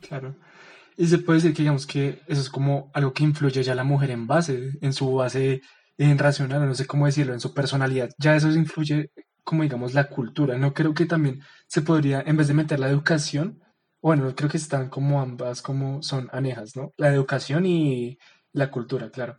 Claro. 0.00 0.34
Y 0.96 1.06
se 1.06 1.18
puede 1.18 1.38
decir 1.38 1.54
que 1.54 1.62
digamos 1.62 1.86
que 1.86 2.20
eso 2.26 2.40
es 2.40 2.48
como 2.48 2.90
algo 2.94 3.12
que 3.12 3.24
influye 3.24 3.62
ya 3.62 3.74
la 3.74 3.84
mujer 3.84 4.10
en 4.10 4.26
base, 4.26 4.72
en 4.80 4.92
su 4.92 5.14
base 5.14 5.60
en 5.98 6.18
racional, 6.18 6.66
no 6.66 6.74
sé 6.74 6.86
cómo 6.86 7.06
decirlo, 7.06 7.32
en 7.32 7.40
su 7.40 7.54
personalidad. 7.54 8.10
Ya 8.18 8.36
eso 8.36 8.50
influye 8.50 9.10
como 9.44 9.62
digamos 9.62 9.94
la 9.94 10.08
cultura. 10.08 10.58
No 10.58 10.74
creo 10.74 10.94
que 10.94 11.06
también 11.06 11.40
se 11.68 11.82
podría, 11.82 12.22
en 12.26 12.36
vez 12.36 12.48
de 12.48 12.54
meter 12.54 12.80
la 12.80 12.88
educación, 12.88 13.62
bueno, 14.02 14.34
creo 14.34 14.50
que 14.50 14.56
están 14.56 14.88
como 14.90 15.20
ambas 15.20 15.62
como 15.62 16.02
son 16.02 16.28
anejas, 16.32 16.76
¿no? 16.76 16.92
La 16.96 17.12
educación 17.12 17.66
y 17.66 18.18
la 18.52 18.70
cultura, 18.70 19.10
claro. 19.10 19.36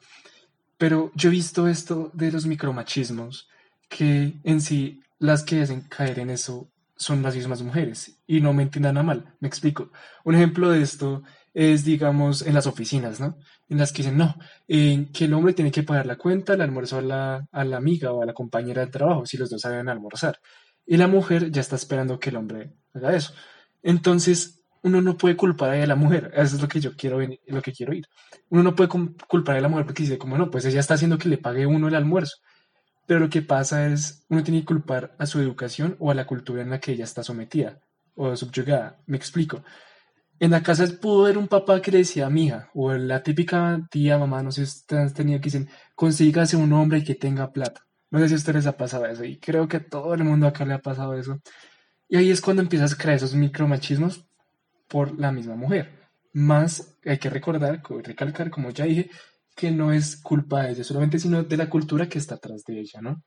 Pero 0.77 1.11
yo 1.15 1.29
he 1.29 1.31
visto 1.31 1.67
esto 1.67 2.11
de 2.13 2.31
los 2.31 2.45
micromachismos, 2.45 3.49
que 3.89 4.39
en 4.43 4.61
sí 4.61 5.01
las 5.19 5.43
que 5.43 5.61
hacen 5.61 5.81
caer 5.81 6.19
en 6.19 6.29
eso 6.29 6.71
son 6.95 7.23
las 7.23 7.35
mismas 7.35 7.61
mujeres. 7.61 8.19
Y 8.27 8.41
no 8.41 8.53
me 8.53 8.63
entiendan 8.63 8.97
a 8.97 9.03
mal, 9.03 9.35
me 9.39 9.47
explico. 9.47 9.91
Un 10.23 10.35
ejemplo 10.35 10.69
de 10.69 10.81
esto 10.81 11.23
es, 11.53 11.83
digamos, 11.83 12.43
en 12.43 12.53
las 12.53 12.67
oficinas, 12.67 13.19
¿no? 13.19 13.37
En 13.67 13.79
las 13.79 13.91
que 13.91 14.03
dicen, 14.03 14.17
no, 14.17 14.35
que 14.67 15.25
el 15.25 15.33
hombre 15.33 15.53
tiene 15.53 15.71
que 15.71 15.83
pagar 15.83 16.05
la 16.05 16.17
cuenta, 16.17 16.53
el 16.53 16.61
almuerzo 16.61 16.99
a 16.99 17.01
la, 17.01 17.47
a 17.51 17.63
la 17.63 17.77
amiga 17.77 18.11
o 18.11 18.21
a 18.21 18.25
la 18.25 18.33
compañera 18.33 18.85
de 18.85 18.91
trabajo, 18.91 19.25
si 19.25 19.37
los 19.37 19.49
dos 19.49 19.61
saben 19.61 19.89
almorzar. 19.89 20.39
Y 20.85 20.97
la 20.97 21.07
mujer 21.07 21.51
ya 21.51 21.61
está 21.61 21.75
esperando 21.75 22.19
que 22.19 22.29
el 22.29 22.37
hombre 22.37 22.73
haga 22.93 23.15
eso. 23.15 23.33
Entonces, 23.81 24.63
uno 24.87 25.01
no 25.01 25.17
puede 25.17 25.37
culpar 25.37 25.71
a 25.71 25.85
la 25.85 25.95
mujer. 25.95 26.31
Eso 26.33 26.55
es 26.55 26.61
lo 26.61 26.67
que 26.67 26.79
yo 26.79 26.95
quiero, 26.95 27.19
lo 27.47 27.61
que 27.61 27.71
quiero 27.71 27.93
ir. 27.93 28.07
Uno 28.49 28.63
no 28.63 28.75
puede 28.75 28.89
culpar 28.89 29.57
a 29.57 29.61
la 29.61 29.69
mujer 29.69 29.85
porque 29.85 30.03
dice, 30.03 30.17
como 30.17 30.37
no, 30.37 30.49
pues 30.49 30.65
ella 30.65 30.79
está 30.79 30.95
haciendo 30.95 31.17
que 31.17 31.29
le 31.29 31.37
pague 31.37 31.65
uno 31.65 31.87
el 31.87 31.95
almuerzo. 31.95 32.37
Pero 33.05 33.21
lo 33.21 33.29
que 33.29 33.41
pasa 33.41 33.87
es, 33.87 34.25
uno 34.29 34.43
tiene 34.43 34.61
que 34.61 34.65
culpar 34.65 35.15
a 35.17 35.25
su 35.25 35.39
educación 35.39 35.95
o 35.99 36.11
a 36.11 36.15
la 36.15 36.25
cultura 36.25 36.61
en 36.61 36.69
la 36.69 36.79
que 36.79 36.91
ella 36.91 37.05
está 37.05 37.23
sometida 37.23 37.79
o 38.15 38.35
subyugada. 38.35 38.99
Me 39.05 39.17
explico. 39.17 39.63
En 40.39 40.51
la 40.51 40.61
casa 40.61 40.85
pudo 41.01 41.25
haber 41.25 41.37
un 41.37 41.47
papá 41.47 41.81
que 41.81 41.91
le 41.91 41.99
decía 41.99 42.27
a 42.27 42.29
mi 42.29 42.45
hija, 42.45 42.69
o 42.75 42.93
la 42.93 43.23
típica 43.23 43.79
tía, 43.89 44.17
mamá, 44.19 44.43
no 44.43 44.51
sé 44.51 44.65
si 44.65 44.79
ustedes 44.79 45.13
tenido 45.13 45.39
que 45.39 45.45
dicen, 45.45 45.69
consígase 45.95 46.57
un 46.57 46.73
hombre 46.73 47.03
que 47.03 47.15
tenga 47.15 47.51
plata. 47.51 47.87
No 48.11 48.19
sé 48.19 48.27
si 48.27 48.33
a 48.35 48.37
ustedes 48.37 48.55
les 48.57 48.67
ha 48.67 48.77
pasado 48.77 49.05
eso, 49.07 49.23
y 49.23 49.39
creo 49.39 49.67
que 49.67 49.77
a 49.77 49.89
todo 49.89 50.13
el 50.13 50.23
mundo 50.23 50.45
acá 50.45 50.63
le 50.65 50.73
ha 50.75 50.81
pasado 50.81 51.15
eso. 51.15 51.39
Y 52.07 52.17
ahí 52.17 52.29
es 52.29 52.41
cuando 52.41 52.61
empiezas 52.61 52.93
a 52.93 52.97
crear 52.97 53.17
esos 53.17 53.33
micromachismos 53.33 54.27
por 54.87 55.19
la 55.19 55.31
misma 55.31 55.55
mujer. 55.55 55.91
Más 56.33 56.95
hay 57.05 57.17
que 57.17 57.29
recordar, 57.29 57.81
recalcar, 58.03 58.49
como 58.49 58.69
ya 58.71 58.85
dije, 58.85 59.09
que 59.55 59.71
no 59.71 59.91
es 59.91 60.17
culpa 60.17 60.63
de 60.63 60.71
ella 60.73 60.83
solamente, 60.83 61.19
sino 61.19 61.43
de 61.43 61.57
la 61.57 61.69
cultura 61.69 62.07
que 62.07 62.19
está 62.19 62.35
atrás 62.35 62.63
de 62.65 62.79
ella, 62.79 63.01
¿no? 63.01 63.23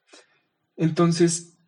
Entonces, 0.76 1.58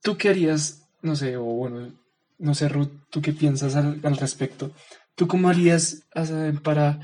¿tú 0.00 0.16
qué 0.16 0.28
harías, 0.28 0.88
no 1.02 1.16
sé, 1.16 1.36
o 1.36 1.44
bueno, 1.44 1.92
no 2.38 2.54
sé, 2.54 2.68
Ruth, 2.68 2.90
¿tú 3.10 3.20
qué 3.20 3.32
piensas 3.32 3.74
al, 3.74 4.00
respecto? 4.16 4.70
¿Tú 5.14 5.26
cómo 5.26 5.48
harías 5.48 6.06
para 6.62 7.00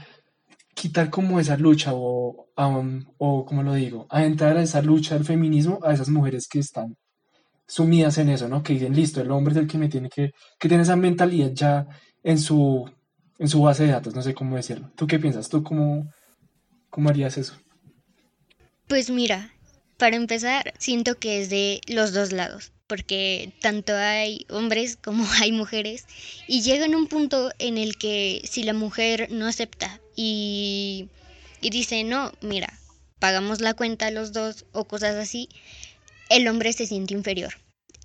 quitar 0.74 1.10
como 1.10 1.40
esa 1.40 1.56
lucha 1.56 1.92
o, 1.92 2.48
o, 3.18 3.44
como 3.44 3.62
lo 3.62 3.74
digo, 3.74 4.06
a 4.10 4.24
entrar 4.24 4.56
a 4.56 4.62
esa 4.62 4.80
lucha 4.82 5.14
del 5.14 5.24
feminismo 5.24 5.80
a 5.82 5.92
esas 5.92 6.08
mujeres 6.08 6.46
que 6.48 6.60
están 6.60 6.96
sumidas 7.66 8.18
en 8.18 8.28
eso, 8.28 8.48
¿no? 8.48 8.62
Que 8.62 8.74
dicen, 8.74 8.94
listo, 8.94 9.20
el 9.20 9.30
hombre 9.30 9.52
es 9.52 9.58
el 9.58 9.66
que 9.66 9.78
me 9.78 9.88
tiene 9.88 10.08
que, 10.08 10.30
que 10.58 10.68
tiene 10.68 10.82
esa 10.84 10.96
mentalidad 10.96 11.52
ya 11.52 11.86
en 12.22 12.38
su, 12.38 12.90
en 13.38 13.48
su 13.48 13.62
base 13.62 13.84
de 13.84 13.92
datos, 13.92 14.14
no 14.14 14.22
sé 14.22 14.34
cómo 14.34 14.56
decirlo. 14.56 14.90
¿Tú 14.96 15.06
qué 15.06 15.18
piensas? 15.18 15.48
¿Tú 15.48 15.62
cómo, 15.62 16.10
cómo 16.90 17.08
harías 17.08 17.36
eso? 17.38 17.54
Pues 18.88 19.10
mira, 19.10 19.52
para 19.96 20.16
empezar, 20.16 20.74
siento 20.78 21.16
que 21.18 21.40
es 21.40 21.50
de 21.50 21.80
los 21.86 22.12
dos 22.12 22.32
lados, 22.32 22.72
porque 22.86 23.52
tanto 23.60 23.94
hay 23.94 24.46
hombres 24.50 24.96
como 25.02 25.24
hay 25.40 25.52
mujeres, 25.52 26.06
y 26.46 26.62
llega 26.62 26.84
en 26.84 26.94
un 26.94 27.06
punto 27.06 27.50
en 27.58 27.78
el 27.78 27.96
que 27.96 28.42
si 28.44 28.64
la 28.64 28.74
mujer 28.74 29.28
no 29.30 29.46
acepta 29.46 30.00
y, 30.16 31.08
y 31.60 31.70
dice, 31.70 32.04
no, 32.04 32.32
mira, 32.40 32.78
pagamos 33.18 33.60
la 33.60 33.74
cuenta 33.74 34.10
los 34.10 34.32
dos 34.32 34.66
o 34.72 34.84
cosas 34.84 35.14
así, 35.14 35.48
el 36.28 36.48
hombre 36.48 36.72
se 36.72 36.86
siente 36.86 37.14
inferior. 37.14 37.54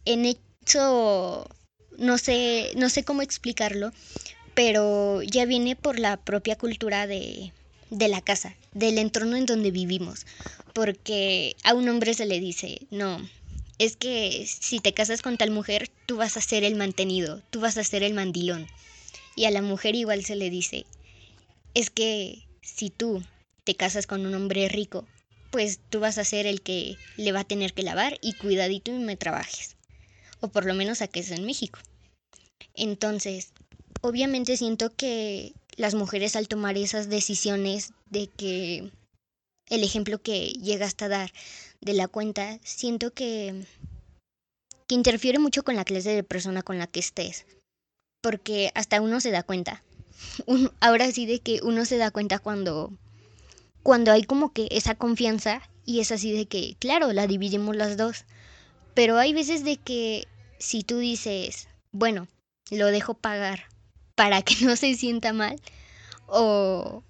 En 0.06 0.26
hecho, 0.26 1.48
no 1.98 2.18
sé, 2.18 2.72
no 2.76 2.90
sé 2.90 3.04
cómo 3.04 3.22
explicarlo, 3.22 3.92
pero 4.54 5.22
ya 5.22 5.46
viene 5.46 5.76
por 5.76 6.00
la 6.00 6.18
propia 6.18 6.56
cultura 6.56 7.08
de, 7.08 7.52
de 7.90 8.08
la 8.08 8.22
casa, 8.22 8.56
del 8.74 8.98
entorno 8.98 9.36
en 9.36 9.46
donde 9.46 9.72
vivimos, 9.72 10.26
porque 10.74 11.56
a 11.64 11.74
un 11.74 11.88
hombre 11.90 12.14
se 12.14 12.26
le 12.26 12.40
dice, 12.40 12.80
no, 12.90 13.22
es 13.80 13.96
que 13.96 14.48
si 14.48 14.80
te 14.80 14.94
casas 14.94 15.22
con 15.22 15.38
tal 15.38 15.52
mujer, 15.52 15.90
tú 16.06 16.18
vas 16.18 16.38
a 16.38 16.42
ser 16.42 16.64
el 16.64 16.76
mantenido, 16.76 17.42
tú 17.50 17.60
vas 17.60 17.78
a 17.78 17.84
ser 17.84 18.04
el 18.04 18.14
mandilón. 18.14 18.68
Y 19.36 19.46
a 19.46 19.52
la 19.52 19.62
mujer 19.62 19.96
igual 19.96 20.26
se 20.26 20.36
le 20.36 20.50
dice, 20.50 20.86
es 21.76 21.92
que 21.92 22.44
si 22.62 22.90
tú 22.90 23.24
te 23.64 23.76
casas 23.76 24.08
con 24.08 24.26
un 24.26 24.34
hombre 24.34 24.68
rico, 24.68 25.06
pues 25.52 25.80
tú 25.90 26.00
vas 26.00 26.18
a 26.18 26.26
ser 26.26 26.48
el 26.48 26.62
que 26.62 26.98
le 27.18 27.32
va 27.32 27.42
a 27.42 27.48
tener 27.48 27.74
que 27.74 27.84
lavar 27.84 28.18
y 28.22 28.34
cuidadito 28.34 28.92
y 28.92 28.96
me 29.00 29.16
trabajes. 29.16 29.77
O 30.42 30.50
por 30.50 30.66
lo 30.66 30.74
menos 30.74 31.02
aquí 31.02 31.20
es 31.20 31.32
en 31.32 31.46
México. 31.46 31.80
Entonces, 32.74 33.52
obviamente 34.02 34.58
siento 34.58 34.96
que 34.96 35.54
las 35.76 35.96
mujeres 35.96 36.36
al 36.36 36.48
tomar 36.48 36.78
esas 36.78 37.10
decisiones 37.10 37.94
de 38.10 38.28
que 38.28 38.92
el 39.70 39.84
ejemplo 39.84 40.20
que 40.22 40.48
llegaste 40.50 41.06
a 41.06 41.10
dar 41.10 41.32
de 41.82 41.94
la 41.94 42.08
cuenta, 42.08 42.60
siento 42.64 43.14
que, 43.14 43.66
que 44.88 44.96
interfiere 44.96 45.40
mucho 45.40 45.64
con 45.64 45.76
la 45.76 45.86
clase 45.86 46.12
de 46.12 46.24
persona 46.24 46.64
con 46.64 46.78
la 46.78 46.88
que 46.88 47.00
estés. 47.00 47.46
Porque 48.22 48.72
hasta 48.76 49.02
uno 49.02 49.20
se 49.20 49.32
da 49.32 49.44
cuenta. 49.44 49.84
ahora 50.80 51.12
sí 51.12 51.26
de 51.26 51.40
que 51.40 51.60
uno 51.64 51.86
se 51.86 51.98
da 51.98 52.12
cuenta 52.12 52.40
cuando, 52.40 52.92
cuando 53.84 54.12
hay 54.12 54.24
como 54.24 54.54
que 54.54 54.68
esa 54.72 54.96
confianza 54.96 55.62
y 55.86 56.00
es 56.00 56.12
así 56.12 56.32
de 56.32 56.48
que, 56.48 56.76
claro, 56.80 57.14
la 57.14 57.28
dividimos 57.28 57.76
las 57.76 57.98
dos. 57.98 58.26
Pero 58.98 59.20
hay 59.20 59.32
veces 59.32 59.64
de 59.64 59.78
que 59.78 60.28
si 60.58 60.82
tú 60.82 60.98
dices, 60.98 61.68
bueno, 61.92 62.28
lo 62.72 62.88
dejo 62.88 63.14
pagar 63.14 63.66
para 64.16 64.42
que 64.42 64.56
no 64.66 64.76
se 64.76 64.96
sienta 64.96 65.34
mal 65.34 65.62
o, 66.26 67.04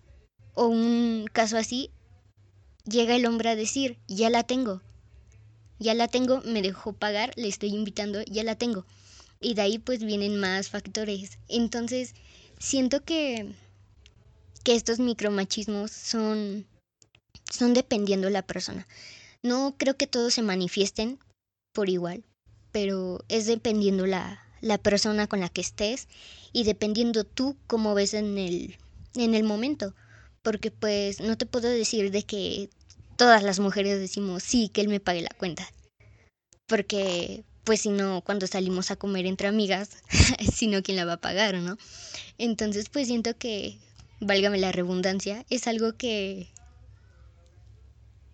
o 0.54 0.68
un 0.68 1.30
caso 1.32 1.56
así, 1.56 1.90
llega 2.84 3.16
el 3.16 3.26
hombre 3.26 3.48
a 3.52 3.56
decir, 3.56 3.98
ya 4.06 4.30
la 4.30 4.44
tengo, 4.44 4.82
ya 5.80 5.94
la 5.94 6.10
tengo, 6.10 6.42
me 6.42 6.62
dejó 6.62 6.92
pagar, 6.92 7.32
le 7.38 7.48
estoy 7.48 7.70
invitando, 7.70 8.22
ya 8.24 8.44
la 8.44 8.56
tengo. 8.56 8.86
Y 9.40 9.54
de 9.54 9.62
ahí 9.62 9.80
pues 9.80 10.04
vienen 10.04 10.42
más 10.42 10.68
factores. 10.68 11.40
Entonces, 11.48 12.16
siento 12.60 13.06
que, 13.06 13.54
que 14.66 14.76
estos 14.76 15.00
micromachismos 15.00 15.92
son, 15.92 16.68
son 17.50 17.74
dependiendo 17.74 18.28
de 18.28 18.34
la 18.34 18.42
persona. 18.42 18.86
No 19.42 19.76
creo 19.78 19.96
que 19.96 20.08
todos 20.08 20.34
se 20.34 20.42
manifiesten 20.42 21.18
por 21.78 21.92
igual, 21.92 22.24
pero 22.72 23.24
es 23.30 23.46
dependiendo 23.46 24.08
la, 24.08 24.42
la 24.62 24.80
persona 24.80 25.28
con 25.28 25.42
la 25.42 25.50
que 25.50 25.62
estés 25.62 26.08
y 26.52 26.64
dependiendo 26.64 27.24
tú 27.24 27.56
cómo 27.68 27.94
ves 27.94 28.16
en 28.16 28.40
el, 28.40 28.80
en 29.14 29.36
el 29.36 29.44
momento. 29.44 29.94
Porque 30.42 30.72
pues 30.72 31.20
no 31.20 31.38
te 31.38 31.46
puedo 31.46 31.70
decir 31.70 32.10
de 32.10 32.24
que 32.24 32.72
todas 33.16 33.44
las 33.44 33.60
mujeres 33.60 34.00
decimos 34.00 34.42
sí, 34.42 34.70
que 34.70 34.82
él 34.82 34.88
me 34.88 35.00
pague 35.00 35.22
la 35.22 35.36
cuenta. 35.38 35.72
Porque 36.66 37.44
pues 37.64 37.82
si 37.82 37.90
no, 37.90 38.22
cuando 38.22 38.48
salimos 38.48 38.90
a 38.90 38.96
comer 38.96 39.28
entre 39.28 39.48
amigas, 39.48 40.00
sino 40.52 40.82
quién 40.82 40.98
la 40.98 41.06
va 41.06 41.14
a 41.14 41.22
pagar, 41.22 41.54
¿no? 41.58 41.78
Entonces 42.40 42.90
pues 42.90 43.06
siento 43.06 43.38
que, 43.38 43.78
válgame 44.20 44.58
la 44.58 44.72
redundancia, 44.72 45.46
es 45.52 45.68
algo 45.68 45.94
que 45.96 46.48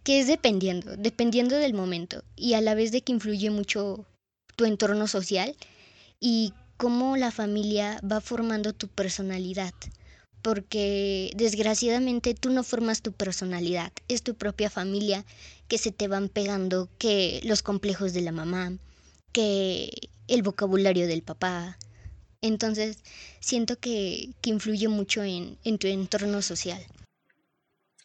que 0.04 0.20
es 0.20 0.28
dependiendo, 0.28 0.96
dependiendo 0.98 1.58
del 1.58 1.74
momento 1.74 2.24
y 2.36 2.54
a 2.54 2.62
la 2.62 2.76
vez 2.76 2.92
de 2.92 3.02
que 3.02 3.13
influye 3.13 3.50
mucho 3.50 4.06
tu 4.56 4.66
entorno 4.66 5.08
social 5.08 5.56
y 6.20 6.54
cómo 6.78 7.18
la 7.18 7.32
familia 7.32 8.00
va 8.10 8.22
formando 8.22 8.74
tu 8.74 8.88
personalidad. 8.88 9.74
porque 10.42 11.32
desgraciadamente 11.38 12.34
tú 12.34 12.50
no 12.50 12.66
formas 12.66 13.02
tu 13.02 13.13
personalidad, 13.13 13.94
es 14.10 14.24
tu 14.24 14.36
propia 14.36 14.70
familia 14.70 15.24
que 15.70 15.78
se 15.78 15.94
te 15.94 16.10
van 16.10 16.28
pegando, 16.28 16.89
que 16.98 17.39
los 17.46 17.63
complejos 17.63 18.12
de 18.12 18.20
la 18.20 18.34
mamá, 18.34 18.78
que 19.32 19.89
el 20.28 20.44
vocabulario 20.44 21.08
del 21.08 21.22
papá. 21.22 21.78
Entonces, 22.42 22.98
siento 23.39 23.80
que, 23.80 24.30
influye 24.44 24.88
mucho 24.88 25.24
en, 25.24 25.58
tu 25.80 25.88
entorno 25.88 26.42
social. 26.42 26.84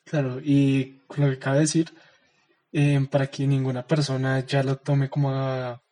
Claro, 0.08 0.40
y 0.40 1.02
lo 1.16 1.26
que 1.28 1.34
acaba 1.34 1.56
de 1.56 1.62
decir, 1.62 1.92
eh, 2.72 3.00
para 3.10 3.28
que 3.28 3.46
ninguna 3.46 3.86
persona 3.86 4.40
ya 4.46 4.62
lo 4.62 4.76
tome 4.76 5.10
como 5.10 5.28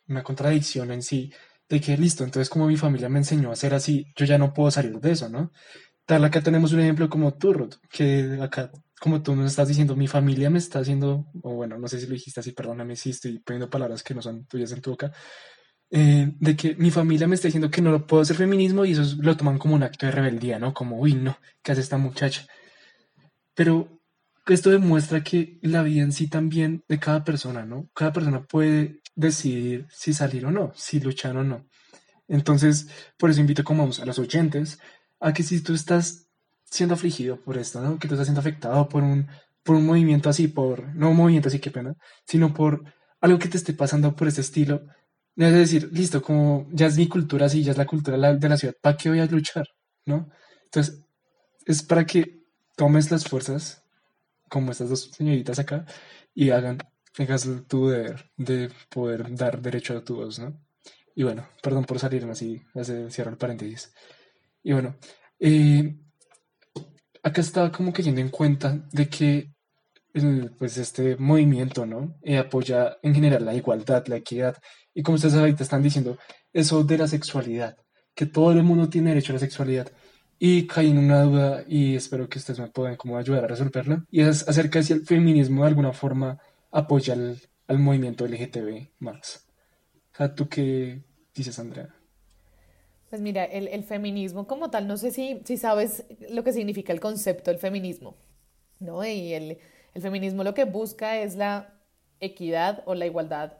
una 0.07 0.23
contradicción 0.23 0.91
en 0.91 1.03
sí, 1.03 1.31
de 1.69 1.81
que 1.81 1.97
listo, 1.97 2.23
entonces 2.23 2.49
como 2.49 2.67
mi 2.67 2.77
familia 2.77 3.09
me 3.09 3.19
enseñó 3.19 3.51
a 3.51 3.55
ser 3.55 3.73
así, 3.75 4.07
yo 4.15 4.25
ya 4.25 4.37
no 4.37 4.53
puedo 4.53 4.71
salir 4.71 4.99
de 4.99 5.11
eso, 5.11 5.29
¿no? 5.29 5.51
Tal, 6.05 6.25
acá 6.25 6.41
tenemos 6.41 6.73
un 6.73 6.81
ejemplo 6.81 7.09
como 7.09 7.35
tú, 7.35 7.53
Ruth, 7.53 7.75
que 7.91 8.39
acá, 8.41 8.71
como 9.01 9.23
tú 9.23 9.35
nos 9.35 9.51
estás 9.51 9.67
diciendo, 9.69 9.95
mi 9.95 10.07
familia 10.07 10.49
me 10.49 10.59
está 10.59 10.79
haciendo, 10.79 11.27
o 11.43 11.55
bueno, 11.55 11.77
no 11.79 11.87
sé 11.87 11.99
si 11.99 12.07
lo 12.07 12.13
dijiste 12.13 12.39
así, 12.41 12.53
perdóname 12.53 12.95
si 12.95 13.11
estoy 13.11 13.39
poniendo 13.39 13.69
palabras 13.69 14.03
que 14.03 14.15
no 14.15 14.21
son 14.23 14.45
tuyas 14.47 14.71
en 14.73 14.81
tu 14.81 14.91
boca, 14.91 15.11
eh, 15.91 16.33
de 16.39 16.55
que 16.57 16.75
mi 16.75 16.91
familia 16.91 17.27
me 17.27 17.35
está 17.35 17.47
diciendo 17.49 17.71
que 17.71 17.81
no 17.81 17.91
lo 17.91 18.07
puedo 18.07 18.23
hacer 18.23 18.37
feminismo 18.37 18.85
y 18.85 18.93
eso 18.93 19.03
lo 19.21 19.37
toman 19.37 19.59
como 19.59 19.75
un 19.75 19.83
acto 19.83 20.05
de 20.07 20.13
rebeldía, 20.13 20.59
¿no? 20.59 20.73
Como, 20.73 20.99
uy, 20.99 21.15
no, 21.15 21.37
¿qué 21.63 21.73
hace 21.73 21.81
esta 21.81 21.97
muchacha? 21.97 22.47
Pero 23.55 23.96
esto 24.53 24.69
demuestra 24.69 25.23
que 25.23 25.59
la 25.61 25.83
vida 25.83 26.03
en 26.03 26.11
sí 26.11 26.27
también 26.27 26.83
de 26.87 26.99
cada 26.99 27.23
persona, 27.23 27.65
¿no? 27.65 27.89
Cada 27.93 28.13
persona 28.13 28.43
puede 28.45 29.01
decidir 29.15 29.87
si 29.91 30.13
salir 30.13 30.45
o 30.45 30.51
no, 30.51 30.71
si 30.75 30.99
luchar 30.99 31.37
o 31.37 31.43
no. 31.43 31.65
Entonces, 32.27 32.87
por 33.17 33.29
eso 33.29 33.41
invito 33.41 33.63
como 33.63 33.83
a 33.83 34.05
los 34.05 34.19
oyentes 34.19 34.79
a 35.19 35.33
que 35.33 35.43
si 35.43 35.61
tú 35.61 35.73
estás 35.73 36.27
siendo 36.65 36.95
afligido 36.95 37.41
por 37.41 37.57
esto, 37.57 37.81
¿no? 37.81 37.99
Que 37.99 38.07
tú 38.07 38.13
estás 38.15 38.27
siendo 38.27 38.41
afectado 38.41 38.87
por 38.89 39.03
un, 39.03 39.27
por 39.63 39.75
un 39.75 39.85
movimiento 39.85 40.29
así, 40.29 40.47
por, 40.47 40.95
no 40.95 41.11
un 41.11 41.17
movimiento 41.17 41.49
así, 41.49 41.59
que 41.59 41.71
pena, 41.71 41.95
sino 42.25 42.53
por 42.53 42.83
algo 43.21 43.39
que 43.39 43.47
te 43.47 43.57
esté 43.57 43.73
pasando 43.73 44.15
por 44.15 44.27
ese 44.27 44.41
estilo, 44.41 44.85
debes 45.35 45.71
decir, 45.71 45.89
listo, 45.93 46.21
como 46.21 46.67
ya 46.71 46.87
es 46.87 46.97
mi 46.97 47.07
cultura 47.07 47.45
así, 47.45 47.63
ya 47.63 47.71
es 47.71 47.77
la 47.77 47.85
cultura 47.85 48.33
de 48.33 48.49
la 48.49 48.57
ciudad, 48.57 48.75
¿para 48.81 48.97
qué 48.97 49.09
voy 49.09 49.19
a 49.19 49.25
luchar? 49.25 49.65
¿No? 50.05 50.29
Entonces, 50.65 51.01
es 51.65 51.83
para 51.83 52.05
que 52.05 52.43
tomes 52.75 53.11
las 53.11 53.25
fuerzas, 53.25 53.83
como 54.49 54.71
estas 54.71 54.89
dos 54.89 55.11
señoritas 55.11 55.59
acá, 55.59 55.85
y 56.33 56.49
hagan, 56.51 56.77
hagas 57.17 57.47
tu 57.67 57.89
deber 57.89 58.31
de 58.37 58.69
poder 58.89 59.35
dar 59.35 59.61
derecho 59.61 59.97
a 59.97 60.03
tu 60.03 60.15
voz, 60.17 60.39
¿no? 60.39 60.59
Y 61.15 61.23
bueno, 61.23 61.47
perdón 61.63 61.85
por 61.85 61.99
salirme 61.99 62.33
así, 62.33 62.61
cierro 63.09 63.31
el 63.31 63.37
paréntesis. 63.37 63.91
Y 64.63 64.73
bueno, 64.73 64.97
eh, 65.39 65.97
acá 67.23 67.41
estaba 67.41 67.71
como 67.71 67.91
cayendo 67.91 68.21
en 68.21 68.29
cuenta 68.29 68.87
de 68.91 69.09
que 69.09 69.51
pues 70.57 70.77
este 70.77 71.15
movimiento, 71.17 71.85
¿no? 71.85 72.17
Eh, 72.23 72.37
apoya 72.37 72.97
en 73.01 73.13
general 73.13 73.45
la 73.45 73.53
igualdad, 73.53 74.05
la 74.07 74.17
equidad. 74.17 74.57
Y 74.93 75.03
como 75.03 75.15
ustedes 75.15 75.35
ahorita 75.35 75.63
están 75.63 75.83
diciendo, 75.83 76.17
eso 76.53 76.83
de 76.83 76.97
la 76.97 77.07
sexualidad, 77.07 77.75
que 78.15 78.25
todo 78.25 78.51
el 78.51 78.63
mundo 78.63 78.89
tiene 78.89 79.09
derecho 79.09 79.31
a 79.31 79.35
la 79.35 79.39
sexualidad. 79.39 79.91
Y 80.39 80.67
caí 80.67 80.91
en 80.91 80.99
una 80.99 81.23
duda 81.23 81.63
y 81.67 81.95
espero 81.95 82.29
que 82.29 82.37
ustedes 82.37 82.59
me 82.59 82.67
puedan 82.67 82.95
como 82.95 83.17
ayudar 83.17 83.45
a 83.45 83.47
resolverla. 83.47 84.05
Y 84.11 84.21
es 84.21 84.47
acerca 84.47 84.79
de 84.79 84.85
si 84.85 84.93
el 84.93 85.05
feminismo 85.05 85.63
de 85.63 85.69
alguna 85.69 85.93
forma 85.93 86.39
apoya 86.71 87.13
al, 87.13 87.79
movimiento 87.79 88.27
LGTB 88.27 88.89
más. 88.99 89.45
¿tú 90.35 90.47
qué 90.47 91.01
dices, 91.33 91.57
Andrea? 91.59 91.89
Pues 93.09 93.21
mira, 93.21 93.45
el, 93.45 93.83
feminismo 93.83 94.47
como 94.47 94.69
tal, 94.69 94.87
no 94.87 94.97
sé 94.97 95.11
si, 95.11 95.41
si 95.45 95.57
sabes 95.57 96.05
lo 96.29 96.43
que 96.43 96.53
significa 96.53 96.91
el 96.91 96.99
concepto 96.99 97.51
del 97.51 97.59
feminismo, 97.59 98.15
¿no? 98.79 99.05
Y 99.05 99.33
el, 99.33 99.57
el 99.93 100.01
feminismo 100.01 100.43
lo 100.43 100.53
que 100.53 100.65
busca 100.65 101.19
es 101.19 101.35
la 101.35 101.73
equidad 102.19 102.83
o 102.85 102.95
la 102.95 103.05
igualdad 103.05 103.53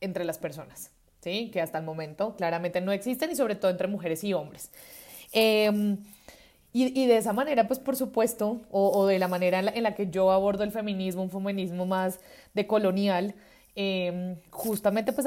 entre 0.00 0.24
las 0.24 0.38
personas, 0.38 0.90
¿sí? 1.20 1.50
Que 1.50 1.60
hasta 1.60 1.78
el 1.78 1.84
momento 1.84 2.36
claramente 2.36 2.80
no 2.80 2.92
existen 2.92 3.30
y 3.30 3.36
sobre 3.36 3.54
todo 3.54 3.70
entre 3.70 3.88
mujeres 3.88 4.22
y 4.24 4.32
hombres. 4.32 4.70
Em, 5.32 5.98
y, 6.72 7.06
de 7.06 7.16
esa 7.16 7.32
manera, 7.32 7.66
pues 7.66 7.80
por 7.80 7.96
supuesto, 7.96 8.60
o, 8.70 9.06
de 9.06 9.18
la 9.18 9.26
manera 9.26 9.58
en 9.58 9.82
la, 9.82 9.94
que 9.94 10.08
yo 10.08 10.30
abordo 10.30 10.62
el 10.62 10.70
feminismo, 10.70 11.22
un 11.22 11.30
feminismo 11.30 11.84
más 11.84 12.20
decolonial, 12.54 13.34
eh, 13.74 14.36
justamente 14.50 15.12
pues 15.12 15.26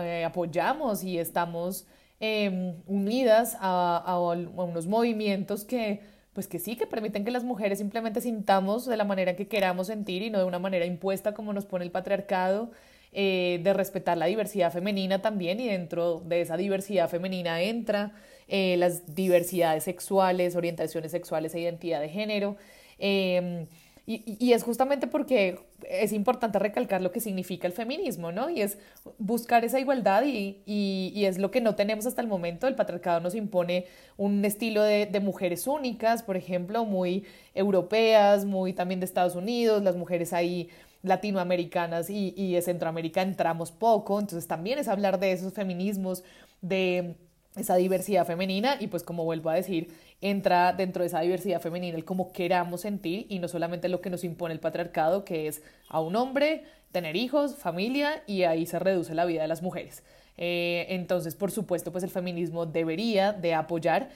eh, 0.00 0.24
apoyamos 0.24 1.04
y 1.04 1.18
estamos 1.18 1.86
em, 2.18 2.74
unidas 2.86 3.58
a, 3.60 4.18
unos 4.18 4.86
movimientos 4.86 5.64
que 5.64 6.00
pues 6.32 6.48
sí, 6.58 6.76
que 6.76 6.86
permiten 6.86 7.24
que 7.24 7.30
las 7.30 7.44
mujeres 7.44 7.78
simplemente 7.78 8.20
sintamos 8.20 8.86
de 8.86 8.96
la 8.96 9.04
manera 9.04 9.36
que 9.36 9.46
queramos 9.46 9.86
sentir 9.86 10.22
y 10.22 10.30
no 10.30 10.38
de 10.38 10.44
una 10.44 10.58
manera 10.58 10.84
impuesta 10.84 11.32
como 11.32 11.52
nos 11.52 11.64
pone 11.64 11.84
el 11.84 11.92
patriarcado, 11.92 12.72
eh, 13.12 13.60
de 13.62 13.72
respetar 13.72 14.18
la 14.18 14.26
diversidad 14.26 14.72
femenina 14.72 15.22
también 15.22 15.60
y 15.60 15.68
dentro 15.68 16.20
de 16.20 16.40
esa 16.40 16.56
diversidad 16.56 17.08
femenina 17.08 17.62
entra 17.62 18.12
eh, 18.48 18.76
las 18.76 19.14
diversidades 19.14 19.84
sexuales, 19.84 20.56
orientaciones 20.56 21.12
sexuales 21.12 21.54
e 21.54 21.60
identidad 21.60 22.00
de 22.00 22.08
género. 22.08 22.56
Em, 22.98 23.66
y, 24.06 24.52
es 24.52 24.62
justamente 24.62 25.06
porque 25.06 25.60
es 25.88 26.12
importante 26.12 26.58
recalcar 26.58 27.00
lo 27.00 27.10
que 27.10 27.20
significa 27.20 27.66
el 27.66 27.72
feminismo, 27.72 28.32
¿no? 28.32 28.50
Y 28.50 28.60
es 28.60 28.76
buscar 29.18 29.64
esa 29.64 29.80
igualdad 29.80 30.24
y, 30.26 30.62
y 30.66 31.24
es 31.24 31.38
lo 31.38 31.50
que 31.50 31.62
no 31.62 31.74
tenemos 31.74 32.04
hasta 32.04 32.20
el 32.20 32.28
momento. 32.28 32.66
El 32.66 32.74
patriarcado 32.74 33.20
nos 33.20 33.34
impone 33.34 33.86
un 34.18 34.44
estilo 34.44 34.82
de, 34.82 35.06
de, 35.06 35.20
mujeres 35.20 35.66
únicas, 35.66 36.22
por 36.22 36.36
ejemplo, 36.36 36.84
muy 36.84 37.24
europeas, 37.54 38.44
muy 38.44 38.74
también 38.74 39.00
de 39.00 39.06
Estados 39.06 39.36
Unidos, 39.36 39.82
las 39.82 39.96
mujeres 39.96 40.34
ahí 40.34 40.68
latinoamericanas 41.02 42.10
y, 42.10 42.34
y 42.36 42.54
de 42.54 42.62
Centroamérica 42.62 43.22
entramos 43.22 43.70
poco, 43.70 44.18
entonces 44.18 44.46
también 44.48 44.78
es 44.78 44.88
hablar 44.88 45.18
de 45.20 45.32
esos 45.32 45.52
feminismos, 45.52 46.24
de 46.60 47.14
esa 47.56 47.76
diversidad 47.76 48.26
femenina 48.26 48.76
y 48.80 48.88
pues 48.88 49.02
como 49.02 49.24
vuelvo 49.24 49.50
a 49.50 49.54
decir, 49.54 49.92
entra 50.20 50.72
dentro 50.72 51.02
de 51.02 51.08
esa 51.08 51.20
diversidad 51.20 51.60
femenina 51.60 51.96
el 51.96 52.04
cómo 52.04 52.32
queramos 52.32 52.80
sentir 52.80 53.26
y 53.28 53.38
no 53.38 53.48
solamente 53.48 53.88
lo 53.88 54.00
que 54.00 54.10
nos 54.10 54.24
impone 54.24 54.54
el 54.54 54.60
patriarcado, 54.60 55.24
que 55.24 55.46
es 55.46 55.62
a 55.88 56.00
un 56.00 56.16
hombre, 56.16 56.64
tener 56.92 57.16
hijos, 57.16 57.56
familia 57.56 58.22
y 58.26 58.42
ahí 58.42 58.66
se 58.66 58.78
reduce 58.78 59.14
la 59.14 59.24
vida 59.24 59.42
de 59.42 59.48
las 59.48 59.62
mujeres. 59.62 60.02
Eh, 60.36 60.86
entonces, 60.90 61.34
por 61.34 61.50
supuesto, 61.50 61.92
pues 61.92 62.02
el 62.04 62.10
feminismo 62.10 62.66
debería 62.66 63.32
de 63.32 63.54
apoyar, 63.54 64.10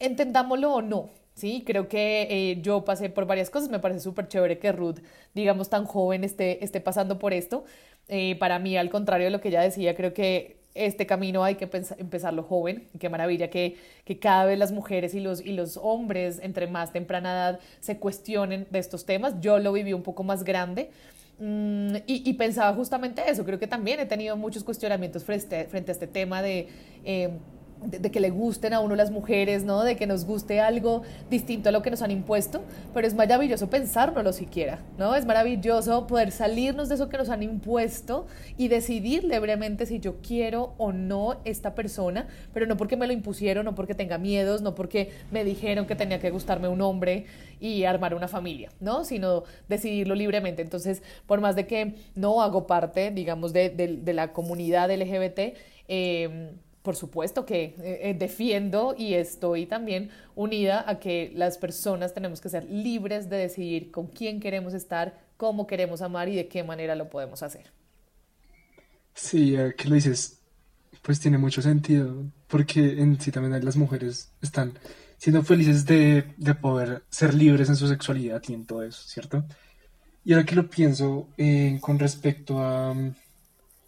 entendámoslo 0.00 0.74
o 0.74 0.82
no, 0.82 1.10
¿sí? 1.34 1.62
Creo 1.64 1.88
que 1.88 2.26
eh, 2.30 2.60
yo 2.60 2.84
pasé 2.84 3.08
por 3.08 3.26
varias 3.26 3.50
cosas, 3.50 3.68
me 3.68 3.78
parece 3.78 4.00
súper 4.00 4.26
chévere 4.26 4.58
que 4.58 4.72
Ruth, 4.72 4.98
digamos, 5.34 5.70
tan 5.70 5.84
joven 5.84 6.24
esté, 6.24 6.64
esté 6.64 6.80
pasando 6.80 7.18
por 7.18 7.32
esto. 7.32 7.64
Eh, 8.08 8.36
para 8.38 8.58
mí, 8.58 8.76
al 8.76 8.90
contrario 8.90 9.26
de 9.26 9.30
lo 9.30 9.40
que 9.40 9.48
ella 9.48 9.60
decía, 9.60 9.94
creo 9.94 10.12
que 10.12 10.57
este 10.86 11.06
camino 11.06 11.44
hay 11.44 11.56
que 11.56 11.68
empezarlo 11.98 12.42
joven. 12.42 12.88
Qué 12.98 13.08
maravilla 13.08 13.50
que, 13.50 13.76
que, 14.04 14.18
cada 14.18 14.44
vez 14.46 14.58
las 14.58 14.72
mujeres 14.72 15.14
y 15.14 15.20
los, 15.20 15.44
y 15.44 15.52
los 15.52 15.76
hombres 15.76 16.40
entre 16.42 16.66
más 16.66 16.92
temprana 16.92 17.32
edad 17.32 17.60
se 17.80 17.98
cuestionen 17.98 18.66
de 18.70 18.78
estos 18.78 19.04
temas. 19.04 19.34
Yo 19.40 19.58
lo 19.58 19.72
viví 19.72 19.92
un 19.92 20.02
poco 20.02 20.22
más 20.22 20.44
grande. 20.44 20.90
Mm, 21.40 21.96
y, 22.06 22.32
pensaba 22.34 22.74
justamente 22.74 23.22
eso, 23.28 23.44
creo 23.44 23.60
que 23.60 23.68
también 23.68 24.00
he 24.00 24.06
tenido 24.06 24.36
muchos 24.36 24.64
cuestionamientos 24.64 25.22
frente, 25.22 25.66
frente 25.66 25.92
a 25.92 25.94
este 25.94 26.08
tema 26.08 26.42
de 26.42 26.66
eh, 27.04 27.30
de, 27.84 28.10
que 28.10 28.20
le 28.20 28.30
gusten 28.30 28.74
a 28.74 28.80
uno 28.80 28.94
las 28.94 29.10
mujeres, 29.10 29.64
¿no? 29.64 29.84
De 29.84 29.96
que 29.96 30.06
nos 30.06 30.24
guste 30.24 30.60
algo 30.60 31.02
distinto 31.30 31.68
a 31.68 31.72
lo 31.72 31.82
que 31.82 31.90
nos 31.90 32.02
han 32.02 32.10
impuesto, 32.10 32.62
pero 32.94 33.06
es 33.06 33.14
maravilloso 33.14 33.70
pensárnoslo 33.70 34.32
siquiera, 34.32 34.80
¿no? 34.98 35.14
Es 35.14 35.26
maravilloso 35.26 36.06
poder 36.06 36.32
salirnos 36.32 36.88
de 36.88 36.96
eso 36.96 37.08
que 37.08 37.18
nos 37.18 37.28
han 37.28 37.42
impuesto 37.42 38.26
y 38.56 38.68
decidir 38.68 39.24
libremente 39.24 39.86
si 39.86 40.00
yo 40.00 40.16
quiero 40.20 40.74
o 40.78 40.92
no 40.92 41.40
esta 41.44 41.74
persona, 41.74 42.26
pero 42.52 42.66
no 42.66 42.76
porque 42.76 42.96
me 42.96 43.06
lo 43.06 43.12
impusieron, 43.12 43.64
no 43.64 43.74
porque 43.74 43.94
tenga 43.94 44.18
miedos, 44.18 44.62
no 44.62 44.74
porque 44.74 45.10
me 45.30 45.44
dijeron 45.44 45.86
que 45.86 45.94
tenía 45.94 46.18
que 46.18 46.30
gustarme 46.30 46.68
un 46.68 46.80
hombre 46.80 47.26
y 47.60 47.84
armar 47.84 48.14
una 48.14 48.28
familia, 48.28 48.70
¿no? 48.80 49.04
Sino 49.04 49.44
decidirlo 49.68 50.14
libremente. 50.14 50.62
Entonces, 50.62 51.02
por 51.26 51.40
más 51.40 51.56
de 51.56 51.66
que 51.66 51.94
no 52.14 52.42
hago 52.42 52.66
parte, 52.66 53.10
digamos, 53.10 53.52
de, 53.52 53.70
de 53.70 54.12
la 54.12 54.32
comunidad 54.32 54.90
LGBT, 54.90 55.56
eh, 55.88 56.50
por 56.88 56.96
supuesto 56.96 57.44
que 57.44 57.64
eh, 57.64 58.00
eh, 58.00 58.16
defiendo 58.18 58.94
y 58.96 59.12
estoy 59.12 59.66
también 59.66 60.08
unida 60.34 60.88
a 60.88 60.98
que 60.98 61.30
las 61.34 61.58
personas 61.58 62.14
tenemos 62.14 62.40
que 62.40 62.48
ser 62.48 62.64
libres 62.64 63.28
de 63.28 63.36
decidir 63.36 63.90
con 63.90 64.06
quién 64.06 64.40
queremos 64.40 64.72
estar, 64.72 65.20
cómo 65.36 65.66
queremos 65.66 66.00
amar 66.00 66.30
y 66.30 66.36
de 66.36 66.48
qué 66.48 66.64
manera 66.64 66.94
lo 66.94 67.10
podemos 67.10 67.42
hacer. 67.42 67.70
Sí, 69.12 69.54
que 69.76 69.86
lo 69.86 69.96
dices, 69.96 70.40
pues 71.02 71.20
tiene 71.20 71.36
mucho 71.36 71.60
sentido, 71.60 72.24
porque 72.46 73.02
en 73.02 73.20
sí 73.20 73.32
también 73.32 73.62
las 73.62 73.76
mujeres 73.76 74.32
están 74.40 74.72
siendo 75.18 75.42
felices 75.42 75.84
de, 75.84 76.24
poder 76.58 77.02
ser 77.10 77.34
libres 77.34 77.68
en 77.68 77.76
su 77.76 77.86
sexualidad 77.86 78.42
y 78.48 78.54
en 78.54 78.64
todo 78.64 78.82
eso, 78.82 79.02
¿cierto? 79.06 79.44
Y 80.24 80.32
ahora 80.32 80.46
que 80.46 80.54
lo 80.54 80.70
pienso 80.70 81.28
eh, 81.36 81.76
con 81.82 81.98
respecto 81.98 82.62
a, 82.62 82.96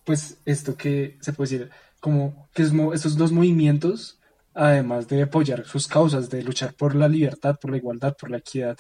pues, 0.05 0.37
esto 0.45 0.77
que 0.77 1.17
se 1.23 1.33
puede 1.33 1.51
decir, 1.51 1.71
como 2.01 2.49
que 2.53 2.63
estos 2.63 3.17
dos 3.17 3.33
movimientos 3.33 4.19
además 4.55 5.09
de 5.09 5.23
apoyar 5.23 5.65
sus 5.65 5.87
causas, 5.87 6.29
de 6.29 6.43
luchar 6.43 6.75
por 6.75 6.95
la 6.95 7.09
libertad, 7.09 7.57
por 7.61 7.71
la 7.71 7.77
igualdad, 7.77 8.17
por 8.19 8.31
la 8.31 8.39
equidad 8.39 8.77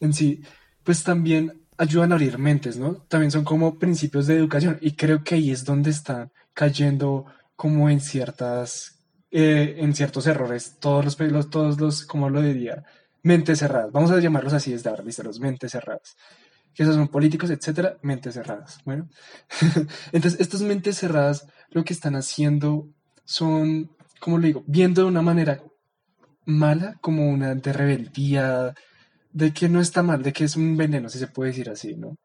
en 0.00 0.12
sí, 0.12 0.42
pues 0.82 1.02
también 1.02 1.62
ayudan 1.78 2.12
a 2.12 2.14
abrir 2.16 2.38
mentes, 2.38 2.76
¿no? 2.76 2.96
También 3.08 3.30
son 3.30 3.44
como 3.44 3.78
principios 3.78 4.26
de 4.26 4.36
educación 4.36 4.78
y 4.80 4.92
creo 4.92 5.24
que 5.24 5.36
ahí 5.36 5.50
es 5.50 5.64
donde 5.64 5.90
están 5.90 6.30
cayendo 6.52 7.26
como 7.56 7.88
en 7.90 8.00
ciertas, 8.00 9.00
eh, 9.30 9.76
en 9.78 9.94
ciertos 9.94 10.26
errores, 10.26 10.76
todos 10.78 11.04
los, 11.04 11.50
todos 11.50 11.80
los, 11.80 12.04
como 12.04 12.30
lo 12.30 12.42
diría, 12.42 12.84
mentes 13.22 13.58
cerradas, 13.60 13.90
vamos 13.92 14.10
a 14.10 14.20
llamarlos 14.20 14.52
así 14.52 14.72
desde 14.72 14.90
ahora, 14.90 15.02
los 15.02 15.40
mentes 15.40 15.72
cerradas, 15.72 16.16
que 16.74 16.82
esos 16.82 16.96
son 16.96 17.08
políticos, 17.08 17.50
etcétera, 17.50 17.96
mentes 18.02 18.34
cerradas, 18.34 18.80
bueno. 18.84 19.08
Entonces, 20.12 20.40
estas 20.40 20.62
mentes 20.62 20.98
cerradas 20.98 21.46
lo 21.74 21.84
que 21.84 21.92
están 21.92 22.14
haciendo 22.14 22.88
son, 23.24 23.90
como 24.20 24.38
lo 24.38 24.46
digo, 24.46 24.64
viendo 24.66 25.02
de 25.02 25.08
una 25.08 25.22
manera 25.22 25.62
mala, 26.46 26.96
como 27.00 27.28
una 27.28 27.54
de 27.54 27.72
rebeldía, 27.72 28.74
de 29.32 29.52
que 29.52 29.68
no 29.68 29.80
está 29.80 30.02
mal, 30.02 30.22
de 30.22 30.32
que 30.32 30.44
es 30.44 30.56
un 30.56 30.76
veneno, 30.76 31.08
si 31.08 31.18
se 31.18 31.26
puede 31.26 31.50
decir 31.50 31.68
así, 31.68 31.96
¿no? 31.96 32.16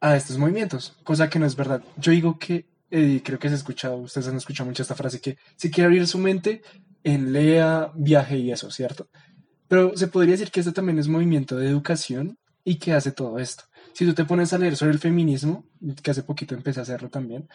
A 0.00 0.16
estos 0.16 0.38
movimientos, 0.38 0.96
cosa 1.02 1.28
que 1.28 1.40
no 1.40 1.46
es 1.46 1.56
verdad. 1.56 1.82
Yo 1.96 2.12
digo 2.12 2.38
que, 2.38 2.66
eh, 2.90 3.20
creo 3.24 3.38
que 3.40 3.48
se 3.48 3.54
ha 3.54 3.58
escuchado, 3.58 3.96
ustedes 3.96 4.28
han 4.28 4.36
escuchado 4.36 4.68
mucho 4.68 4.82
esta 4.82 4.94
frase, 4.94 5.20
que 5.20 5.36
si 5.56 5.70
quiere 5.70 5.86
abrir 5.86 6.06
su 6.06 6.18
mente, 6.18 6.62
en 7.02 7.32
lea, 7.32 7.90
viaje 7.96 8.38
y 8.38 8.52
eso, 8.52 8.70
¿cierto? 8.70 9.08
Pero 9.66 9.96
se 9.96 10.06
podría 10.06 10.32
decir 10.32 10.50
que 10.50 10.60
este 10.60 10.72
también 10.72 10.98
es 10.98 11.08
movimiento 11.08 11.56
de 11.56 11.68
educación 11.68 12.38
y 12.62 12.76
que 12.78 12.92
hace 12.92 13.10
todo 13.10 13.38
esto. 13.38 13.64
Si 13.92 14.06
tú 14.06 14.14
te 14.14 14.24
pones 14.24 14.52
a 14.52 14.58
leer 14.58 14.76
sobre 14.76 14.92
el 14.92 14.98
feminismo, 14.98 15.64
que 16.02 16.10
hace 16.10 16.22
poquito 16.22 16.54
empecé 16.54 16.80
a 16.80 16.82
hacerlo 16.82 17.08
también, 17.10 17.48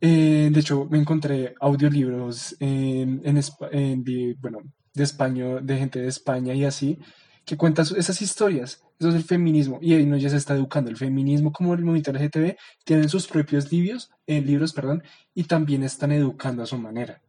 eh, 0.00 0.50
de 0.52 0.60
hecho 0.60 0.86
me 0.90 0.98
encontré 0.98 1.54
audiolibros 1.60 2.56
en, 2.60 3.22
en, 3.24 4.34
bueno, 4.40 4.58
de 4.92 5.04
español, 5.04 5.64
de 5.64 5.78
gente 5.78 6.00
de 6.00 6.08
España 6.08 6.54
y 6.54 6.64
así, 6.64 6.98
que 7.44 7.56
cuenta 7.56 7.82
esas 7.82 8.22
historias. 8.22 8.82
Eso 8.98 9.08
es 9.10 9.14
el 9.16 9.24
feminismo. 9.24 9.78
Y 9.82 9.94
ahí 9.94 10.06
no 10.06 10.16
ya 10.16 10.30
se 10.30 10.36
está 10.36 10.54
educando. 10.54 10.90
El 10.90 10.96
feminismo, 10.96 11.52
como 11.52 11.74
el 11.74 11.82
movimiento 11.82 12.12
LGTB, 12.12 12.56
tienen 12.84 13.08
sus 13.08 13.26
propios 13.26 13.70
libros, 13.70 14.10
eh, 14.26 14.40
libros 14.40 14.72
perdón, 14.72 15.02
y 15.34 15.44
también 15.44 15.82
están 15.82 16.12
educando 16.12 16.62
a 16.62 16.66
su 16.66 16.78
manera. 16.78 17.20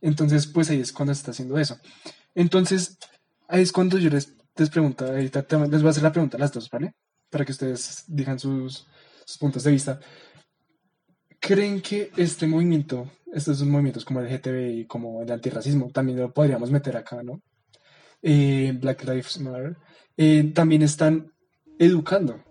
Entonces, 0.00 0.46
pues 0.46 0.70
ahí 0.70 0.80
es 0.80 0.92
cuando 0.92 1.14
se 1.14 1.20
está 1.20 1.30
haciendo 1.32 1.58
eso. 1.58 1.78
Entonces, 2.34 2.98
ahí 3.48 3.62
es 3.62 3.72
cuando 3.72 3.98
yo 3.98 4.10
les, 4.10 4.36
les 4.56 4.70
pregunto, 4.70 5.06
ahorita 5.06 5.46
les 5.70 5.82
voy 5.82 5.88
a 5.88 5.90
hacer 5.90 6.02
la 6.02 6.12
pregunta 6.12 6.36
a 6.36 6.40
las 6.40 6.52
dos, 6.52 6.70
¿vale? 6.70 6.94
Para 7.30 7.44
que 7.44 7.52
ustedes 7.52 8.04
digan 8.06 8.38
sus, 8.38 8.86
puntos 9.38 9.64
de 9.64 9.72
vista. 9.72 10.00
¿Creen 11.40 11.80
que 11.80 12.10
este 12.16 12.46
movimiento, 12.46 13.10
estos 13.32 13.62
movimientos 13.62 14.04
como 14.04 14.20
el 14.20 14.26
LGTB 14.26 14.80
y 14.80 14.86
como 14.86 15.22
el 15.22 15.30
antirracismo, 15.30 15.90
también 15.90 16.18
lo 16.18 16.32
podríamos 16.32 16.70
meter 16.70 16.96
acá, 16.96 17.22
¿no? 17.22 17.42
Eh, 18.22 18.72
Black 18.80 19.04
Lives 19.04 19.38
Matter, 19.40 19.76
eh, 20.16 20.50
también 20.52 20.82
están 20.82 21.32
educando. 21.78 22.42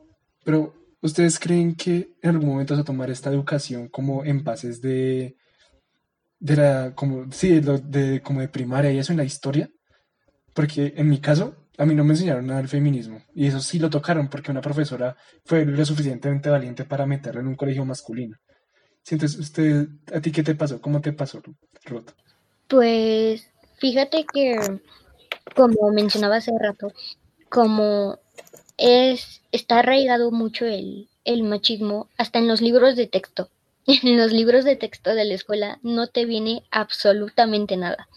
Pero, 0.44 0.74
¿ustedes 1.02 1.40
creen 1.40 1.76
que 1.76 2.16
en 2.22 2.30
algún 2.30 2.50
momento 2.50 2.76
se 2.76 2.84
tomar 2.84 3.10
esta 3.10 3.30
educación 3.30 3.90
como 3.90 4.24
en 4.24 4.44
bases 4.44 4.82
de, 4.82 5.36
de 6.40 6.56
la, 6.56 6.96
como, 6.96 7.30
sí, 7.32 7.60
de, 7.60 8.22
como 8.22 8.40
de 8.42 8.48
primaria 8.48 8.92
y 8.92 9.00
eso 9.00 9.12
en 9.12 9.18
la 9.18 9.26
historia? 9.26 9.70
Porque 10.54 10.94
en 10.96 11.10
mi 11.10 11.20
caso, 11.20 11.67
a 11.78 11.86
mí 11.86 11.94
no 11.94 12.04
me 12.04 12.14
enseñaron 12.14 12.48
nada 12.48 12.60
del 12.60 12.70
feminismo. 12.70 13.22
Y 13.36 13.48
eso 13.48 13.60
sí 13.60 13.80
lo 13.80 13.90
tocaron 13.90 14.30
porque 14.30 14.52
una 14.52 14.62
profesora 14.62 15.16
fue 15.46 15.66
lo 15.66 15.86
suficientemente 15.86 16.50
valiente 16.50 16.86
para 16.86 17.06
meterlo 17.06 17.42
en 17.42 17.48
un 17.48 17.56
colegio 17.56 17.86
masculino. 17.86 18.38
entonces, 19.10 19.40
usted, 19.40 19.88
¿a 20.14 20.20
ti 20.20 20.32
qué 20.32 20.44
te 20.44 20.56
pasó? 20.56 20.82
¿Cómo 20.82 21.02
te 21.02 21.14
pasó, 21.14 21.42
Ruth? 21.86 22.12
Pues 22.68 23.50
fíjate 23.78 24.26
que 24.34 24.82
como 25.56 25.92
mencionaba 25.92 26.38
hace 26.38 26.52
rato, 26.60 26.92
como 27.50 28.20
es, 28.78 29.42
está 29.52 29.80
arraigado 29.80 30.32
mucho 30.32 30.66
el, 30.66 31.10
el 31.24 31.44
machismo 31.44 32.10
hasta 32.18 32.40
en 32.40 32.48
los 32.48 32.62
libros 32.62 32.96
de 32.96 33.08
texto. 33.08 33.50
En 34.04 34.18
los 34.18 34.34
libros 34.34 34.66
de 34.66 34.76
texto 34.76 35.16
de 35.16 35.24
la 35.24 35.34
escuela 35.34 35.80
no 35.82 36.08
te 36.08 36.26
viene 36.26 36.64
absolutamente 36.72 37.78
nada. 37.78 38.10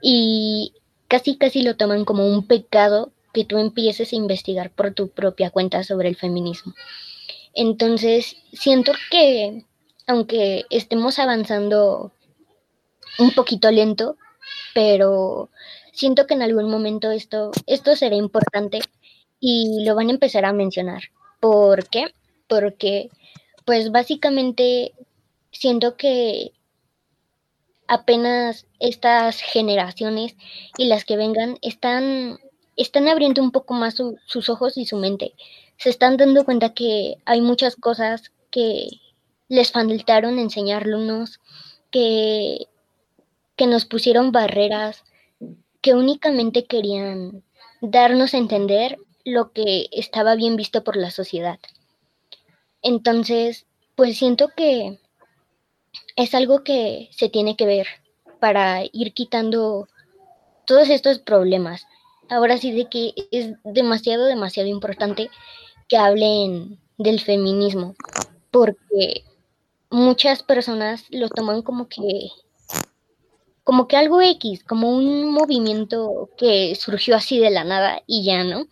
Y 0.00 0.72
casi 1.08 1.36
casi 1.36 1.62
lo 1.62 1.76
toman 1.76 2.04
como 2.04 2.26
un 2.26 2.46
pecado 2.46 3.12
que 3.32 3.44
tú 3.44 3.58
empieces 3.58 4.12
a 4.12 4.16
investigar 4.16 4.70
por 4.70 4.94
tu 4.94 5.08
propia 5.08 5.50
cuenta 5.50 5.84
sobre 5.84 6.08
el 6.08 6.16
feminismo. 6.16 6.74
Entonces, 7.54 8.36
siento 8.52 8.92
que 9.10 9.64
aunque 10.06 10.64
estemos 10.70 11.18
avanzando 11.18 12.12
un 13.18 13.32
poquito 13.32 13.70
lento, 13.70 14.16
pero 14.74 15.50
siento 15.92 16.26
que 16.26 16.34
en 16.34 16.42
algún 16.42 16.70
momento 16.70 17.10
esto, 17.10 17.50
esto 17.66 17.96
será 17.96 18.14
importante 18.14 18.80
y 19.40 19.84
lo 19.84 19.94
van 19.94 20.08
a 20.08 20.12
empezar 20.12 20.44
a 20.44 20.52
mencionar. 20.52 21.04
¿Por 21.40 21.88
qué? 21.88 22.06
Porque, 22.48 23.10
pues 23.64 23.90
básicamente 23.90 24.92
siento 25.50 25.96
que 25.96 26.52
apenas 27.88 28.66
estas 28.80 29.40
generaciones 29.40 30.36
y 30.76 30.86
las 30.86 31.04
que 31.04 31.16
vengan 31.16 31.58
están, 31.62 32.38
están 32.76 33.08
abriendo 33.08 33.42
un 33.42 33.50
poco 33.50 33.74
más 33.74 33.96
sus 34.26 34.48
ojos 34.50 34.76
y 34.76 34.86
su 34.86 34.96
mente. 34.96 35.34
Se 35.78 35.90
están 35.90 36.16
dando 36.16 36.44
cuenta 36.44 36.74
que 36.74 37.16
hay 37.24 37.40
muchas 37.40 37.76
cosas 37.76 38.32
que 38.50 38.88
les 39.48 39.72
faltaron 39.72 40.38
enseñarnos, 40.38 41.40
que, 41.90 42.66
que 43.56 43.66
nos 43.66 43.84
pusieron 43.84 44.32
barreras, 44.32 45.04
que 45.80 45.94
únicamente 45.94 46.64
querían 46.64 47.44
darnos 47.80 48.34
a 48.34 48.38
entender 48.38 48.98
lo 49.24 49.52
que 49.52 49.88
estaba 49.92 50.34
bien 50.34 50.56
visto 50.56 50.82
por 50.84 50.96
la 50.96 51.10
sociedad. 51.10 51.58
Entonces, 52.82 53.66
pues 53.94 54.18
siento 54.18 54.50
que 54.56 54.98
es 56.16 56.34
algo 56.34 56.64
que 56.64 57.08
se 57.12 57.28
tiene 57.28 57.56
que 57.56 57.66
ver 57.66 57.86
para 58.40 58.82
ir 58.92 59.12
quitando 59.12 59.88
todos 60.66 60.90
estos 60.90 61.18
problemas. 61.18 61.86
Ahora 62.28 62.58
sí 62.58 62.72
de 62.72 62.88
que 62.88 63.14
es 63.30 63.52
demasiado, 63.64 64.26
demasiado 64.26 64.68
importante 64.68 65.30
que 65.88 65.96
hablen 65.96 66.78
del 66.98 67.20
feminismo, 67.20 67.94
porque 68.50 69.24
muchas 69.90 70.42
personas 70.42 71.04
lo 71.10 71.28
toman 71.28 71.62
como 71.62 71.88
que 71.88 72.30
como 73.62 73.88
que 73.88 73.96
algo 73.96 74.22
X, 74.22 74.62
como 74.62 74.90
un 74.90 75.32
movimiento 75.32 76.30
que 76.38 76.76
surgió 76.76 77.16
así 77.16 77.40
de 77.40 77.50
la 77.50 77.64
nada 77.64 78.00
y 78.06 78.24
ya, 78.24 78.44
¿no? 78.44 78.68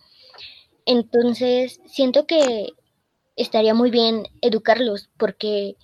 Entonces, 0.85 1.81
siento 1.85 2.25
que 2.25 2.69
estaría 3.35 3.73
muy 3.73 3.91
bien 3.91 4.23
educarlos 4.41 5.09
porque 5.17 5.75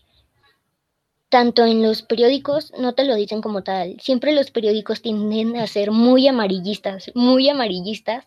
tanto 1.32 1.66
en 1.66 1.82
los 1.82 2.02
periódicos 2.02 2.74
no 2.78 2.94
te 2.94 3.06
lo 3.06 3.16
dicen 3.16 3.42
como 3.42 3.64
tal, 3.64 3.98
siempre 4.02 4.34
los 4.34 4.52
periódicos 4.52 5.02
tienden 5.02 5.56
a 5.56 5.66
ser 5.66 5.92
muy 5.92 6.28
amarillistas, 6.28 7.10
muy 7.16 7.48
amarillistas, 7.48 8.26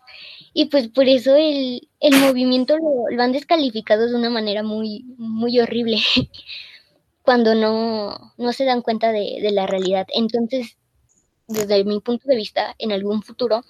y 0.53 0.65
pues 0.65 0.87
por 0.87 1.07
eso 1.07 1.35
el, 1.35 1.87
movimiento 2.19 2.75
lo, 2.77 3.21
han 3.21 3.31
descalificado 3.31 4.07
de 4.07 4.15
una 4.15 4.31
manera 4.31 4.63
muy, 4.63 5.05
muy 5.17 5.59
horrible. 5.59 5.99
cuando 7.21 7.53
no, 7.53 8.33
no 8.37 8.53
se 8.53 8.65
dan 8.65 8.81
cuenta 8.81 9.11
de, 9.11 9.39
de, 9.41 9.51
la 9.51 9.65
realidad. 9.65 10.07
Entonces, 10.13 10.77
desde 11.47 11.83
mi 11.83 11.99
punto 11.99 12.27
de 12.27 12.35
vista, 12.35 12.75
en 12.77 12.91
algún 12.91 13.21
futuro, 13.23 13.63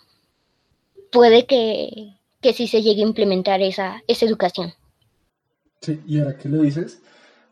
puede 1.12 1.46
que, 1.46 2.18
que 2.42 2.54
sí 2.54 2.68
se 2.68 2.82
llegue 2.82 3.02
a 3.02 3.08
implementar 3.08 3.62
esa, 3.62 4.02
esa 4.08 4.26
educación. 4.26 4.74
Sí, 5.82 6.02
y 6.06 6.20
ahora 6.20 6.38
que 6.38 6.50
lo 6.50 6.62
dices, 6.62 7.02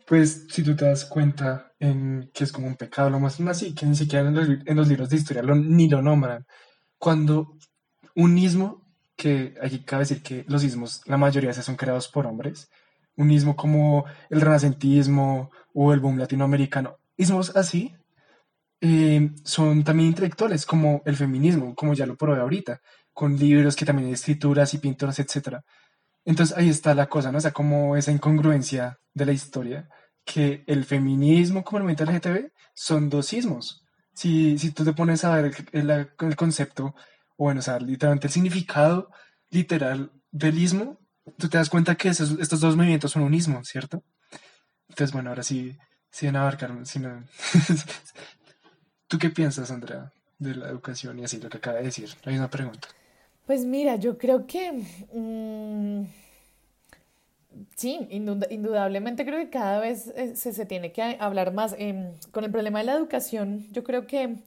pues 0.05 0.45
si 0.49 0.63
tú 0.63 0.75
te 0.75 0.85
das 0.85 1.05
cuenta 1.05 1.72
en 1.83 2.31
que 2.33 2.45
es 2.45 2.51
como 2.53 2.67
un 2.67 2.75
pecado, 2.75 3.09
lo 3.09 3.19
más 3.19 3.41
así, 3.41 3.75
que 3.75 3.85
ni 3.85 3.95
siquiera 3.95 4.25
en 4.25 4.33
los, 4.33 4.47
en 4.47 4.77
los 4.77 4.87
libros 4.87 5.09
de 5.09 5.17
historia 5.17 5.43
ni 5.43 5.89
lo 5.89 6.01
nombran. 6.01 6.45
Cuando 6.97 7.57
un 8.15 8.37
ismo, 8.37 8.81
que 9.17 9.55
aquí 9.61 9.79
cabe 9.79 10.03
decir 10.03 10.23
que 10.23 10.45
los 10.47 10.63
ismos, 10.63 11.01
la 11.07 11.17
mayoría 11.17 11.51
de 11.51 11.61
son 11.61 11.75
creados 11.75 12.07
por 12.07 12.25
hombres, 12.25 12.69
un 13.17 13.31
ismo 13.31 13.57
como 13.57 14.05
el 14.29 14.39
renacentismo 14.39 15.51
o 15.73 15.93
el 15.93 15.99
boom 15.99 16.17
latinoamericano, 16.17 16.99
ismos 17.17 17.53
así 17.53 17.93
eh, 18.79 19.31
son 19.43 19.83
también 19.83 20.09
intelectuales, 20.09 20.65
como 20.65 21.01
el 21.05 21.17
feminismo, 21.17 21.75
como 21.75 21.93
ya 21.93 22.05
lo 22.05 22.15
probé 22.15 22.39
ahorita, 22.39 22.81
con 23.11 23.37
libros 23.37 23.75
que 23.75 23.85
también 23.85 24.07
hay 24.07 24.13
escrituras 24.13 24.73
y 24.73 24.77
pinturas, 24.77 25.19
etc. 25.19 25.57
Entonces 26.23 26.55
ahí 26.57 26.69
está 26.69 26.95
la 26.95 27.07
cosa, 27.07 27.29
¿no? 27.31 27.39
O 27.39 27.41
sea, 27.41 27.51
como 27.51 27.97
esa 27.97 28.11
incongruencia 28.13 28.99
de 29.13 29.25
la 29.25 29.33
historia, 29.33 29.89
que 30.25 30.63
el 30.67 30.85
feminismo 30.85 31.63
como 31.63 31.79
el 31.79 31.83
movimiento 31.83 32.05
LGTB 32.05 32.51
son 32.73 33.09
dos 33.09 33.33
ismos. 33.33 33.83
Si, 34.13 34.57
si 34.57 34.71
tú 34.71 34.83
te 34.83 34.93
pones 34.93 35.23
a 35.23 35.35
ver 35.35 35.53
el, 35.71 35.89
el, 36.19 36.35
concepto, 36.35 36.95
o 37.37 37.45
bueno, 37.45 37.59
o 37.59 37.63
sea, 37.63 37.79
literalmente 37.79 38.27
el 38.27 38.33
significado 38.33 39.09
literal 39.49 40.11
del 40.31 40.57
ismo, 40.57 40.99
tú 41.37 41.49
te 41.49 41.57
das 41.57 41.69
cuenta 41.69 41.95
que 41.95 42.09
estos 42.09 42.59
dos 42.59 42.75
movimientos 42.75 43.11
son 43.11 43.23
un 43.23 43.33
ismo, 43.33 43.63
¿cierto? 43.63 44.03
Entonces, 44.89 45.13
bueno, 45.13 45.29
ahora 45.29 45.43
sí, 45.43 45.77
a 46.21 46.29
abarcar, 46.29 46.71
¿tú 49.07 49.17
qué 49.17 49.29
piensas, 49.29 49.71
Andrea? 49.71 50.11
de 50.43 50.55
la 50.55 50.69
educación 50.69 51.19
y 51.19 51.23
así 51.23 51.39
lo 51.39 51.49
que 51.49 51.57
acaba 51.57 51.77
de 51.77 51.85
decir. 51.85 52.09
Hay 52.25 52.37
una 52.37 52.49
pregunta. 52.49 52.87
Pues 53.45 53.65
mira, 53.65 53.95
yo 53.95 54.17
creo 54.17 54.45
que 54.45 54.71
mm, 55.13 56.03
sí, 57.75 58.07
indudablemente 58.09 59.25
creo 59.25 59.39
que 59.39 59.49
cada 59.49 59.79
vez 59.79 60.07
eh, 60.15 60.35
se, 60.35 60.65
tiene 60.65 60.91
que 60.91 61.17
hablar 61.19 61.53
más. 61.53 61.75
Em, 61.77 62.13
con 62.31 62.43
el 62.43 62.51
problema 62.51 62.79
de 62.79 62.85
la 62.85 62.93
educación, 62.93 63.67
yo 63.71 63.83
creo 63.83 64.07
que 64.07 64.37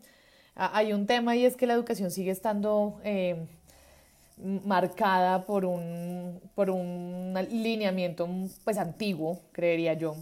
hay 0.54 0.92
un 0.92 1.06
tema 1.06 1.36
y 1.36 1.44
es 1.44 1.56
que 1.56 1.66
la 1.66 1.74
educación 1.74 2.10
sigue 2.10 2.30
estando 2.30 3.00
em, 3.04 3.46
marcada 4.64 5.44
por 5.46 5.64
un, 5.64 6.40
por 6.54 6.70
un 6.70 7.34
lineamiento 7.50 8.28
pues 8.64 8.78
antiguo, 8.78 9.40
creería 9.52 9.94
yo. 9.94 10.16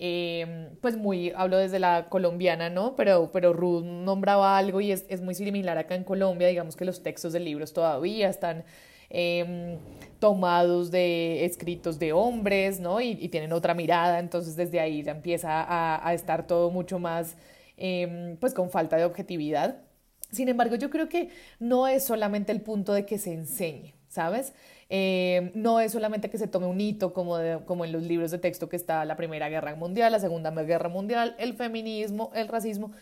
Em, 0.00 0.76
pues 0.80 0.96
muy, 0.96 1.32
hablo 1.34 1.56
desde 1.56 1.80
la 1.80 2.08
colombiana, 2.08 2.70
¿no? 2.70 2.94
Pero, 2.94 3.30
pero 3.32 3.52
Ruth 3.52 3.82
nombraba 3.84 4.56
algo 4.56 4.80
y 4.80 4.92
es, 4.92 5.04
es, 5.08 5.20
muy 5.20 5.34
similar 5.34 5.76
acá 5.76 5.96
en 5.96 6.04
Colombia, 6.04 6.46
digamos 6.46 6.76
que 6.76 6.84
los 6.84 7.02
textos 7.02 7.32
de 7.32 7.40
libros 7.40 7.72
todavía 7.72 8.28
están 8.28 8.64
em, 9.10 9.78
tomados 10.18 10.90
de 10.90 11.44
escritos 11.44 11.98
de 11.98 12.12
hombres, 12.12 12.80
¿no? 12.80 13.00
Y, 13.00 13.28
tienen 13.28 13.52
otra 13.52 13.74
mirada, 13.74 14.18
entonces 14.18 14.56
desde 14.56 14.80
ahí 14.80 15.02
ya 15.02 15.12
empieza 15.12 15.62
a, 15.62 16.06
a 16.06 16.14
estar 16.14 16.46
todo 16.46 16.70
mucho 16.70 16.98
más, 16.98 17.36
em, 17.76 18.36
pues 18.38 18.54
con 18.54 18.70
falta 18.70 18.96
de 18.96 19.04
objetividad. 19.04 19.82
Sin 20.30 20.48
embargo, 20.48 20.76
yo 20.76 20.90
creo 20.90 21.08
que 21.08 21.30
no 21.58 21.88
es 21.88 22.04
solamente 22.04 22.52
el 22.52 22.60
punto 22.60 22.92
de 22.92 23.06
que 23.06 23.18
se 23.18 23.32
enseñe, 23.32 23.94
¿sabes? 24.08 24.52
Eh, 24.90 25.52
no 25.54 25.80
es 25.80 25.92
solamente 25.92 26.30
que 26.30 26.38
se 26.38 26.46
tome 26.46 26.66
un 26.66 26.80
hito 26.80 27.12
como, 27.12 27.36
como 27.66 27.84
en 27.84 27.92
los 27.92 28.02
libros 28.02 28.30
de 28.30 28.38
texto 28.38 28.68
que 28.68 28.76
está 28.76 29.04
la 29.04 29.16
Primera 29.16 29.48
Guerra 29.48 29.74
Mundial, 29.74 30.12
la 30.12 30.20
Segunda 30.20 30.50
Guerra 30.50 30.88
Mundial, 30.88 31.36
el 31.38 31.54
feminismo, 31.54 32.30
el 32.34 32.48
racismo. 32.48 32.92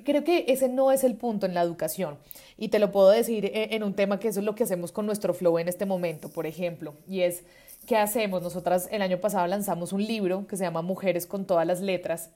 Creo 0.00 0.24
que 0.24 0.46
ese 0.48 0.68
no 0.68 0.90
es 0.90 1.04
el 1.04 1.16
punto 1.16 1.46
en 1.46 1.54
la 1.54 1.62
educación. 1.62 2.18
Y 2.56 2.68
te 2.68 2.78
lo 2.78 2.92
puedo 2.92 3.10
decir 3.10 3.46
eh, 3.46 3.68
en 3.72 3.82
un 3.82 3.94
tema 3.94 4.18
que 4.18 4.28
eso 4.28 4.40
es 4.40 4.46
lo 4.46 4.54
que 4.54 4.64
hacemos 4.64 4.92
con 4.92 5.06
nuestro 5.06 5.34
flow 5.34 5.58
en 5.58 5.68
este 5.68 5.86
momento, 5.86 6.28
por 6.28 6.46
ejemplo, 6.46 6.94
y 7.06 7.20
es, 7.20 7.44
¿qué 7.86 7.96
hacemos? 7.96 8.42
Nosotras 8.42 8.88
el 8.90 9.02
año 9.02 9.20
pasado 9.20 9.46
lanzamos 9.46 9.92
un 9.92 10.04
libro 10.04 10.46
que 10.46 10.56
se 10.56 10.64
llama 10.64 10.82
Mujeres 10.82 11.26
con 11.26 11.46
todas 11.46 11.66
las 11.66 11.80
letras, 11.80 12.30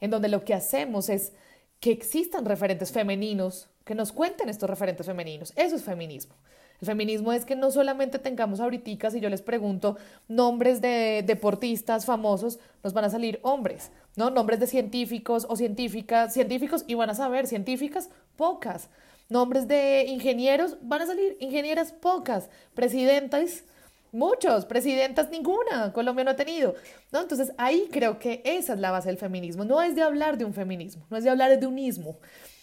en 0.00 0.10
donde 0.10 0.28
lo 0.28 0.44
que 0.44 0.54
hacemos 0.54 1.08
es 1.08 1.32
que 1.80 1.92
existan 1.92 2.44
referentes 2.44 2.92
femeninos, 2.92 3.68
que 3.84 3.94
nos 3.94 4.12
cuenten 4.12 4.48
estos 4.48 4.68
referentes 4.68 5.06
femeninos. 5.06 5.52
Eso 5.56 5.76
es 5.76 5.84
feminismo. 5.84 6.34
El 6.80 6.86
feminismo 6.86 7.32
es 7.32 7.44
que 7.44 7.54
no 7.54 7.70
solamente 7.70 8.18
tengamos 8.18 8.60
ahorita, 8.60 9.10
si 9.10 9.20
yo 9.20 9.30
les 9.30 9.42
pregunto 9.42 9.96
nombres 10.28 10.80
de 10.80 11.22
deportistas 11.24 12.04
famosos, 12.04 12.58
nos 12.82 12.92
van 12.92 13.04
a 13.04 13.10
salir 13.10 13.38
hombres, 13.42 13.90
¿no? 14.16 14.30
Nombres 14.30 14.60
de 14.60 14.66
científicos 14.66 15.46
o 15.48 15.56
científicas, 15.56 16.32
científicos 16.34 16.84
y 16.86 16.94
van 16.94 17.10
a 17.10 17.14
saber 17.14 17.46
científicas 17.46 18.10
pocas. 18.36 18.88
Nombres 19.28 19.68
de 19.68 20.04
ingenieros, 20.08 20.76
van 20.82 21.02
a 21.02 21.06
salir 21.06 21.36
ingenieras 21.40 21.92
pocas. 21.92 22.50
Presidentas, 22.74 23.64
muchos. 24.12 24.66
Presidentas, 24.66 25.30
ninguna. 25.30 25.92
Colombia 25.92 26.24
no 26.24 26.32
ha 26.32 26.36
tenido. 26.36 26.74
¿no? 27.12 27.20
Entonces 27.20 27.52
ahí 27.56 27.88
creo 27.90 28.18
que 28.18 28.42
esa 28.44 28.74
es 28.74 28.80
la 28.80 28.90
base 28.90 29.08
del 29.08 29.18
feminismo. 29.18 29.64
No 29.64 29.80
es 29.80 29.94
de 29.94 30.02
hablar 30.02 30.36
de 30.36 30.44
un 30.44 30.52
feminismo, 30.52 31.06
no 31.08 31.16
es 31.16 31.24
de 31.24 31.30
hablar 31.30 31.58
de 31.58 31.66
un 31.66 31.78
ismo. 31.78 32.18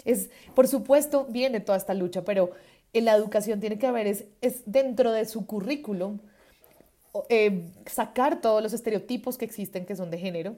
Es, 0.05 0.29
por 0.55 0.67
supuesto, 0.67 1.25
viene 1.29 1.59
toda 1.59 1.77
esta 1.77 1.93
lucha, 1.93 2.23
pero 2.23 2.51
en 2.93 3.05
la 3.05 3.15
educación 3.15 3.59
tiene 3.59 3.77
que 3.77 3.87
haber 3.87 4.07
es, 4.07 4.25
es 4.41 4.63
dentro 4.65 5.11
de 5.11 5.25
su 5.25 5.45
currículum 5.45 6.19
eh, 7.29 7.69
sacar 7.85 8.41
todos 8.41 8.63
los 8.63 8.73
estereotipos 8.73 9.37
que 9.37 9.45
existen 9.45 9.85
que 9.85 9.95
son 9.95 10.11
de 10.11 10.17
género 10.17 10.55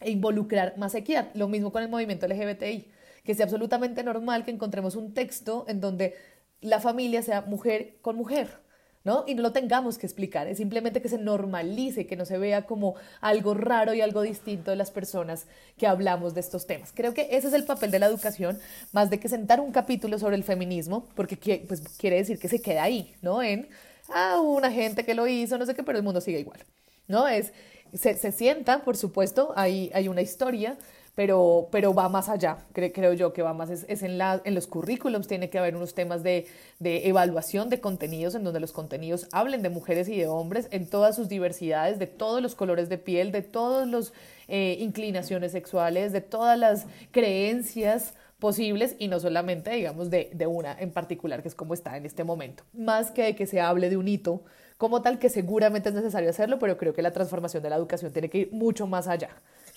e 0.00 0.10
involucrar 0.10 0.76
más 0.78 0.94
equidad. 0.94 1.30
Lo 1.34 1.48
mismo 1.48 1.72
con 1.72 1.82
el 1.82 1.88
movimiento 1.88 2.26
LGBTI, 2.26 2.88
que 3.24 3.34
sea 3.34 3.44
absolutamente 3.44 4.02
normal 4.02 4.44
que 4.44 4.50
encontremos 4.50 4.96
un 4.96 5.14
texto 5.14 5.64
en 5.68 5.80
donde 5.80 6.14
la 6.60 6.80
familia 6.80 7.22
sea 7.22 7.42
mujer 7.42 7.96
con 8.02 8.16
mujer 8.16 8.61
¿no? 9.04 9.24
Y 9.26 9.34
no 9.34 9.42
lo 9.42 9.52
tengamos 9.52 9.98
que 9.98 10.06
explicar, 10.06 10.46
es 10.46 10.58
simplemente 10.58 11.02
que 11.02 11.08
se 11.08 11.18
normalice, 11.18 12.06
que 12.06 12.16
no 12.16 12.24
se 12.24 12.38
vea 12.38 12.66
como 12.66 12.94
algo 13.20 13.54
raro 13.54 13.94
y 13.94 14.00
algo 14.00 14.22
distinto 14.22 14.70
de 14.70 14.76
las 14.76 14.90
personas 14.90 15.46
que 15.76 15.86
hablamos 15.86 16.34
de 16.34 16.40
estos 16.40 16.66
temas. 16.66 16.92
Creo 16.94 17.14
que 17.14 17.28
ese 17.30 17.48
es 17.48 17.54
el 17.54 17.64
papel 17.64 17.90
de 17.90 17.98
la 17.98 18.06
educación, 18.06 18.58
más 18.92 19.10
de 19.10 19.18
que 19.18 19.28
sentar 19.28 19.60
un 19.60 19.72
capítulo 19.72 20.18
sobre 20.18 20.36
el 20.36 20.44
feminismo, 20.44 21.08
porque 21.14 21.64
pues, 21.66 21.80
quiere 21.98 22.16
decir 22.16 22.38
que 22.38 22.48
se 22.48 22.60
queda 22.60 22.84
ahí, 22.84 23.14
¿no? 23.22 23.42
En, 23.42 23.68
ah, 24.08 24.40
una 24.40 24.70
gente 24.70 25.04
que 25.04 25.14
lo 25.14 25.26
hizo, 25.26 25.58
no 25.58 25.66
sé 25.66 25.74
qué, 25.74 25.82
pero 25.82 25.98
el 25.98 26.04
mundo 26.04 26.20
sigue 26.20 26.40
igual, 26.40 26.60
¿no? 27.08 27.28
Es, 27.28 27.52
se, 27.94 28.16
se 28.16 28.32
sienta, 28.32 28.84
por 28.84 28.96
supuesto, 28.96 29.52
hay, 29.56 29.90
hay 29.94 30.08
una 30.08 30.22
historia, 30.22 30.78
pero, 31.14 31.68
pero 31.70 31.92
va 31.92 32.08
más 32.08 32.28
allá, 32.30 32.58
creo, 32.72 33.12
yo 33.12 33.34
que 33.34 33.42
va 33.42 33.52
más, 33.52 33.68
es, 33.68 34.02
en, 34.02 34.16
la, 34.16 34.40
en 34.44 34.54
los 34.54 34.66
currículums, 34.66 35.28
tiene 35.28 35.50
que 35.50 35.58
haber 35.58 35.76
unos 35.76 35.94
temas 35.94 36.22
de, 36.22 36.46
de, 36.78 37.06
evaluación 37.08 37.68
de 37.68 37.80
contenidos, 37.80 38.34
en 38.34 38.44
donde 38.44 38.60
los 38.60 38.72
contenidos 38.72 39.28
hablen 39.30 39.62
de 39.62 39.68
mujeres 39.68 40.08
y 40.08 40.16
de 40.16 40.26
hombres 40.26 40.68
en 40.70 40.88
todas 40.88 41.14
sus 41.14 41.28
diversidades, 41.28 41.98
de 41.98 42.06
todos 42.06 42.40
los 42.40 42.54
colores 42.54 42.88
de 42.88 42.96
piel, 42.96 43.30
de 43.30 43.42
todas 43.42 43.86
las 43.86 44.12
eh, 44.48 44.78
inclinaciones 44.80 45.52
sexuales, 45.52 46.12
de 46.12 46.22
todas 46.22 46.58
las 46.58 46.86
creencias 47.10 48.14
posibles 48.38 48.96
y 48.98 49.08
no 49.08 49.20
solamente, 49.20 49.70
digamos, 49.70 50.08
de, 50.08 50.30
de 50.32 50.46
una 50.46 50.72
en 50.80 50.92
particular, 50.92 51.42
que 51.42 51.48
es 51.48 51.54
como 51.54 51.74
está 51.74 51.98
en 51.98 52.06
este 52.06 52.24
momento. 52.24 52.64
Más 52.72 53.10
que 53.10 53.22
de 53.22 53.36
que 53.36 53.46
se 53.46 53.60
hable 53.60 53.90
de 53.90 53.98
un 53.98 54.08
hito 54.08 54.42
como 54.78 55.02
tal, 55.02 55.18
que 55.18 55.28
seguramente 55.28 55.90
es 55.90 55.94
necesario 55.94 56.30
hacerlo, 56.30 56.58
pero 56.58 56.76
creo 56.78 56.94
que 56.94 57.02
la 57.02 57.12
transformación 57.12 57.62
de 57.62 57.70
la 57.70 57.76
educación 57.76 58.12
tiene 58.12 58.30
que 58.30 58.38
ir 58.38 58.52
mucho 58.52 58.86
más 58.86 59.06
allá 59.06 59.28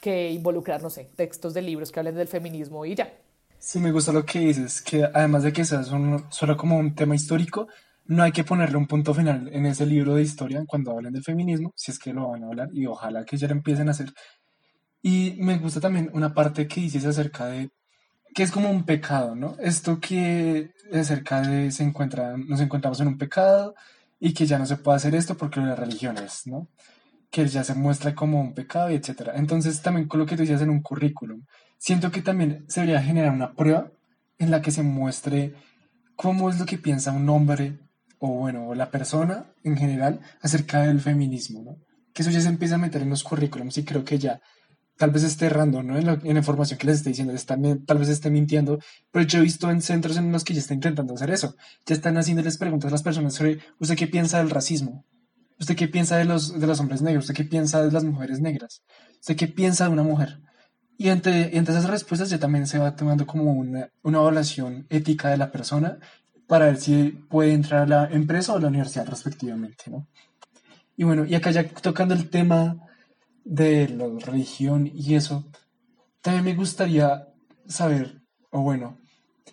que 0.06 0.32
involucrar, 0.32 0.84
no 0.84 0.92
sé, 0.92 1.10
textos 1.16 1.56
de 1.56 1.64
libros 1.64 1.92
que 1.92 2.00
hablen 2.00 2.14
del 2.14 2.28
feminismo 2.28 2.86
y 2.86 2.94
ya. 2.94 3.12
Sí, 3.58 3.80
me 3.80 3.92
gusta 3.92 4.14
lo 4.14 4.24
que 4.24 4.38
dices, 4.38 4.80
que 4.84 5.04
además 5.04 5.42
de 5.42 5.52
que 5.52 5.66
sea 5.66 5.82
solo 5.82 6.56
como 6.56 6.78
un 6.78 6.94
tema 6.94 7.16
histórico, 7.16 7.68
no 8.06 8.22
hay 8.22 8.32
que 8.32 8.44
ponerle 8.44 8.78
un 8.78 8.86
punto 8.86 9.16
final 9.16 9.50
en 9.52 9.66
ese 9.66 9.84
libro 9.88 10.14
de 10.14 10.22
historia 10.22 10.64
cuando 10.68 10.92
hablen 10.92 11.12
del 11.12 11.24
feminismo, 11.24 11.74
si 11.76 11.90
es 11.90 11.98
que 11.98 12.14
lo 12.14 12.30
van 12.30 12.44
a 12.44 12.48
hablar, 12.48 12.70
y 12.72 12.86
ojalá 12.86 13.26
que 13.26 13.36
ya 13.36 13.48
lo 13.48 13.54
empiecen 13.54 13.88
a 13.88 13.92
hacer. 13.92 14.14
Y 15.02 15.38
me 15.40 15.58
gusta 15.58 15.82
también 15.82 16.12
una 16.14 16.36
parte 16.36 16.68
que 16.68 16.82
dices 16.82 17.04
acerca 17.04 17.48
de 17.48 17.72
que 18.36 18.44
es 18.44 18.52
como 18.52 18.70
un 18.70 18.84
pecado, 18.86 19.34
¿no? 19.34 19.56
Esto 19.60 20.00
que 20.00 20.70
acerca 20.94 21.42
de 21.42 21.72
se 21.72 21.82
encuentra, 21.82 22.38
nos 22.38 22.62
encontramos 22.62 23.00
en 23.00 23.08
un 23.08 23.18
pecado 23.18 23.74
y 24.20 24.36
que 24.36 24.46
ya 24.46 24.60
no 24.60 24.68
se 24.68 24.78
puede 24.78 24.98
hacer 24.98 25.16
esto 25.16 25.36
porque 25.36 25.62
la 25.62 25.76
religión 25.76 26.16
es, 26.20 26.46
¿no? 26.46 26.68
Que 27.36 27.46
ya 27.48 27.66
se 27.66 27.76
muestra 27.76 28.16
como 28.16 28.40
un 28.40 28.54
pecado 28.54 28.90
y 28.90 28.96
etcétera. 28.96 29.34
Entonces 29.36 29.82
también 29.82 30.08
con 30.08 30.22
lo 30.22 30.26
que 30.26 30.38
tú 30.38 30.44
decías 30.44 30.62
en 30.62 30.70
un 30.70 30.82
currículum, 30.82 31.44
siento 31.78 32.10
que 32.10 32.22
también 32.22 32.64
se 32.70 32.80
debería 32.80 33.04
generar 33.04 33.34
una 33.34 33.52
prueba 33.56 33.92
en 34.40 34.52
la 34.52 34.62
que 34.62 34.72
se 34.72 34.84
muestre 34.84 35.54
cómo 36.16 36.50
es 36.50 36.58
lo 36.60 36.66
que 36.66 36.78
piensa 36.78 37.12
un 37.12 37.28
hombre 37.28 37.78
o 38.20 38.30
bueno, 38.30 38.74
la 38.74 38.90
persona 38.90 39.52
en 39.66 39.76
general 39.76 40.22
acerca 40.42 40.84
del 40.84 41.02
feminismo, 41.02 41.62
¿no? 41.62 41.76
Que 42.14 42.22
eso 42.22 42.32
ya 42.32 42.40
se 42.40 42.48
empieza 42.48 42.76
a 42.76 42.78
meter 42.78 43.02
en 43.02 43.10
los 43.10 43.26
currículums 43.26 43.78
y 43.80 43.84
creo 43.84 44.06
que 44.06 44.18
ya 44.18 44.40
tal 44.96 45.12
vez 45.12 45.24
esté 45.24 45.48
errando, 45.48 45.84
¿no? 45.84 45.98
En 45.98 46.06
la, 46.06 46.18
información 46.40 46.80
que 46.80 46.88
les 46.88 46.98
estoy 47.00 47.12
diciendo, 47.12 47.34
tal 47.86 47.98
vez 47.98 48.08
esté 48.08 48.30
mintiendo, 48.30 48.80
pero 49.12 49.26
yo 49.26 49.40
he 49.40 49.42
visto 49.42 49.70
en 49.70 49.82
centros 49.82 50.16
en 50.16 50.32
los 50.32 50.46
que 50.46 50.54
ya 50.54 50.62
están 50.62 50.76
intentando 50.76 51.14
hacer 51.14 51.32
eso. 51.32 51.58
Ya 51.86 51.96
están 51.96 52.18
haciéndoles 52.18 52.58
preguntas 52.58 52.88
a 52.88 52.92
las 52.94 53.04
personas 53.04 53.34
sobre, 53.34 53.60
¿usted 53.78 53.98
qué 53.98 54.08
piensa 54.08 54.38
del 54.38 54.52
racismo? 54.52 55.04
¿Usted 55.60 55.76
qué 55.76 55.88
piensa 55.88 56.18
de 56.18 56.26
los, 56.26 56.60
de 56.60 56.68
los 56.68 56.80
hombres 56.80 57.02
negros? 57.02 57.26
¿Usted 57.26 57.36
qué 57.36 57.44
piensa 57.44 57.84
de 57.84 57.92
las 57.92 58.04
mujeres 58.04 58.42
negras? 58.42 58.84
¿Usted 59.20 59.36
qué 59.36 59.48
piensa 59.48 59.86
de 59.86 59.92
una 59.92 60.04
mujer? 60.04 60.42
Y 60.98 61.10
entre, 61.10 61.58
entre 61.58 61.74
esas 61.74 61.90
respuestas 61.90 62.30
ya 62.30 62.40
también 62.40 62.68
se 62.68 62.80
va 62.80 62.96
tomando 62.96 63.26
como 63.26 63.52
una, 63.52 63.90
una 64.04 64.20
evaluación 64.20 64.86
ética 64.90 65.30
de 65.30 65.38
la 65.38 65.52
persona 65.52 66.00
para 66.48 66.66
ver 66.66 66.78
si 66.78 67.10
puede 67.30 67.54
entrar 67.54 67.84
a 67.84 67.88
la 67.88 68.06
empresa 68.12 68.54
o 68.54 68.58
a 68.58 68.62
la 68.62 68.68
universidad 68.68 69.08
respectivamente, 69.08 69.86
¿no? 69.88 70.08
Y 70.98 71.04
bueno, 71.04 71.26
y 71.26 71.36
acá 71.36 71.52
ya 71.52 71.68
tocando 71.68 72.14
el 72.14 72.30
tema 72.30 72.78
de 73.44 73.90
la 73.90 74.08
religión 74.26 74.90
y 74.94 75.16
eso, 75.16 75.46
también 76.22 76.46
me 76.46 76.56
gustaría 76.56 77.28
saber, 77.68 78.22
o 78.52 78.62
bueno, 78.62 78.98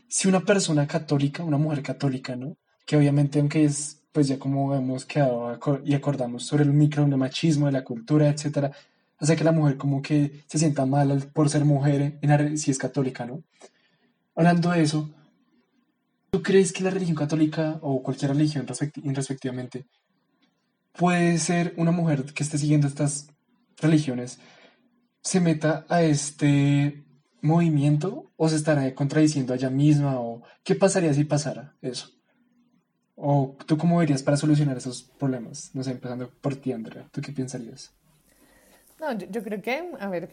si 0.08 0.28
una 0.28 0.40
persona 0.40 0.86
católica, 0.86 1.42
una 1.42 1.58
mujer 1.58 1.82
católica, 1.82 2.36
¿no? 2.36 2.56
Que 2.86 2.96
obviamente 2.96 3.40
aunque 3.40 3.64
es 3.64 4.01
pues 4.12 4.28
ya 4.28 4.38
como 4.38 4.74
hemos 4.74 5.06
quedado 5.06 5.58
y 5.84 5.94
acordamos 5.94 6.44
sobre 6.44 6.64
el 6.64 6.72
micro 6.72 7.04
de 7.06 7.16
machismo, 7.16 7.66
de 7.66 7.72
la 7.72 7.84
cultura, 7.84 8.28
etcétera, 8.28 8.70
hace 9.18 9.36
que 9.36 9.44
la 9.44 9.52
mujer 9.52 9.76
como 9.76 10.02
que 10.02 10.44
se 10.46 10.58
sienta 10.58 10.86
mal 10.86 11.30
por 11.32 11.48
ser 11.48 11.64
mujer 11.64 12.18
en 12.20 12.58
si 12.58 12.70
es 12.70 12.78
católica, 12.78 13.24
¿no? 13.24 13.42
Hablando 14.34 14.70
de 14.70 14.82
eso, 14.82 15.10
¿tú 16.30 16.42
crees 16.42 16.72
que 16.72 16.82
la 16.84 16.90
religión 16.90 17.16
católica 17.16 17.78
o 17.82 18.02
cualquier 18.02 18.32
religión 18.32 18.66
respectivamente 18.66 19.86
puede 20.92 21.38
ser 21.38 21.74
una 21.76 21.90
mujer 21.90 22.24
que 22.34 22.42
esté 22.42 22.58
siguiendo 22.58 22.86
estas 22.86 23.28
religiones 23.78 24.38
se 25.22 25.40
meta 25.40 25.86
a 25.88 26.02
este 26.02 27.04
movimiento 27.40 28.30
o 28.36 28.48
se 28.48 28.56
estará 28.56 28.94
contradiciendo 28.94 29.52
a 29.52 29.56
ella 29.56 29.70
misma 29.70 30.20
o 30.20 30.42
qué 30.64 30.74
pasaría 30.74 31.14
si 31.14 31.24
pasara 31.24 31.76
eso? 31.80 32.10
¿O 33.24 33.54
tú 33.66 33.78
cómo 33.78 33.98
verías 33.98 34.20
para 34.24 34.36
solucionar 34.36 34.76
esos 34.76 35.04
problemas? 35.16 35.70
No 35.74 35.84
sé, 35.84 35.92
empezando 35.92 36.28
por 36.40 36.56
ti, 36.56 36.72
Andrea. 36.72 37.06
¿Tú 37.12 37.20
qué 37.20 37.30
pensarías? 37.30 37.92
No, 38.98 39.16
yo, 39.16 39.44
creo 39.44 39.62
que, 39.62 39.90
a 40.00 40.08
ver, 40.08 40.28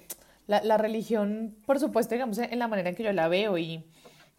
la, 0.47 0.75
religión, 0.79 1.55
por 1.67 1.79
supuesto, 1.79 2.15
digamos, 2.15 2.39
en 2.39 2.57
la 2.57 2.67
manera 2.67 2.89
en 2.89 2.95
que 2.95 3.03
yo 3.03 3.13
la 3.13 3.27
veo 3.27 3.59
y, 3.59 3.83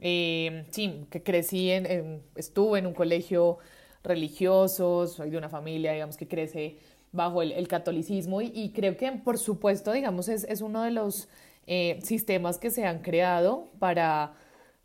Eh, 0.01 0.65
sí, 0.71 1.07
que 1.11 1.23
crecí 1.23 1.71
en, 1.71 2.23
estuve 2.35 2.79
en 2.81 2.87
un 2.87 2.95
colegio 2.95 3.59
religioso, 4.03 5.07
soy 5.07 5.31
de 5.31 5.37
una 5.37 5.51
familia, 5.51 5.93
digamos, 5.93 6.17
que 6.17 6.27
crece 6.27 6.79
bajo 7.13 7.43
el, 7.43 7.69
catolicismo 7.69 8.41
y, 8.43 8.73
creo 8.75 8.97
que, 8.97 9.13
por 9.13 9.39
supuesto, 9.39 9.93
digamos, 9.93 10.29
es, 10.29 10.43
es 10.45 10.61
uno 10.61 10.83
de 10.83 10.91
los 10.91 11.29
eh, 11.69 12.01
sistemas 12.03 12.59
que 12.59 12.71
se 12.71 12.85
han 12.85 13.01
creado 13.01 13.69
para, 13.79 14.33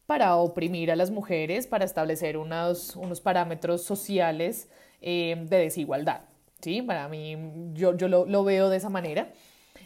para 0.05 0.35
oprimir 0.35 0.91
a 0.91 0.95
las 0.95 1.11
mujeres, 1.11 1.67
para 1.67 1.85
establecer 1.85 2.37
unos, 2.37 2.95
unos 2.95 3.21
parámetros 3.21 3.83
sociales 3.83 4.69
eh, 5.01 5.35
de 5.49 5.57
desigualdad. 5.57 6.21
¿sí? 6.61 6.81
Para 6.81 7.07
mí, 7.07 7.37
yo, 7.73 7.95
yo 7.95 8.07
lo, 8.07 8.43
veo 8.43 8.69
de 8.69 8.77
esa 8.77 8.89
manera. 8.89 9.31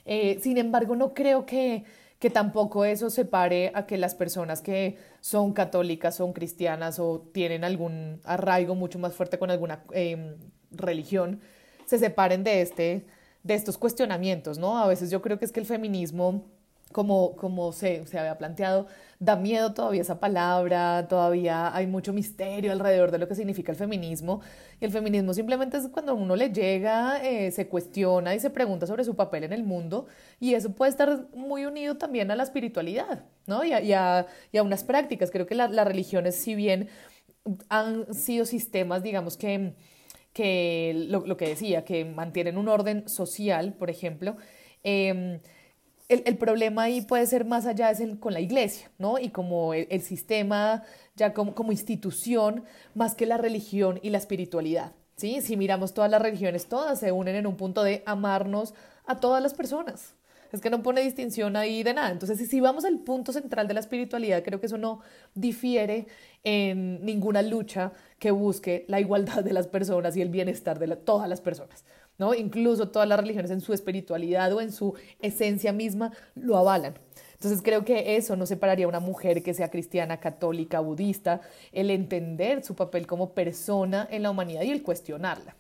Eh, 0.06 0.40
sin 0.42 0.58
embargo, 0.58 0.96
no 0.96 1.14
creo 1.14 1.46
que, 1.46 1.84
que 2.20 2.30
tampoco 2.30 2.86
eso 2.86 3.10
separe 3.10 3.72
a 3.74 3.86
que 3.86 3.98
las 3.98 4.16
personas 4.16 4.62
que 4.62 4.98
son 5.22 5.54
católicas, 5.54 6.16
son 6.16 6.34
cristianas 6.34 7.00
o 7.00 7.22
tienen 7.34 7.64
algún 7.64 8.20
arraigo 8.24 8.76
mucho 8.76 9.00
más 9.00 9.14
fuerte 9.14 9.40
con 9.40 9.52
alguna 9.52 9.84
em, 9.92 10.36
religión, 10.72 11.40
se 11.86 11.98
separen 11.98 12.44
de, 12.44 12.62
este, 12.62 13.06
de 13.44 13.54
estos 13.54 13.78
cuestionamientos, 13.78 14.58
¿no? 14.58 14.80
A 14.80 14.88
veces 14.88 15.10
yo 15.12 15.22
creo 15.22 15.40
que 15.40 15.46
es 15.46 15.52
que 15.52 15.60
el 15.60 15.66
feminismo 15.66 16.46
como, 16.92 17.36
como 17.36 17.72
se, 17.72 18.06
se, 18.08 18.18
había 18.18 18.38
planteado, 18.38 18.88
da 19.20 19.36
miedo 19.36 19.74
todavía 19.74 20.02
esa 20.02 20.20
palabra, 20.20 21.08
todavía 21.08 21.76
hay 21.76 21.86
mucho 21.86 22.14
misterio 22.14 22.72
alrededor 22.72 23.12
de 23.12 23.20
lo 23.20 23.28
que 23.28 23.36
significa 23.36 23.72
el 23.72 23.78
feminismo. 23.78 24.42
Y 24.82 24.86
el 24.86 24.92
feminismo 24.92 25.34
simplemente 25.34 25.78
es 25.78 25.88
cuando 25.90 26.16
uno 26.16 26.36
le 26.36 26.50
llega, 26.52 27.24
eh, 27.24 27.52
se 27.52 27.68
cuestiona 27.68 28.34
y 28.34 28.40
se 28.40 28.50
pregunta 28.50 28.88
sobre 28.88 29.04
su 29.04 29.16
papel 29.16 29.44
en 29.44 29.54
el 29.54 29.64
mundo. 29.64 30.08
Y 30.40 30.56
eso 30.56 30.72
puede 30.72 30.90
estar 30.90 31.28
muy 31.36 31.66
unido 31.66 31.98
también 31.98 32.32
a 32.32 32.36
la 32.36 32.44
espiritualidad, 32.44 33.26
¿no? 33.46 33.64
Y 33.64 33.74
a, 33.74 33.82
y 33.82 33.94
a, 33.94 34.26
y 34.52 34.58
a 34.58 34.64
unas 34.64 34.84
prácticas. 34.84 35.32
Creo 35.32 35.46
que 35.46 35.56
las 35.56 35.88
religiones, 35.88 36.36
si 36.36 36.56
bien 36.56 36.90
han 37.70 38.14
sido 38.14 38.46
sistemas, 38.46 39.04
digamos 39.04 39.38
que, 39.38 39.74
que 40.34 41.06
lo, 41.08 41.26
lo 41.26 41.38
que 41.38 41.50
decía, 41.50 41.86
que 41.86 42.06
mantienen 42.06 42.58
un 42.58 42.68
orden 42.68 43.08
social, 43.08 43.74
por 43.74 43.90
ejemplo, 43.90 44.38
eh, 44.84 45.40
el, 46.10 46.24
el, 46.26 46.38
problema 46.38 46.84
ahí 46.84 47.02
puede 47.02 47.26
ser 47.28 47.46
más 47.46 47.66
allá 47.66 47.92
es 47.92 48.02
con 48.20 48.34
la 48.34 48.40
iglesia, 48.40 48.92
¿no? 48.98 49.20
Y 49.20 49.30
como 49.30 49.74
el, 49.74 50.02
sistema, 50.02 50.84
ya 51.16 51.34
como, 51.34 51.54
como, 51.56 51.72
institución, 51.72 52.66
más 52.96 53.16
que 53.16 53.26
la 53.26 53.38
religión 53.38 54.00
y 54.02 54.10
la 54.10 54.18
espiritualidad, 54.18 54.92
¿sí? 55.16 55.42
Si 55.42 55.56
miramos 55.56 55.94
todas 55.94 56.10
las 56.10 56.22
religiones, 56.22 56.68
todas 56.68 57.00
se 57.00 57.12
unen 57.12 57.36
en 57.36 57.48
un 57.48 57.56
punto 57.56 57.84
de 57.84 58.04
amarnos 58.06 58.74
a 59.06 59.20
todas 59.20 59.42
las 59.42 59.54
personas. 59.54 60.16
Es 60.52 60.62
que 60.62 60.72
no 60.72 60.82
pone 60.82 61.02
distinción 61.02 61.56
ahí 61.56 61.84
de 61.84 61.94
nada. 61.94 62.10
Entonces, 62.10 62.50
si 62.50 62.60
vamos 62.60 62.84
al 62.84 62.98
punto 63.00 63.32
central 63.32 63.68
de 63.68 63.76
la 63.76 63.80
espiritualidad, 63.82 64.44
creo 64.44 64.60
que 64.60 64.66
eso 64.66 64.80
no 64.80 65.02
difiere 65.36 66.08
en 66.44 67.06
ninguna 67.06 67.44
lucha 67.44 67.92
que 68.18 68.32
busque 68.32 68.86
la 68.88 69.00
igualdad 69.00 69.44
de 69.44 69.54
las 69.54 69.68
personas 69.68 70.18
y 70.18 70.24
el 70.24 70.30
bienestar 70.30 70.80
de 70.80 70.96
todas 70.96 71.30
las 71.30 71.40
personas. 71.40 71.86
Incluso 72.38 72.90
todas 72.90 73.08
las 73.08 73.20
religiones 73.20 73.52
en 73.52 73.62
su 73.62 73.74
espiritualidad 73.74 74.52
o 74.54 74.62
en 74.62 74.72
su 74.72 74.94
esencia 75.20 75.72
misma 75.72 76.12
lo 76.36 76.58
avalan. 76.58 76.96
Entonces 77.34 77.62
creo 77.62 77.86
que 77.86 78.18
eso 78.18 78.36
no 78.36 78.46
separaría 78.46 78.86
a 78.86 78.90
una 78.90 79.00
mujer 79.00 79.42
que 79.42 79.54
sea 79.54 79.72
cristiana, 79.72 80.20
católica, 80.20 80.82
budista, 80.82 81.40
el 81.72 81.90
entender 81.90 82.64
su 82.66 82.76
papel 82.76 83.08
como 83.08 83.34
persona 83.34 84.08
en 84.12 84.24
la 84.24 84.32
humanidad 84.32 84.64
y 84.64 84.72
el 84.72 84.84
cuestionarla. 84.84 85.56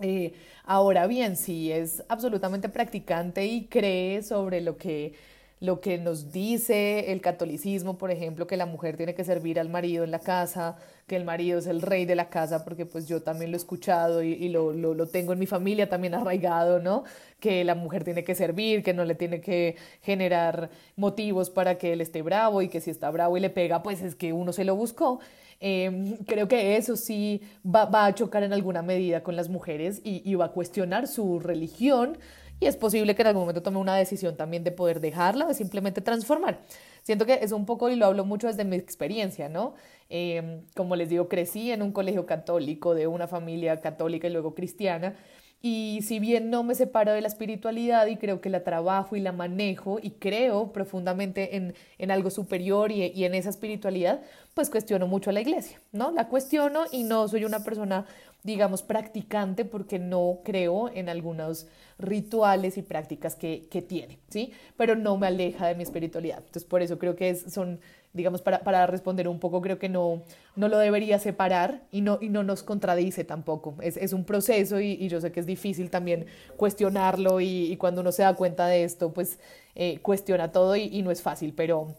Eh, 0.00 0.34
ahora 0.64 1.06
bien, 1.06 1.36
si 1.36 1.72
es 1.72 2.04
absolutamente 2.08 2.68
practicante 2.68 3.46
y 3.46 3.66
cree 3.66 4.22
sobre 4.22 4.60
lo 4.60 4.76
que 4.76 5.14
lo 5.60 5.80
que 5.80 5.96
nos 5.96 6.30
dice 6.30 7.10
el 7.12 7.22
catolicismo, 7.22 7.96
por 7.96 8.10
ejemplo, 8.10 8.46
que 8.46 8.58
la 8.58 8.66
mujer 8.66 8.98
tiene 8.98 9.14
que 9.14 9.24
servir 9.24 9.58
al 9.58 9.70
marido 9.70 10.04
en 10.04 10.10
la 10.10 10.18
casa, 10.18 10.76
que 11.06 11.16
el 11.16 11.24
marido 11.24 11.58
es 11.58 11.66
el 11.66 11.82
rey 11.82 12.04
de 12.06 12.14
la 12.14 12.30
casa, 12.30 12.64
porque 12.64 12.86
pues 12.86 13.06
yo 13.06 13.22
también 13.22 13.50
lo 13.50 13.56
he 13.56 13.58
escuchado 13.58 14.22
y, 14.22 14.48
lo, 14.48 14.72
lo, 14.72 15.06
tengo 15.06 15.32
en 15.32 15.38
mi 15.38 15.46
familia 15.46 15.88
también 15.88 16.14
arraigado, 16.14 16.80
¿no? 16.80 17.04
Que 17.40 17.64
la 17.64 17.74
mujer 17.74 18.04
tiene 18.04 18.24
que 18.24 18.34
servir, 18.34 18.82
que 18.82 18.94
no 18.94 19.04
le 19.04 19.14
tiene 19.14 19.40
que 19.40 19.76
generar 20.02 20.70
motivos 20.96 21.50
para 21.50 21.76
que 21.76 21.92
él 21.92 22.00
esté 22.00 22.22
bravo 22.22 22.62
y 22.62 22.68
que 22.68 22.80
si 22.80 22.90
está 22.90 23.10
bravo 23.10 23.36
y 23.36 23.40
le 23.40 23.50
pega, 23.50 23.82
pues 23.82 24.02
es 24.02 24.14
que 24.14 24.32
uno 24.32 24.52
se 24.52 24.64
lo 24.64 24.76
buscó. 24.76 25.20
Em, 25.60 26.16
creo 26.26 26.48
que 26.48 26.76
eso 26.76 26.96
sí 26.96 27.42
va, 27.64 27.84
va, 27.84 28.06
a 28.06 28.14
chocar 28.14 28.42
en 28.42 28.52
alguna 28.52 28.82
medida 28.82 29.22
con 29.22 29.36
las 29.36 29.48
mujeres 29.48 30.00
y, 30.04 30.22
y 30.28 30.34
va 30.34 30.46
a 30.46 30.52
cuestionar 30.52 31.06
su 31.06 31.38
religión 31.38 32.18
y 32.60 32.66
es 32.66 32.76
posible 32.76 33.14
que 33.14 33.22
en 33.22 33.28
algún 33.28 33.42
momento 33.42 33.62
tome 33.62 33.78
una 33.78 33.96
decisión 33.96 34.36
también 34.36 34.64
de 34.64 34.70
poder 34.70 35.00
dejarla 35.00 35.46
o 35.46 35.54
simplemente 35.54 36.00
transformar. 36.00 36.60
Siento 37.02 37.26
que 37.26 37.40
es 37.42 37.52
un 37.52 37.66
poco, 37.66 37.90
y 37.90 37.96
lo 37.96 38.06
hablo 38.06 38.24
mucho 38.24 38.46
desde 38.46 38.64
mi 38.64 38.76
experiencia, 38.76 39.48
¿no? 39.48 39.74
Em, 40.16 40.60
como 40.76 40.94
les 40.94 41.08
digo, 41.08 41.28
crecí 41.28 41.72
en 41.72 41.82
un 41.82 41.90
colegio 41.90 42.24
católico, 42.24 42.94
de 42.94 43.08
una 43.08 43.26
familia 43.26 43.80
católica 43.80 44.28
y 44.28 44.30
luego 44.30 44.54
cristiana, 44.54 45.16
y 45.60 46.02
si 46.02 46.20
bien 46.20 46.50
no 46.50 46.62
me 46.62 46.76
separo 46.76 47.12
de 47.12 47.20
la 47.20 47.26
espiritualidad 47.26 48.06
y 48.06 48.16
creo 48.16 48.40
que 48.40 48.48
la 48.48 48.62
trabajo 48.62 49.16
y 49.16 49.20
la 49.20 49.32
manejo 49.32 49.98
y 50.00 50.10
creo 50.12 50.72
profundamente 50.72 51.56
en, 51.56 51.74
en 51.98 52.12
algo 52.12 52.30
superior 52.30 52.92
y, 52.92 53.02
y, 53.06 53.24
en 53.24 53.34
esa 53.34 53.50
espiritualidad, 53.50 54.20
pues 54.54 54.70
cuestiono 54.70 55.08
mucho 55.08 55.30
a 55.30 55.32
la 55.32 55.40
iglesia, 55.40 55.80
¿no? 55.90 56.12
La 56.12 56.28
cuestiono 56.28 56.84
y 56.92 57.02
no 57.02 57.26
soy 57.26 57.44
una 57.44 57.64
persona, 57.64 58.06
digamos, 58.44 58.84
practicante 58.84 59.64
porque 59.64 59.98
no 59.98 60.42
creo 60.44 60.90
en 60.94 61.08
algunos 61.08 61.66
rituales 61.98 62.78
y 62.78 62.82
prácticas 62.82 63.34
que, 63.34 63.66
que 63.68 63.82
tiene, 63.82 64.20
¿sí? 64.28 64.52
Pero 64.76 64.94
no 64.94 65.16
me 65.16 65.26
aleja 65.26 65.66
de 65.66 65.74
mi 65.74 65.82
espiritualidad. 65.82 66.38
Entonces, 66.38 66.66
por 66.66 66.82
eso 66.82 67.00
creo 67.00 67.16
que 67.16 67.30
es, 67.30 67.52
son 67.52 67.80
digamos, 68.14 68.40
para, 68.40 68.60
para, 68.60 68.86
responder 68.86 69.28
un 69.28 69.40
poco, 69.40 69.60
creo 69.60 69.78
que 69.78 69.88
no, 69.88 70.22
no 70.56 70.68
lo 70.68 70.78
debería 70.78 71.18
separar 71.18 71.82
y 71.90 72.00
no, 72.00 72.18
y 72.20 72.28
no 72.28 72.44
nos 72.44 72.62
contradice 72.62 73.24
tampoco. 73.24 73.74
Es, 73.82 73.96
es 73.96 74.12
un 74.12 74.24
proceso 74.24 74.80
y, 74.80 74.92
y, 74.92 75.08
yo 75.08 75.20
sé 75.20 75.32
que 75.32 75.40
es 75.40 75.46
difícil 75.46 75.90
también 75.90 76.26
cuestionarlo 76.56 77.40
y, 77.40 77.72
y 77.72 77.76
cuando 77.76 78.00
uno 78.00 78.12
se 78.12 78.22
da 78.22 78.34
cuenta 78.34 78.66
de 78.66 78.84
esto, 78.84 79.12
pues 79.12 79.38
eh, 79.74 79.98
cuestiona 80.00 80.52
todo 80.52 80.76
y, 80.76 81.02
no 81.02 81.10
es 81.10 81.20
fácil, 81.20 81.52
pero, 81.54 81.94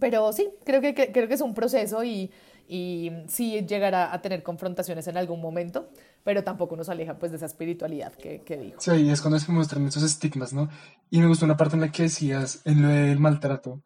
pero 0.00 0.32
sí, 0.32 0.48
creo 0.64 0.80
que, 0.80 0.94
que, 0.94 1.12
creo 1.12 1.28
que 1.28 1.34
es 1.34 1.42
un 1.42 1.52
proceso 1.52 2.02
y, 2.02 2.32
y 2.66 3.12
sí 3.28 3.64
llegará 3.66 4.14
a 4.14 4.22
tener 4.22 4.42
confrontaciones 4.42 5.06
en 5.06 5.18
algún 5.18 5.42
momento, 5.42 5.90
pero 6.24 6.42
tampoco 6.44 6.76
nos 6.76 6.88
aleja 6.88 7.18
pues 7.18 7.30
de 7.30 7.36
esa 7.36 7.46
espiritualidad 7.46 8.14
que, 8.14 8.40
que 8.40 8.56
dijo. 8.56 8.80
Sí, 8.80 9.10
es 9.10 9.20
cuando 9.20 9.38
se 9.38 9.52
muestran 9.52 9.86
esos 9.86 10.02
estigmas, 10.02 10.54
¿no? 10.54 10.70
Y 11.10 11.20
me 11.20 11.26
gustó 11.26 11.44
una 11.44 11.58
parte 11.58 11.74
en 11.74 11.82
la 11.82 11.92
que 11.92 12.04
decías, 12.04 12.62
en 12.64 12.80
lo 12.80 12.88
del 12.88 13.18
maltrato, 13.18 13.82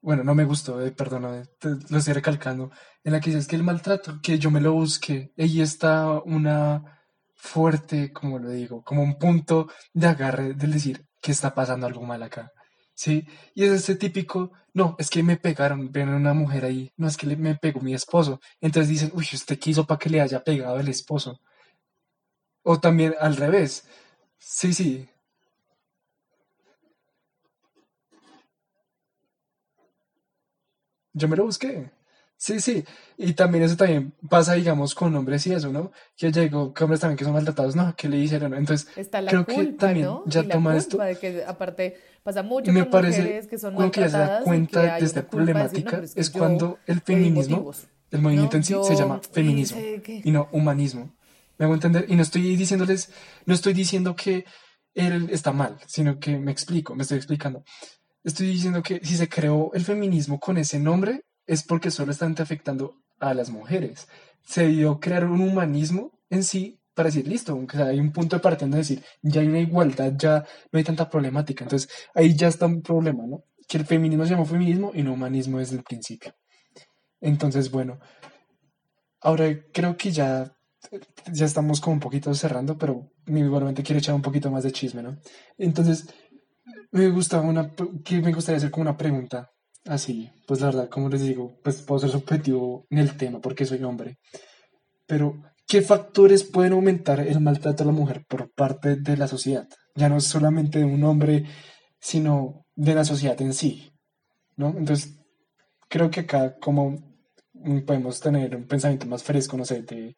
bueno, 0.00 0.24
no 0.24 0.34
me 0.34 0.44
gustó, 0.44 0.80
eh, 0.80 0.92
perdóname, 0.92 1.44
lo 1.90 1.98
estoy 1.98 2.14
recalcando, 2.14 2.70
en 3.02 3.12
la 3.12 3.20
que 3.20 3.30
dices 3.30 3.46
que 3.46 3.56
el 3.56 3.62
maltrato, 3.64 4.20
que 4.22 4.38
yo 4.38 4.50
me 4.50 4.60
lo 4.60 4.72
busque, 4.72 5.32
ahí 5.36 5.60
está 5.60 6.20
una 6.24 7.00
fuerte, 7.34 8.12
como 8.12 8.38
lo 8.38 8.50
digo, 8.50 8.82
como 8.82 9.02
un 9.02 9.18
punto 9.18 9.68
de 9.92 10.06
agarre 10.08 10.54
del 10.54 10.72
decir 10.72 11.06
que 11.22 11.32
está 11.32 11.54
pasando 11.54 11.86
algo 11.86 12.02
mal 12.02 12.22
acá. 12.22 12.52
¿Sí? 12.94 13.24
Y 13.54 13.64
es 13.64 13.70
ese 13.72 13.94
típico, 13.94 14.52
no, 14.74 14.96
es 14.98 15.08
que 15.08 15.22
me 15.22 15.36
pegaron, 15.36 15.92
ven 15.92 16.08
una 16.08 16.34
mujer 16.34 16.64
ahí, 16.64 16.92
no, 16.96 17.06
es 17.06 17.16
que 17.16 17.26
me 17.36 17.54
pegó 17.56 17.80
mi 17.80 17.94
esposo. 17.94 18.40
Entonces 18.60 18.88
dicen, 18.88 19.12
uy, 19.14 19.26
usted 19.32 19.58
quiso 19.58 19.86
para 19.86 19.98
que 19.98 20.10
le 20.10 20.20
haya 20.20 20.42
pegado 20.42 20.80
el 20.80 20.88
esposo. 20.88 21.40
O 22.62 22.80
también 22.80 23.14
al 23.20 23.36
revés. 23.36 23.84
Sí, 24.38 24.72
sí, 24.74 25.08
Yo 31.18 31.28
me 31.28 31.36
lo 31.36 31.44
busqué. 31.44 31.90
Sí, 32.36 32.60
sí. 32.60 32.84
Y 33.16 33.32
también 33.32 33.64
eso 33.64 33.76
también 33.76 34.12
pasa, 34.28 34.54
digamos, 34.54 34.94
con 34.94 35.14
hombres 35.16 35.44
y 35.48 35.52
eso, 35.52 35.72
¿no? 35.72 35.90
Que 36.16 36.30
llegó, 36.30 36.72
que 36.72 36.84
hombres 36.84 37.00
también 37.00 37.16
que 37.18 37.24
son 37.24 37.32
maltratados, 37.32 37.74
¿no? 37.74 37.94
¿Qué 37.96 38.08
le 38.08 38.16
hicieron? 38.18 38.54
Entonces, 38.54 38.86
Está 38.96 39.20
la 39.20 39.30
creo 39.30 39.44
culpa, 39.44 39.62
que 39.62 39.72
también 39.76 40.06
¿no? 40.06 40.22
ya 40.26 40.42
y 40.42 40.48
toma 40.48 40.72
la 40.72 40.78
esto. 40.78 40.90
culpa 40.98 41.06
De 41.06 41.16
que, 41.16 41.44
aparte, 41.44 41.96
pasa 42.22 42.44
mucho 42.44 42.72
me 42.72 42.82
con 42.82 42.90
parece 42.90 43.18
mujeres 43.22 43.46
que 43.48 43.58
son 43.58 43.74
cuando 43.74 43.90
que 43.90 44.00
ya 44.02 44.08
se 44.08 44.12
da 44.12 44.18
maltratadas 44.18 44.44
cuenta 44.44 44.80
que 44.94 45.00
de 45.00 45.06
esta 45.06 45.22
culpa 45.26 45.52
de 45.58 45.62
decir, 45.64 45.84
no, 45.84 45.90
problemática 45.90 46.04
es 46.04 46.14
que 46.14 46.20
es 46.20 46.30
cuando 46.30 46.78
el 46.86 47.00
feminismo, 47.00 47.72
el 48.12 48.22
movimiento 48.22 48.56
¿no? 48.56 48.58
en 48.58 48.64
sí 48.64 48.72
Yo 48.74 48.84
se 48.84 48.94
llama 48.94 49.20
feminismo 49.32 49.78
que- 50.04 50.22
y 50.24 50.30
no 50.30 50.48
humanismo. 50.52 51.12
¿Me 51.58 51.64
hago 51.64 51.74
entender? 51.74 52.04
Y 52.08 52.14
no 52.14 52.22
estoy 52.22 52.54
diciéndoles, 52.54 53.10
no 53.46 53.54
estoy 53.54 53.72
diciendo 53.72 54.14
que 54.14 54.44
él 54.94 55.28
está 55.32 55.50
mal, 55.52 55.76
sino 55.86 56.20
que 56.20 56.38
me 56.38 56.52
explico, 56.52 56.94
me 56.94 57.02
estoy 57.02 57.18
explicando. 57.18 57.64
Estoy 58.28 58.48
diciendo 58.48 58.82
que 58.82 59.00
si 59.02 59.16
se 59.16 59.26
creó 59.26 59.70
el 59.72 59.86
feminismo 59.86 60.38
con 60.38 60.58
ese 60.58 60.78
nombre 60.78 61.22
es 61.46 61.62
porque 61.62 61.90
solo 61.90 62.12
están 62.12 62.34
afectando 62.38 62.96
a 63.20 63.32
las 63.32 63.48
mujeres. 63.48 64.06
Se 64.44 64.64
debió 64.64 65.00
crear 65.00 65.24
un 65.24 65.40
humanismo 65.40 66.12
en 66.28 66.44
sí 66.44 66.78
para 66.92 67.08
decir, 67.08 67.26
listo, 67.26 67.58
sea, 67.72 67.86
hay 67.86 67.98
un 67.98 68.12
punto 68.12 68.36
de 68.36 68.42
partida 68.42 68.68
de 68.68 68.76
decir, 68.76 69.02
ya 69.22 69.40
hay 69.40 69.46
una 69.46 69.60
igualdad, 69.60 70.12
ya 70.14 70.44
no 70.70 70.76
hay 70.76 70.84
tanta 70.84 71.08
problemática. 71.08 71.64
Entonces, 71.64 71.88
ahí 72.14 72.36
ya 72.36 72.48
está 72.48 72.66
un 72.66 72.82
problema, 72.82 73.26
¿no? 73.26 73.44
Que 73.66 73.78
el 73.78 73.86
feminismo 73.86 74.26
se 74.26 74.32
llama 74.32 74.44
feminismo 74.44 74.92
y 74.92 75.02
no 75.02 75.14
humanismo 75.14 75.58
desde 75.58 75.76
el 75.76 75.82
principio. 75.82 76.34
Entonces, 77.22 77.70
bueno, 77.70 77.98
ahora 79.22 79.46
creo 79.72 79.96
que 79.96 80.10
ya, 80.10 80.54
ya 81.32 81.46
estamos 81.46 81.80
como 81.80 81.94
un 81.94 82.00
poquito 82.00 82.34
cerrando, 82.34 82.76
pero 82.76 83.10
igualmente 83.26 83.82
quiero 83.82 84.00
echar 84.00 84.14
un 84.14 84.20
poquito 84.20 84.50
más 84.50 84.64
de 84.64 84.72
chisme, 84.72 85.02
¿no? 85.02 85.16
Entonces, 85.56 86.08
me 86.90 87.08
gusta 87.10 87.40
una, 87.40 87.74
que 88.04 88.20
me 88.20 88.32
gustaría 88.32 88.58
hacer 88.58 88.70
como 88.70 88.82
una 88.82 88.96
pregunta 88.96 89.50
así, 89.86 90.30
pues 90.46 90.60
la 90.60 90.66
verdad, 90.66 90.88
como 90.88 91.08
les 91.08 91.22
digo, 91.22 91.58
pues 91.62 91.82
puedo 91.82 92.00
ser 92.00 92.10
subjetivo 92.10 92.86
en 92.90 92.98
el 92.98 93.16
tema 93.16 93.40
porque 93.40 93.64
soy 93.64 93.82
hombre. 93.84 94.18
Pero, 95.06 95.42
¿qué 95.66 95.82
factores 95.82 96.44
pueden 96.44 96.72
aumentar 96.72 97.20
el 97.20 97.40
maltrato 97.40 97.82
a 97.82 97.86
la 97.86 97.92
mujer 97.92 98.24
por 98.28 98.52
parte 98.52 98.96
de 98.96 99.16
la 99.16 99.28
sociedad? 99.28 99.66
Ya 99.94 100.08
no 100.08 100.20
solamente 100.20 100.80
de 100.80 100.84
un 100.84 101.02
hombre, 101.04 101.44
sino 102.00 102.66
de 102.74 102.94
la 102.94 103.04
sociedad 103.04 103.40
en 103.40 103.54
sí, 103.54 103.90
¿no? 104.56 104.68
Entonces, 104.68 105.18
creo 105.88 106.10
que 106.10 106.20
acá 106.20 106.56
como 106.58 106.96
podemos 107.86 108.20
tener 108.20 108.54
un 108.54 108.66
pensamiento 108.66 109.06
más 109.06 109.22
fresco, 109.22 109.56
no 109.56 109.64
sé, 109.64 109.82
de, 109.82 110.16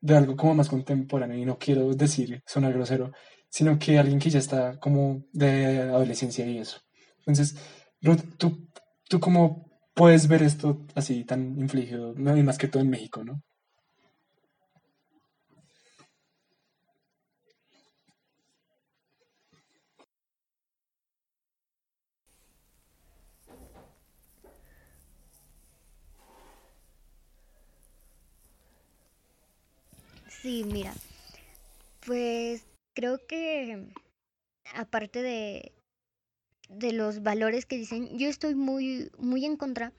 de 0.00 0.16
algo 0.16 0.36
como 0.36 0.54
más 0.54 0.68
contemporáneo, 0.68 1.36
y 1.36 1.44
no 1.44 1.58
quiero 1.58 1.92
decir, 1.94 2.40
sonar 2.46 2.72
grosero, 2.72 3.12
sino 3.50 3.78
que 3.78 3.98
alguien 3.98 4.18
que 4.18 4.30
ya 4.30 4.38
está 4.38 4.78
como 4.80 5.24
de 5.32 5.80
adolescencia 5.82 6.46
y 6.46 6.58
eso. 6.58 6.80
Entonces, 7.20 7.56
Ruth, 8.02 8.22
¿tú, 8.38 8.68
tú 9.08 9.20
cómo 9.20 9.68
puedes 9.94 10.28
ver 10.28 10.42
esto 10.42 10.86
así 10.94 11.24
tan 11.24 11.58
infligido, 11.58 12.14
¿no? 12.16 12.36
y 12.36 12.42
más 12.42 12.58
que 12.58 12.68
todo 12.68 12.82
en 12.82 12.90
México, 12.90 13.24
¿no? 13.24 13.42
Sí, 30.28 30.64
mira, 30.64 30.94
pues 32.06 32.67
creo 32.98 33.24
que 33.28 33.86
aparte 34.74 35.22
de, 35.22 35.70
de 36.68 36.92
los 36.92 37.22
valores 37.22 37.64
que 37.64 37.76
dicen, 37.76 38.18
yo 38.18 38.28
estoy 38.28 38.56
muy, 38.56 39.12
muy 39.18 39.44
en 39.44 39.56
contra 39.56 39.92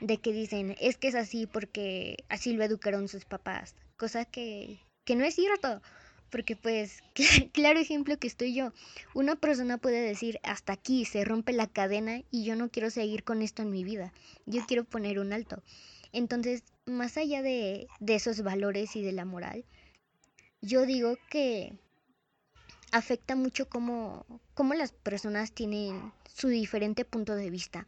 de 0.00 0.16
que 0.16 0.32
dicen, 0.32 0.74
es 0.80 0.96
que 0.96 1.06
es 1.06 1.14
así 1.14 1.46
porque 1.46 2.24
así 2.28 2.52
lo 2.52 2.64
educaron 2.64 3.06
sus 3.06 3.24
papás, 3.24 3.76
cosa 3.96 4.24
que, 4.24 4.80
que 5.04 5.14
no 5.14 5.24
es 5.24 5.36
cierto, 5.36 5.80
porque 6.28 6.56
pues, 6.56 7.04
claro 7.52 7.78
ejemplo 7.78 8.18
que 8.18 8.26
estoy 8.26 8.52
yo, 8.52 8.72
una 9.14 9.36
persona 9.36 9.78
puede 9.78 10.00
decir, 10.00 10.40
hasta 10.42 10.72
aquí 10.72 11.04
se 11.04 11.24
rompe 11.24 11.52
la 11.52 11.68
cadena 11.68 12.24
y 12.32 12.44
yo 12.44 12.56
no 12.56 12.68
quiero 12.68 12.90
seguir 12.90 13.22
con 13.22 13.42
esto 13.42 13.62
en 13.62 13.70
mi 13.70 13.84
vida, 13.84 14.12
yo 14.46 14.66
quiero 14.66 14.82
poner 14.82 15.20
un 15.20 15.32
alto. 15.32 15.62
Entonces, 16.10 16.64
más 16.84 17.16
allá 17.16 17.42
de, 17.42 17.86
de 18.00 18.14
esos 18.16 18.42
valores 18.42 18.96
y 18.96 19.02
de 19.02 19.12
la 19.12 19.24
moral, 19.24 19.64
yo 20.60 20.84
digo 20.84 21.16
que 21.30 21.78
afecta 22.92 23.36
mucho 23.36 23.68
cómo, 23.68 24.24
cómo 24.54 24.74
las 24.74 24.92
personas 24.92 25.52
tienen 25.52 26.12
su 26.32 26.48
diferente 26.48 27.04
punto 27.04 27.34
de 27.34 27.50
vista. 27.50 27.86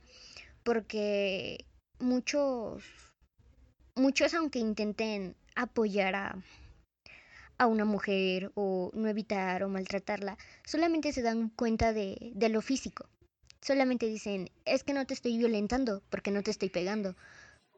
Porque 0.63 1.65
muchos, 1.99 2.83
muchos 3.95 4.35
aunque 4.35 4.59
intenten 4.59 5.35
apoyar 5.55 6.15
a, 6.15 6.37
a 7.59 7.67
una 7.67 7.85
mujer 7.85 8.53
o 8.55 8.91
no 8.95 9.09
evitar 9.09 9.63
o 9.63 9.69
maltratarla, 9.69 10.39
solamente 10.65 11.13
se 11.13 11.23
dan 11.23 11.49
cuenta 11.51 11.93
de, 11.93 12.33
de 12.35 12.49
lo 12.49 12.63
físico. 12.63 13.09
Solamente 13.61 14.07
dicen, 14.07 14.51
es 14.65 14.83
que 14.83 14.93
no 14.93 15.07
te 15.07 15.15
estoy 15.15 15.39
violentando 15.39 16.03
porque 16.11 16.31
no 16.31 16.43
te 16.43 16.51
estoy 16.51 16.69
pegando. 16.69 17.17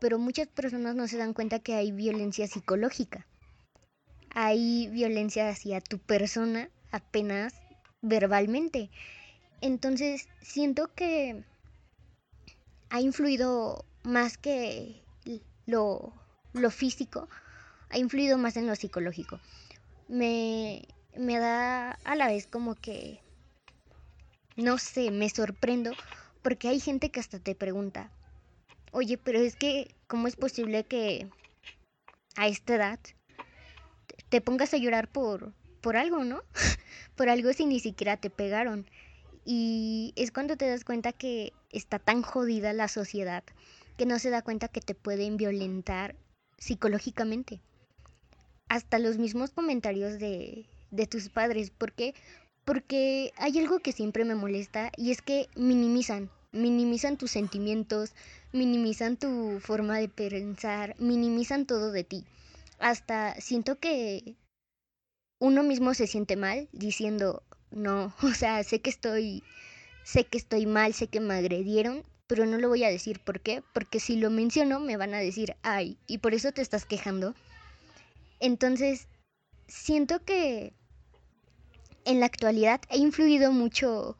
Pero 0.00 0.18
muchas 0.18 0.48
personas 0.48 0.94
no 0.94 1.08
se 1.08 1.18
dan 1.18 1.34
cuenta 1.34 1.60
que 1.60 1.74
hay 1.74 1.92
violencia 1.92 2.46
psicológica 2.46 3.26
hay 4.34 4.88
violencia 4.88 5.48
hacia 5.48 5.80
tu 5.80 6.00
persona 6.00 6.68
apenas 6.94 7.54
verbalmente. 8.02 8.90
Entonces, 9.60 10.28
siento 10.40 10.94
que 10.94 11.44
ha 12.90 13.00
influido 13.00 13.84
más 14.04 14.38
que 14.38 15.02
lo, 15.66 16.12
lo 16.52 16.70
físico, 16.70 17.28
ha 17.90 17.98
influido 17.98 18.38
más 18.38 18.56
en 18.56 18.66
lo 18.66 18.76
psicológico. 18.76 19.40
Me, 20.08 20.86
me 21.16 21.38
da 21.38 21.92
a 22.04 22.14
la 22.14 22.28
vez 22.28 22.46
como 22.46 22.74
que, 22.74 23.20
no 24.56 24.78
sé, 24.78 25.10
me 25.10 25.28
sorprendo 25.30 25.92
porque 26.42 26.68
hay 26.68 26.78
gente 26.78 27.10
que 27.10 27.20
hasta 27.20 27.38
te 27.38 27.54
pregunta, 27.54 28.10
oye, 28.92 29.18
pero 29.18 29.38
es 29.38 29.56
que, 29.56 29.94
¿cómo 30.06 30.28
es 30.28 30.36
posible 30.36 30.84
que 30.84 31.28
a 32.36 32.48
esta 32.48 32.74
edad 32.74 33.00
te 34.28 34.40
pongas 34.40 34.74
a 34.74 34.76
llorar 34.76 35.08
por, 35.08 35.52
por 35.80 35.96
algo, 35.96 36.24
¿no? 36.24 36.42
por 37.16 37.28
algo 37.28 37.52
si 37.52 37.66
ni 37.66 37.80
siquiera 37.80 38.16
te 38.16 38.30
pegaron. 38.30 38.86
Y 39.44 40.12
es 40.16 40.30
cuando 40.32 40.56
te 40.56 40.68
das 40.68 40.84
cuenta 40.84 41.12
que 41.12 41.52
está 41.70 41.98
tan 41.98 42.22
jodida 42.22 42.72
la 42.72 42.88
sociedad 42.88 43.44
que 43.96 44.06
no 44.06 44.18
se 44.18 44.30
da 44.30 44.42
cuenta 44.42 44.68
que 44.68 44.80
te 44.80 44.94
pueden 44.94 45.36
violentar 45.36 46.16
psicológicamente. 46.58 47.60
Hasta 48.68 48.98
los 48.98 49.18
mismos 49.18 49.50
comentarios 49.50 50.18
de, 50.18 50.66
de 50.90 51.06
tus 51.06 51.28
padres. 51.28 51.70
¿Por 51.70 51.92
qué? 51.92 52.14
Porque 52.64 53.32
hay 53.36 53.58
algo 53.58 53.80
que 53.80 53.92
siempre 53.92 54.24
me 54.24 54.34
molesta 54.34 54.90
y 54.96 55.10
es 55.10 55.20
que 55.20 55.48
minimizan, 55.54 56.30
minimizan 56.52 57.18
tus 57.18 57.30
sentimientos, 57.30 58.14
minimizan 58.52 59.16
tu 59.16 59.60
forma 59.60 59.98
de 59.98 60.08
pensar, 60.08 60.96
minimizan 60.98 61.66
todo 61.66 61.92
de 61.92 62.04
ti 62.04 62.24
hasta 62.78 63.40
siento 63.40 63.78
que 63.78 64.36
uno 65.44 65.62
mismo 65.62 65.92
se 65.92 66.06
siente 66.06 66.36
mal 66.36 66.68
diciendo, 66.72 67.42
no, 67.70 68.14
o 68.22 68.32
sea, 68.32 68.64
sé 68.64 68.80
que 68.80 68.88
estoy, 68.88 69.42
sé 70.02 70.24
que 70.24 70.38
estoy 70.38 70.64
mal, 70.64 70.94
sé 70.94 71.08
que 71.08 71.20
me 71.20 71.34
agredieron, 71.34 72.02
pero 72.26 72.46
no 72.46 72.56
lo 72.56 72.68
voy 72.70 72.82
a 72.84 72.88
decir. 72.88 73.20
¿Por 73.20 73.40
qué? 73.40 73.62
Porque 73.74 74.00
si 74.00 74.16
lo 74.16 74.30
menciono 74.30 74.80
me 74.80 74.96
van 74.96 75.12
a 75.12 75.18
decir, 75.18 75.54
ay, 75.62 75.98
y 76.06 76.18
por 76.18 76.32
eso 76.32 76.52
te 76.52 76.62
estás 76.62 76.86
quejando. 76.86 77.34
Entonces, 78.40 79.06
siento 79.68 80.24
que 80.24 80.72
en 82.06 82.20
la 82.20 82.26
actualidad 82.26 82.80
ha 82.88 82.96
influido 82.96 83.52
mucho, 83.52 84.16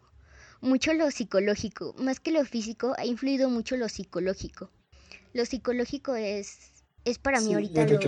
mucho 0.60 0.92
lo 0.92 1.10
psicológico, 1.10 1.94
más 1.96 2.20
que 2.20 2.32
lo 2.32 2.44
físico, 2.44 2.94
ha 2.98 3.06
influido 3.06 3.48
mucho 3.48 3.78
lo 3.78 3.88
psicológico. 3.88 4.68
Lo 5.32 5.46
psicológico 5.46 6.14
es 6.16 6.73
es 7.04 7.18
para 7.18 7.40
mí 7.40 7.52
ahorita 7.52 7.86
lo, 7.86 7.98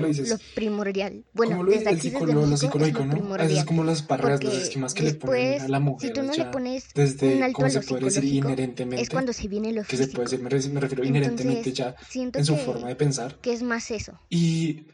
primordial. 0.55 1.25
Bueno, 1.35 1.63
lo, 1.63 1.71
desde 1.71 1.91
aquí 1.91 2.11
desde 2.11 2.33
lo 2.33 2.57
psicológico, 2.57 3.05
¿no? 3.05 3.35
A 3.35 3.39
veces 3.39 3.59
es 3.59 3.65
como 3.65 3.85
las 3.85 4.07
barreras, 4.07 4.43
los 4.43 4.55
esquemas 4.55 4.95
que 4.95 5.03
le 5.03 5.15
ponen 5.15 5.61
a 5.61 5.69
la 5.69 5.81
mujer. 5.81 6.09
Si 6.09 6.15
tú 6.15 6.23
no 6.23 6.33
le 6.33 6.45
pones 6.47 6.89
desde, 6.95 7.37
un 7.37 7.43
alto 7.43 7.65
a 7.65 7.69
lo 7.69 7.71
se 7.71 7.81
puede 7.83 8.05
decir? 8.07 8.25
Inherentemente. 8.25 9.03
Es 9.03 9.11
cuando 9.11 9.33
se 9.33 9.49
viene 9.49 9.73
lo 9.73 9.85
que 9.85 9.97
se 9.97 10.09
puede 10.09 10.25
decir, 10.25 10.41
me, 10.73 10.81
refiero 10.81 11.05
inherentemente 11.05 11.73
ya 11.73 11.95
en 12.15 12.45
su 12.45 12.57
forma 12.57 12.89
de 12.89 12.97
pensar. 12.97 13.39
Que 13.41 13.53
es 13.53 13.63
más 13.63 13.91
eso. 13.91 14.19
Y 14.31 14.87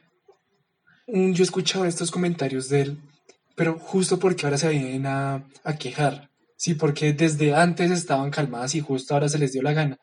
un, 1.06 1.34
yo 1.34 1.42
he 1.42 1.46
escuchado 1.46 1.84
estos 1.84 2.10
comentarios 2.10 2.68
de 2.68 2.82
él, 2.82 2.98
pero 3.54 3.78
justo 3.78 4.18
porque 4.18 4.46
ahora 4.46 4.58
se 4.58 4.68
vienen 4.68 5.06
a, 5.06 5.48
a 5.62 5.76
quejar. 5.76 6.30
Sí, 6.56 6.74
porque 6.74 7.12
desde 7.12 7.54
antes 7.54 7.90
estaban 7.90 8.30
calmadas 8.30 8.74
y 8.74 8.80
justo 8.80 9.14
ahora 9.14 9.28
se 9.28 9.38
les 9.38 9.52
dio 9.52 9.62
la 9.62 9.72
gana. 9.72 9.98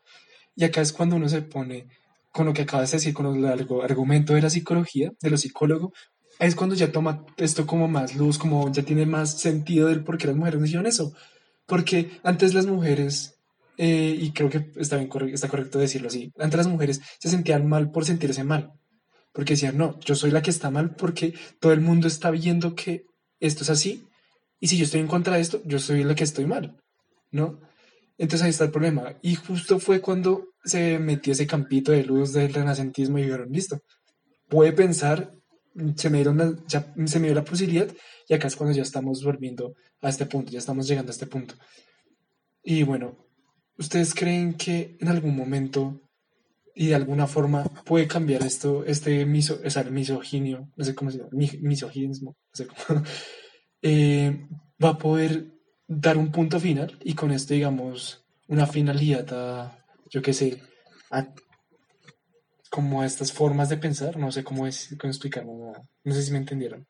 Y 0.55 0.63
acá 0.65 0.81
es 0.81 0.91
cuando 0.91 1.15
uno 1.15 1.29
se 1.29 1.41
pone 1.41 1.87
con 2.31 2.45
lo 2.45 2.53
que 2.53 2.63
acabas 2.63 2.91
de 2.91 2.97
decir, 2.97 3.13
con 3.13 3.35
el 3.35 3.45
argumento 3.45 4.33
de 4.33 4.41
la 4.41 4.49
psicología, 4.49 5.11
de 5.21 5.29
los 5.29 5.41
psicólogos, 5.41 5.91
es 6.39 6.55
cuando 6.55 6.75
ya 6.75 6.91
toma 6.91 7.25
esto 7.37 7.67
como 7.67 7.87
más 7.87 8.15
luz, 8.15 8.37
como 8.37 8.71
ya 8.71 8.83
tiene 8.83 9.05
más 9.05 9.39
sentido 9.39 9.87
del 9.87 10.03
por 10.03 10.17
qué 10.17 10.27
las 10.27 10.35
mujeres 10.35 10.63
hicieron 10.63 10.87
eso. 10.87 11.13
Porque 11.65 12.19
antes 12.23 12.53
las 12.53 12.65
mujeres, 12.65 13.35
eh, 13.77 14.15
y 14.17 14.31
creo 14.31 14.49
que 14.49 14.71
está, 14.77 14.97
bien 14.97 15.09
está 15.33 15.49
correcto 15.49 15.79
decirlo 15.79 16.07
así, 16.07 16.31
antes 16.39 16.57
las 16.57 16.67
mujeres 16.67 17.01
se 17.19 17.29
sentían 17.29 17.67
mal 17.67 17.91
por 17.91 18.05
sentirse 18.05 18.43
mal. 18.43 18.71
Porque 19.33 19.53
decían, 19.53 19.77
no, 19.77 19.99
yo 19.99 20.15
soy 20.15 20.31
la 20.31 20.41
que 20.41 20.49
está 20.49 20.71
mal 20.71 20.95
porque 20.95 21.33
todo 21.59 21.73
el 21.73 21.81
mundo 21.81 22.07
está 22.07 22.31
viendo 22.31 22.73
que 22.73 23.05
esto 23.39 23.63
es 23.63 23.69
así. 23.69 24.07
Y 24.59 24.67
si 24.67 24.77
yo 24.77 24.85
estoy 24.85 25.01
en 25.01 25.07
contra 25.07 25.35
de 25.35 25.41
esto, 25.41 25.61
yo 25.65 25.79
soy 25.79 26.03
la 26.03 26.15
que 26.15 26.23
estoy 26.23 26.45
mal. 26.45 26.77
¿No? 27.31 27.59
Entonces 28.19 28.43
ahí 28.43 28.49
está 28.49 28.65
el 28.65 28.71
problema. 28.71 29.15
Y 29.21 29.35
justo 29.35 29.79
fue 29.79 30.01
cuando 30.01 30.49
se 30.63 30.99
metió 30.99 31.31
ese 31.31 31.47
campito 31.47 31.93
de 31.93 32.03
luz 32.03 32.33
del 32.33 32.53
renacentismo 32.53 33.17
y 33.17 33.23
dijeron, 33.23 33.49
listo, 33.49 33.81
puede 34.49 34.73
pensar, 34.73 35.31
se 35.95 36.09
me, 36.09 36.17
dieron 36.17 36.65
ya, 36.67 36.93
se 37.05 37.19
me 37.19 37.27
dio 37.27 37.35
la 37.35 37.45
posibilidad 37.45 37.87
y 38.27 38.33
acá 38.33 38.47
es 38.47 38.57
cuando 38.57 38.75
ya 38.75 38.83
estamos 38.83 39.23
volviendo 39.23 39.73
a 40.01 40.09
este 40.09 40.25
punto, 40.25 40.51
ya 40.51 40.59
estamos 40.59 40.85
llegando 40.85 41.11
a 41.11 41.13
este 41.13 41.27
punto. 41.27 41.55
Y 42.61 42.83
bueno, 42.83 43.17
¿ustedes 43.77 44.13
creen 44.13 44.55
que 44.55 44.97
en 44.99 45.07
algún 45.07 45.35
momento 45.35 46.01
y 46.75 46.87
de 46.87 46.95
alguna 46.95 47.25
forma 47.25 47.63
puede 47.85 48.05
cambiar 48.05 48.43
esto, 48.43 48.83
este 48.85 49.25
miso, 49.25 49.61
o 49.63 49.69
sea, 49.69 49.83
misoginio, 49.83 50.69
no 50.75 50.83
sé 50.83 50.93
cómo 50.93 51.09
se 51.09 51.19
llama, 51.19 51.29
misoginismo, 51.61 52.35
no 52.37 52.53
sé 52.53 52.67
cómo, 52.67 53.01
eh, 53.81 54.45
va 54.83 54.89
a 54.89 54.97
poder 54.97 55.58
dar 55.89 56.17
un 56.17 56.31
punto 56.31 56.59
final 56.59 56.97
y 57.03 57.15
con 57.15 57.31
esto, 57.31 57.55
digamos, 57.55 58.23
una 58.47 58.67
finalidad 58.67 59.25
a, 59.33 59.83
yo 60.09 60.21
qué 60.21 60.33
sé, 60.33 60.61
a, 61.09 61.27
como 62.69 63.01
a 63.01 63.07
estas 63.07 63.33
formas 63.33 63.69
de 63.69 63.77
pensar, 63.77 64.15
no 64.15 64.31
sé 64.31 64.43
cómo, 64.43 64.67
es, 64.67 64.95
cómo 64.99 65.11
explicarlo, 65.11 65.73
no, 66.03 66.13
sé 66.13 66.21
si 66.21 66.31
me 66.31 66.37
entendieron. 66.37 66.85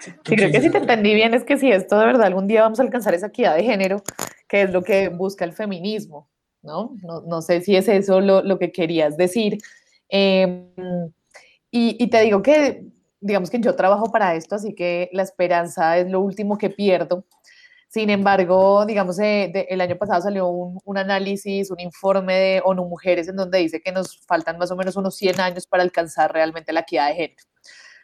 Sí, 0.00 0.12
creo 0.24 0.50
que 0.50 0.60
si 0.60 0.70
te 0.70 0.78
entendí 0.78 1.14
bien 1.14 1.34
es 1.34 1.44
que 1.44 1.56
si 1.56 1.70
esto 1.70 1.98
de 1.98 2.06
verdad 2.06 2.26
algún 2.26 2.48
día 2.48 2.62
vamos 2.62 2.80
a 2.80 2.82
alcanzar 2.82 3.14
esa 3.14 3.28
equidad 3.28 3.54
de 3.54 3.62
género, 3.62 4.02
que 4.48 4.62
es 4.62 4.72
lo 4.72 4.82
que 4.82 5.08
busca 5.08 5.44
el 5.44 5.52
feminismo, 5.52 6.28
¿no? 6.62 6.96
No, 7.02 7.42
sé 7.42 7.60
si 7.60 7.76
es 7.76 7.86
eso 7.86 8.20
lo, 8.20 8.58
que 8.58 8.72
querías 8.72 9.16
decir. 9.16 9.58
Em, 10.08 10.66
y, 11.70 12.08
te 12.08 12.22
digo 12.22 12.42
que, 12.42 12.86
digamos 13.20 13.50
que 13.50 13.60
yo 13.60 13.76
trabajo 13.76 14.10
para 14.10 14.34
esto, 14.34 14.56
así 14.56 14.74
que 14.74 15.10
la 15.12 15.22
esperanza 15.22 15.98
es 15.98 16.10
lo 16.10 16.20
último 16.20 16.58
que 16.58 16.70
pierdo. 16.70 17.24
Sin 17.90 18.08
embargo, 18.08 18.86
digamos, 18.86 19.18
eh, 19.18 19.66
el 19.68 19.80
año 19.80 19.98
pasado 19.98 20.22
salió 20.22 20.46
un, 20.48 20.96
análisis, 20.96 21.72
un 21.72 21.80
informe 21.80 22.34
de 22.34 22.62
ONU 22.64 22.84
Mujeres 22.84 23.26
en 23.26 23.34
donde 23.34 23.58
dice 23.58 23.80
que 23.82 23.90
nos 23.90 24.24
faltan 24.28 24.58
más 24.58 24.70
o 24.70 24.76
menos 24.76 24.94
unos 24.94 25.16
100 25.16 25.40
años 25.40 25.66
para 25.66 25.82
alcanzar 25.82 26.32
realmente 26.32 26.72
la 26.72 26.80
equidad 26.82 27.08
de 27.08 27.14
género. 27.14 27.42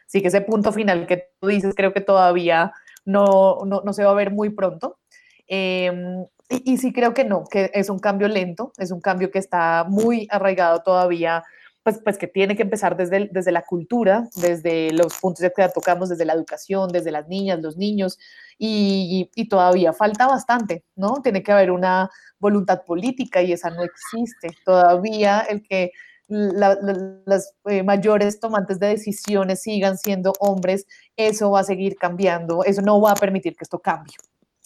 Así 0.05 0.21
que 0.21 0.27
ese 0.27 0.41
punto 0.41 0.73
final 0.73 1.07
que 1.07 1.29
tú 1.39 1.47
dices 1.47 1.73
creo 1.73 1.93
que 1.93 2.01
todavía 2.01 2.73
no, 3.05 3.59
no, 3.63 3.93
se 3.93 4.03
va 4.03 4.11
a 4.11 4.15
ver 4.15 4.29
muy 4.29 4.49
pronto. 4.49 4.99
Em, 5.47 6.25
y, 6.49 6.75
sí 6.75 6.91
creo 6.91 7.13
que 7.13 7.23
no, 7.23 7.45
que 7.49 7.71
es 7.73 7.89
un 7.89 7.99
cambio 7.99 8.27
lento, 8.27 8.73
es 8.77 8.91
un 8.91 8.99
cambio 8.99 9.31
que 9.31 9.39
está 9.39 9.85
muy 9.87 10.27
arraigado 10.29 10.83
todavía, 10.83 11.45
pues, 11.87 12.01
pues 12.03 12.17
que 12.17 12.27
tiene 12.27 12.57
que 12.57 12.63
empezar 12.63 12.97
desde, 12.97 13.29
desde 13.31 13.49
la 13.53 13.61
cultura, 13.61 14.27
desde 14.35 14.91
los 14.91 15.17
puntos 15.19 15.49
que 15.55 15.69
tocamos, 15.69 16.09
desde 16.09 16.25
la 16.25 16.33
educación, 16.33 16.89
desde 16.89 17.11
las 17.11 17.29
niñas, 17.29 17.61
los 17.61 17.77
niños, 17.77 18.19
y, 18.57 19.31
y, 19.33 19.47
todavía 19.47 19.93
falta 19.93 20.27
bastante, 20.27 20.83
¿no? 20.97 21.21
Tiene 21.23 21.41
que 21.41 21.53
haber 21.53 21.71
una 21.71 22.09
voluntad 22.39 22.83
política 22.83 23.41
y 23.41 23.53
esa 23.53 23.69
no 23.69 23.83
existe. 23.83 24.49
Todavía 24.65 25.39
el 25.47 25.63
que 25.63 25.93
las 26.27 27.53
eh, 27.69 27.83
mayores 27.83 28.41
tomantes 28.41 28.81
de 28.81 28.87
decisiones 28.87 29.61
sigan 29.61 29.97
siendo 29.97 30.33
hombres, 30.41 30.87
eso 31.15 31.51
va 31.51 31.61
a 31.61 31.63
seguir 31.63 31.95
cambiando, 31.95 32.65
eso 32.65 32.81
no 32.81 32.99
va 32.99 33.11
a 33.11 33.15
permitir 33.15 33.55
que 33.55 33.63
esto 33.63 33.79
cambie. 33.79 34.17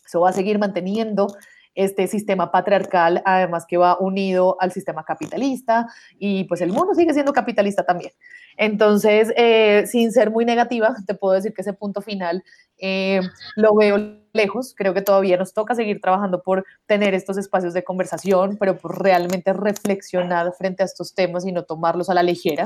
Eso 0.04 0.22
va 0.22 0.32
a 0.32 0.34
seguir 0.34 0.58
manteniendo 0.58 1.28
este 1.76 2.08
sistema 2.08 2.52
patriarcal, 2.52 3.22
además 3.26 3.66
que 3.66 3.78
va 3.78 3.98
unido 4.00 4.58
al 4.60 4.72
sistema 4.72 5.04
capitalista 5.04 5.88
y 6.20 6.44
pues 6.46 6.62
el 6.62 6.72
mundo 6.72 6.94
sigue 6.94 7.14
siendo 7.14 7.34
capitalista 7.34 7.84
también. 7.84 8.12
Entonces, 8.58 9.32
eh, 9.38 9.86
sin 9.88 10.12
ser 10.12 10.32
muy 10.32 10.46
negativa, 10.46 10.96
te 11.06 11.14
puedo 11.14 11.34
decir 11.34 11.54
que 11.54 11.62
ese 11.62 11.74
punto 11.74 12.02
final 12.02 12.44
eh, 12.78 13.22
lo 13.56 13.76
veo 13.76 14.20
lejos. 14.34 14.74
Creo 14.76 14.94
que 14.94 15.02
todavía 15.02 15.38
nos 15.38 15.54
toca 15.54 15.76
seguir 15.76 16.02
trabajando 16.02 16.42
por 16.44 16.66
tener 16.86 17.14
estos 17.14 17.38
espacios 17.38 17.74
de 17.74 17.84
conversación, 17.84 18.58
pero 18.58 18.78
por 18.78 19.02
realmente 19.02 19.54
reflexionar 19.54 20.52
frente 20.54 20.84
a 20.84 20.86
estos 20.86 21.14
temas 21.16 21.46
y 21.46 21.52
no 21.52 21.64
tomarlos 21.64 22.10
a 22.10 22.14
la 22.14 22.24
ligera. 22.24 22.64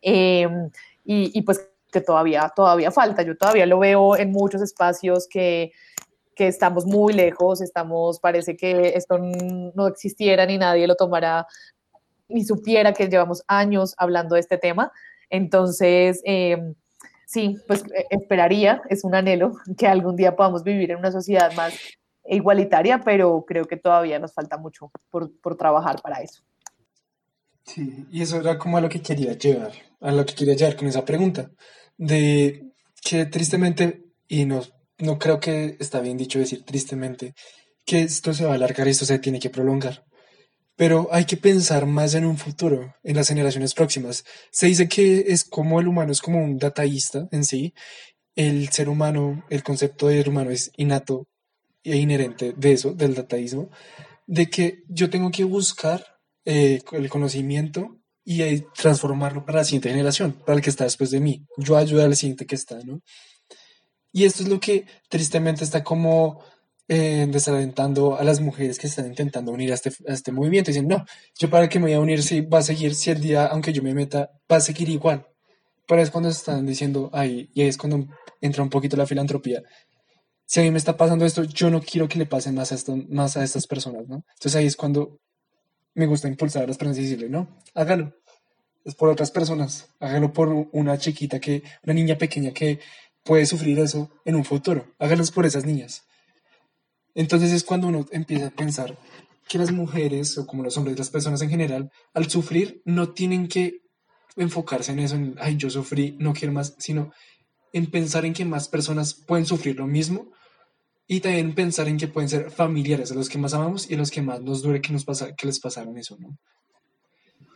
Eh, 0.00 0.48
y, 1.04 1.38
y, 1.38 1.42
pues 1.42 1.68
que 1.92 2.00
todavía, 2.00 2.52
todavía 2.54 2.90
falta. 2.90 3.22
Yo 3.22 3.36
todavía 3.36 3.66
lo 3.66 3.78
veo 3.78 4.16
en 4.16 4.30
muchos 4.30 4.62
espacios 4.62 5.26
que 5.28 5.72
que 6.38 6.46
estamos 6.46 6.86
muy 6.86 7.12
lejos, 7.12 7.60
estamos, 7.60 8.20
parece 8.20 8.56
que 8.56 8.92
esto 8.94 9.18
no 9.18 9.88
existiera 9.88 10.46
ni 10.46 10.56
nadie 10.56 10.86
lo 10.86 10.94
tomara 10.94 11.48
ni 12.28 12.44
supiera 12.44 12.92
que 12.92 13.08
llevamos 13.08 13.42
años 13.48 13.94
hablando 13.98 14.36
de 14.36 14.42
este 14.42 14.56
tema. 14.56 14.92
Entonces, 15.30 16.20
em, 16.24 16.74
sí, 17.26 17.56
pues 17.66 17.82
eh, 17.86 18.06
esperaría, 18.10 18.82
es 18.88 19.02
un 19.02 19.16
anhelo 19.16 19.54
que 19.76 19.88
algún 19.88 20.14
día 20.14 20.36
podamos 20.36 20.62
vivir 20.62 20.92
en 20.92 20.98
una 20.98 21.10
sociedad 21.10 21.52
más 21.56 21.74
igualitaria, 22.24 23.00
pero 23.04 23.44
creo 23.44 23.64
que 23.64 23.76
todavía 23.76 24.20
nos 24.20 24.32
falta 24.32 24.58
mucho 24.58 24.92
por, 25.10 25.36
por 25.40 25.56
trabajar 25.56 26.00
para 26.00 26.20
eso. 26.22 26.42
Sí, 27.64 28.06
y 28.12 28.22
eso 28.22 28.40
era 28.40 28.56
como 28.58 28.76
a 28.76 28.80
lo 28.80 28.88
que 28.88 29.02
quería 29.02 29.32
llevar, 29.32 29.72
a 30.00 30.12
lo 30.12 30.24
que 30.24 30.34
quería 30.34 30.54
llegar 30.54 30.76
con 30.76 30.86
esa 30.86 31.04
pregunta, 31.04 31.50
de 31.96 32.70
que 33.02 33.26
tristemente, 33.26 34.04
y 34.28 34.44
nos 34.44 34.77
no 34.98 35.18
creo 35.18 35.40
que 35.40 35.76
está 35.80 36.00
bien 36.00 36.16
dicho 36.16 36.38
decir 36.38 36.64
tristemente 36.64 37.34
que 37.86 38.02
esto 38.02 38.34
se 38.34 38.44
va 38.44 38.52
a 38.52 38.54
alargar 38.54 38.86
y 38.86 38.90
esto 38.90 39.04
se 39.06 39.18
tiene 39.18 39.40
que 39.40 39.50
prolongar. 39.50 40.04
Pero 40.76 41.08
hay 41.10 41.24
que 41.24 41.36
pensar 41.36 41.86
más 41.86 42.14
en 42.14 42.24
un 42.24 42.38
futuro, 42.38 42.94
en 43.02 43.16
las 43.16 43.28
generaciones 43.28 43.74
próximas. 43.74 44.24
Se 44.52 44.66
dice 44.66 44.88
que 44.88 45.24
es 45.28 45.44
como 45.44 45.80
el 45.80 45.88
humano 45.88 46.12
es 46.12 46.20
como 46.20 46.42
un 46.42 46.58
dataísta 46.58 47.28
en 47.32 47.44
sí. 47.44 47.74
El 48.36 48.68
ser 48.68 48.88
humano, 48.88 49.44
el 49.50 49.64
concepto 49.64 50.08
de 50.08 50.22
humano 50.28 50.50
es 50.50 50.70
innato 50.76 51.26
e 51.82 51.96
inherente 51.96 52.52
de 52.56 52.72
eso, 52.72 52.92
del 52.92 53.14
dataísmo, 53.14 53.70
de 54.26 54.48
que 54.50 54.84
yo 54.88 55.10
tengo 55.10 55.30
que 55.30 55.44
buscar 55.44 56.04
eh, 56.44 56.80
el 56.92 57.08
conocimiento 57.08 57.98
y 58.24 58.60
transformarlo 58.76 59.44
para 59.46 59.58
la 59.58 59.64
siguiente 59.64 59.88
generación, 59.88 60.34
para 60.44 60.56
el 60.56 60.62
que 60.62 60.70
está 60.70 60.84
después 60.84 61.10
de 61.10 61.18
mí. 61.18 61.46
Yo 61.56 61.76
ayudar 61.76 62.06
al 62.06 62.16
siguiente 62.16 62.46
que 62.46 62.54
está, 62.54 62.78
¿no? 62.84 63.00
Y 64.12 64.24
esto 64.24 64.42
es 64.42 64.48
lo 64.48 64.60
que 64.60 64.86
tristemente 65.08 65.64
está 65.64 65.84
como 65.84 66.42
eh, 66.88 67.26
desalentando 67.28 68.16
a 68.16 68.24
las 68.24 68.40
mujeres 68.40 68.78
que 68.78 68.86
están 68.86 69.06
intentando 69.06 69.52
unir 69.52 69.72
a 69.72 69.74
este, 69.74 69.90
a 70.08 70.12
este 70.14 70.32
movimiento. 70.32 70.70
Dicen, 70.70 70.88
no, 70.88 71.04
yo 71.38 71.50
para 71.50 71.68
que 71.68 71.78
me 71.78 71.86
voy 71.86 71.92
a 71.94 72.00
unir, 72.00 72.22
si 72.22 72.40
va 72.40 72.58
a 72.58 72.62
seguir, 72.62 72.94
si 72.94 73.10
el 73.10 73.20
día, 73.20 73.46
aunque 73.46 73.72
yo 73.72 73.82
me 73.82 73.94
meta, 73.94 74.30
va 74.50 74.56
a 74.56 74.60
seguir 74.60 74.88
igual. 74.88 75.26
Pero 75.86 76.02
es 76.02 76.10
cuando 76.10 76.30
están 76.30 76.64
diciendo, 76.66 77.10
ahí, 77.12 77.50
y 77.52 77.62
ahí 77.62 77.68
es 77.68 77.76
cuando 77.76 78.06
entra 78.40 78.62
un 78.62 78.70
poquito 78.70 78.96
la 78.96 79.06
filantropía. 79.06 79.62
Si 80.46 80.60
a 80.60 80.62
mí 80.62 80.70
me 80.70 80.78
está 80.78 80.96
pasando 80.96 81.26
esto, 81.26 81.44
yo 81.44 81.68
no 81.68 81.82
quiero 81.82 82.08
que 82.08 82.18
le 82.18 82.24
pasen 82.24 82.54
más 82.54 82.72
a, 82.72 82.74
esto, 82.74 82.96
más 83.10 83.36
a 83.36 83.44
estas 83.44 83.66
personas, 83.66 84.08
¿no? 84.08 84.24
Entonces 84.36 84.56
ahí 84.56 84.66
es 84.66 84.76
cuando 84.76 85.20
me 85.94 86.06
gusta 86.06 86.28
impulsar 86.28 86.62
a 86.62 86.66
las 86.66 86.78
personas 86.78 86.98
y 86.98 87.02
decirle, 87.02 87.28
no, 87.28 87.48
hágalo. 87.74 88.14
Es 88.84 88.94
por 88.94 89.10
otras 89.10 89.30
personas, 89.30 89.90
hágalo 90.00 90.32
por 90.32 90.48
una 90.72 90.96
chiquita 90.96 91.38
que, 91.38 91.62
una 91.82 91.92
niña 91.92 92.16
pequeña 92.16 92.52
que 92.52 92.80
puede 93.24 93.46
sufrir 93.46 93.78
eso 93.78 94.10
en 94.24 94.36
un 94.36 94.44
futuro. 94.44 94.94
Hágalos 94.98 95.30
por 95.30 95.46
esas 95.46 95.64
niñas. 95.64 96.04
Entonces 97.14 97.52
es 97.52 97.64
cuando 97.64 97.88
uno 97.88 98.06
empieza 98.12 98.46
a 98.46 98.50
pensar 98.50 98.96
que 99.48 99.58
las 99.58 99.72
mujeres, 99.72 100.36
o 100.38 100.46
como 100.46 100.62
los 100.62 100.76
hombres, 100.76 100.98
las 100.98 101.10
personas 101.10 101.42
en 101.42 101.50
general, 101.50 101.90
al 102.14 102.30
sufrir 102.30 102.82
no 102.84 103.10
tienen 103.10 103.48
que 103.48 103.80
enfocarse 104.36 104.92
en 104.92 105.00
eso, 105.00 105.16
en, 105.16 105.34
ay, 105.40 105.56
yo 105.56 105.70
sufrí, 105.70 106.16
no 106.20 106.32
quiero 106.32 106.52
más, 106.52 106.74
sino 106.78 107.12
en 107.72 107.90
pensar 107.90 108.24
en 108.24 108.34
que 108.34 108.44
más 108.44 108.68
personas 108.68 109.14
pueden 109.14 109.46
sufrir 109.46 109.76
lo 109.76 109.86
mismo 109.86 110.30
y 111.06 111.20
también 111.20 111.54
pensar 111.54 111.88
en 111.88 111.96
que 111.96 112.08
pueden 112.08 112.28
ser 112.28 112.50
familiares 112.50 113.10
a 113.10 113.14
los 113.14 113.28
que 113.28 113.38
más 113.38 113.54
amamos 113.54 113.90
y 113.90 113.94
a 113.94 113.98
los 113.98 114.10
que 114.10 114.22
más 114.22 114.40
nos 114.42 114.62
duele 114.62 114.80
que, 114.80 114.92
nos 114.92 115.04
pasa, 115.04 115.34
que 115.34 115.46
les 115.46 115.58
pasaron 115.58 115.96
eso, 115.98 116.16
¿no? 116.18 116.38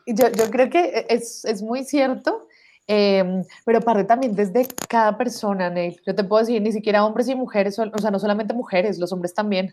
Yo, 0.07 0.33
yo 0.33 0.51
creo 0.51 0.69
que 0.69 1.07
es, 1.09 1.45
es 1.45 1.63
muy 1.63 1.85
cierto 1.85 2.49
Em, 2.95 3.43
pero 3.65 3.81
parte 3.81 4.05
también 4.05 4.35
desde 4.35 4.67
cada 4.87 5.17
persona, 5.17 5.71
Neil. 5.71 5.99
Yo 6.07 6.15
te 6.15 6.25
puedo 6.25 6.41
decir, 6.45 6.61
ni 6.61 6.73
siquiera 6.73 7.07
hombres 7.07 7.27
y 7.27 7.35
mujeres, 7.35 7.79
o 7.79 7.99
sea, 7.99 8.11
no 8.11 8.19
solamente 8.19 8.53
mujeres, 8.53 8.99
los 8.99 9.11
hombres 9.15 9.33
también. 9.33 9.73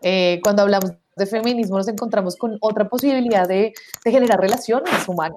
Eh, 0.00 0.40
cuando 0.42 0.62
hablamos 0.62 0.92
de 1.14 1.26
feminismo 1.26 1.76
nos 1.76 1.88
encontramos 1.88 2.36
con 2.36 2.56
otra 2.62 2.88
posibilidad 2.88 3.46
de, 3.46 3.74
de 4.02 4.10
generar 4.10 4.40
relaciones 4.40 5.06
humanas. 5.06 5.36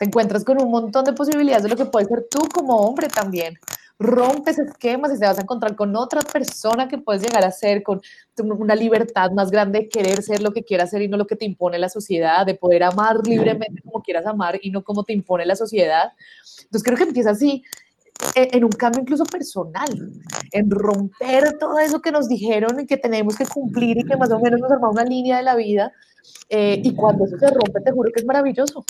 Te 0.00 0.06
encuentras 0.06 0.42
con 0.42 0.60
un 0.60 0.72
montón 0.72 1.04
de 1.04 1.12
posibilidades 1.12 1.62
de 1.62 1.68
lo 1.68 1.76
que 1.76 1.84
puedes 1.84 2.08
ser 2.08 2.26
tú 2.28 2.40
como 2.52 2.76
hombre 2.78 3.06
también 3.06 3.56
rompes 3.98 4.58
esquemas 4.58 5.12
y 5.12 5.18
te 5.18 5.26
vas 5.26 5.38
a 5.38 5.42
encontrar 5.42 5.74
con 5.74 5.96
otra 5.96 6.20
persona 6.20 6.88
que 6.88 6.98
puedes 6.98 7.22
llegar 7.22 7.44
a 7.44 7.50
ser, 7.50 7.82
con 7.82 8.00
una 8.38 8.74
libertad 8.76 9.32
más 9.32 9.50
grande 9.50 9.80
de 9.80 9.88
querer 9.88 10.22
ser 10.22 10.40
lo 10.40 10.52
que 10.52 10.62
quieras 10.62 10.90
ser 10.90 11.02
y 11.02 11.08
no 11.08 11.16
lo 11.16 11.26
que 11.26 11.34
te 11.34 11.44
impone 11.44 11.78
la 11.78 11.88
sociedad, 11.88 12.46
de 12.46 12.54
poder 12.54 12.84
amar 12.84 13.26
libremente 13.26 13.82
como 13.82 14.02
quieras 14.02 14.26
amar 14.26 14.58
y 14.62 14.70
no 14.70 14.84
como 14.84 15.02
te 15.02 15.12
impone 15.12 15.44
la 15.46 15.56
sociedad. 15.56 16.12
Entonces 16.62 16.82
creo 16.84 16.96
que 16.96 17.04
empieza 17.04 17.30
así, 17.30 17.64
e, 18.34 18.48
en 18.52 18.64
un 18.64 18.70
cambio 18.70 19.02
incluso 19.02 19.24
personal, 19.24 19.88
en 20.52 20.70
romper 20.70 21.58
todo 21.58 21.78
eso 21.78 22.00
que 22.00 22.12
nos 22.12 22.28
dijeron 22.28 22.80
y 22.80 22.86
que 22.86 22.96
tenemos 22.96 23.36
que 23.36 23.46
cumplir 23.46 23.98
y 23.98 24.04
que 24.04 24.16
más 24.16 24.30
o 24.30 24.38
menos 24.38 24.60
nos 24.60 24.70
arma 24.70 24.90
una 24.90 25.04
línea 25.04 25.38
de 25.38 25.42
la 25.42 25.56
vida. 25.56 25.92
Eh, 26.48 26.80
y 26.84 26.94
cuando 26.94 27.24
eso 27.24 27.38
se 27.38 27.48
rompe, 27.48 27.80
te 27.80 27.92
juro 27.92 28.10
que 28.12 28.20
es 28.20 28.26
maravilloso. 28.26 28.84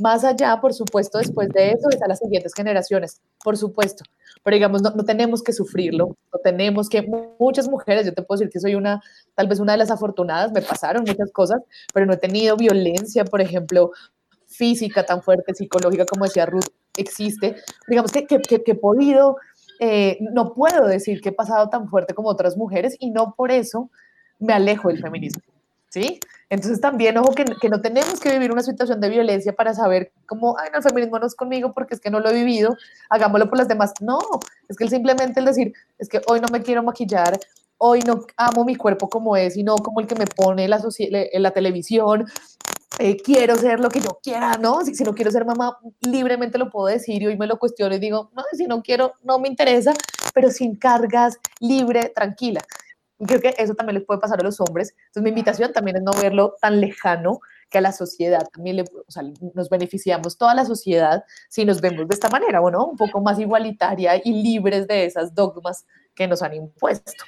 Más 0.00 0.24
allá, 0.24 0.60
por 0.60 0.74
supuesto, 0.74 1.18
después 1.18 1.48
de 1.50 1.70
eso, 1.70 1.88
es 1.88 2.02
a 2.02 2.08
las 2.08 2.18
siguientes 2.18 2.52
generaciones, 2.52 3.20
por 3.44 3.56
supuesto. 3.56 4.04
Pero 4.42 4.54
digamos, 4.56 4.82
no, 4.82 4.90
no, 4.90 5.04
tenemos 5.04 5.42
que 5.42 5.52
sufrirlo, 5.52 6.16
no 6.32 6.38
tenemos 6.42 6.88
que, 6.88 7.02
muchas 7.38 7.68
mujeres, 7.68 8.04
yo 8.04 8.12
te 8.12 8.22
puedo 8.22 8.40
decir 8.40 8.52
que 8.52 8.58
soy 8.58 8.74
una, 8.74 9.00
tal 9.36 9.46
vez 9.46 9.60
una 9.60 9.72
de 9.72 9.78
las 9.78 9.92
afortunadas, 9.92 10.50
me 10.52 10.62
pasaron 10.62 11.04
muchas 11.06 11.30
cosas, 11.30 11.62
pero 11.92 12.06
no 12.06 12.14
he 12.14 12.16
tenido 12.16 12.56
violencia, 12.56 13.24
por 13.24 13.40
ejemplo, 13.40 13.92
física 14.46 15.06
tan 15.06 15.22
fuerte, 15.22 15.54
psicológica, 15.54 16.04
como 16.06 16.24
decía 16.24 16.46
Ruth, 16.46 16.66
existe. 16.96 17.56
Digamos 17.88 18.10
que, 18.10 18.26
que, 18.26 18.40
que, 18.40 18.72
he 18.72 18.74
podido, 18.74 19.36
eh, 19.78 20.18
no 20.20 20.54
puedo 20.54 20.86
decir 20.86 21.20
que 21.20 21.28
he 21.28 21.32
pasado 21.32 21.68
tan 21.68 21.88
fuerte 21.88 22.14
como 22.14 22.28
otras 22.28 22.56
mujeres 22.56 22.96
y 22.98 23.10
no 23.10 23.34
por 23.36 23.52
eso 23.52 23.90
me 24.40 24.52
alejo 24.52 24.88
del 24.88 25.00
feminismo. 25.00 25.53
¿Sí? 25.94 26.18
Entonces 26.50 26.80
también, 26.80 27.16
ojo, 27.18 27.32
que, 27.34 27.44
que, 27.44 27.68
no 27.68 27.80
tenemos 27.80 28.18
que 28.18 28.32
vivir 28.32 28.50
una 28.50 28.62
situación 28.62 29.00
de 29.00 29.08
violencia 29.08 29.52
para 29.52 29.74
saber 29.74 30.12
cómo, 30.26 30.56
ay, 30.58 30.70
no, 30.72 30.78
el 30.78 30.82
feminismo 30.82 31.20
no 31.20 31.26
es 31.26 31.36
conmigo 31.36 31.72
porque 31.72 31.94
es 31.94 32.00
que 32.00 32.10
no 32.10 32.18
lo 32.18 32.30
he 32.30 32.34
vivido, 32.34 32.76
hagámoslo 33.08 33.48
por 33.48 33.58
las 33.58 33.68
demás. 33.68 33.92
No, 34.00 34.18
es 34.68 34.76
que 34.76 34.88
simplemente 34.88 35.38
el 35.38 35.46
decir, 35.46 35.72
es 35.98 36.08
que 36.08 36.20
hoy 36.26 36.40
no 36.40 36.48
me 36.50 36.62
quiero 36.62 36.82
maquillar, 36.82 37.38
hoy 37.78 38.00
no 38.00 38.26
amo 38.36 38.64
mi 38.64 38.74
cuerpo 38.74 39.08
como 39.08 39.36
es, 39.36 39.54
sino 39.54 39.76
como 39.76 40.00
el 40.00 40.08
que 40.08 40.16
me 40.16 40.26
pone 40.26 40.66
la, 40.66 40.82
la 41.34 41.50
televisión, 41.52 42.26
eh, 42.98 43.16
quiero 43.16 43.54
ser 43.56 43.78
lo 43.78 43.88
que 43.88 44.00
yo 44.00 44.18
quiera, 44.20 44.56
¿no? 44.58 44.84
Si, 44.84 44.96
si, 44.96 45.04
no 45.04 45.14
quiero 45.14 45.30
ser 45.30 45.44
mamá, 45.44 45.78
libremente 46.00 46.58
lo 46.58 46.70
puedo 46.70 46.86
decir 46.86 47.22
y 47.22 47.26
hoy 47.26 47.36
me 47.36 47.46
lo 47.46 47.56
cuestiono 47.56 47.94
y 47.94 48.00
digo, 48.00 48.30
no, 48.34 48.42
si 48.52 48.66
no 48.66 48.82
quiero, 48.82 49.14
no 49.22 49.38
me 49.38 49.48
interesa, 49.48 49.94
pero 50.32 50.50
sin 50.50 50.74
cargas, 50.74 51.38
libre, 51.60 52.12
tranquila. 52.14 52.60
Y 53.18 53.26
creo 53.26 53.40
que 53.40 53.54
eso 53.58 53.74
también 53.74 53.98
les 53.98 54.04
puede 54.04 54.20
pasar 54.20 54.40
a 54.40 54.44
los 54.44 54.60
hombres. 54.60 54.94
Entonces 55.06 55.22
mi 55.22 55.28
invitación 55.30 55.72
también 55.72 55.96
es 55.96 56.02
no 56.02 56.12
verlo 56.12 56.56
tan 56.60 56.80
lejano 56.80 57.40
que 57.70 57.78
a 57.78 57.80
la 57.80 57.92
sociedad 57.92 58.46
también 58.52 58.76
le, 58.76 58.82
o 58.82 59.10
sea, 59.10 59.22
nos 59.54 59.68
beneficiamos 59.68 60.36
toda 60.36 60.54
la 60.54 60.64
sociedad 60.64 61.24
si 61.48 61.64
nos 61.64 61.80
vemos 61.80 62.08
de 62.08 62.14
esta 62.14 62.28
manera, 62.28 62.60
bueno, 62.60 62.84
un 62.86 62.96
poco 62.96 63.20
más 63.20 63.38
igualitaria 63.38 64.20
y 64.22 64.42
libres 64.42 64.86
de 64.86 65.04
esas 65.04 65.34
dogmas 65.34 65.86
que 66.14 66.26
nos 66.26 66.42
han 66.42 66.54
impuesto. 66.54 67.24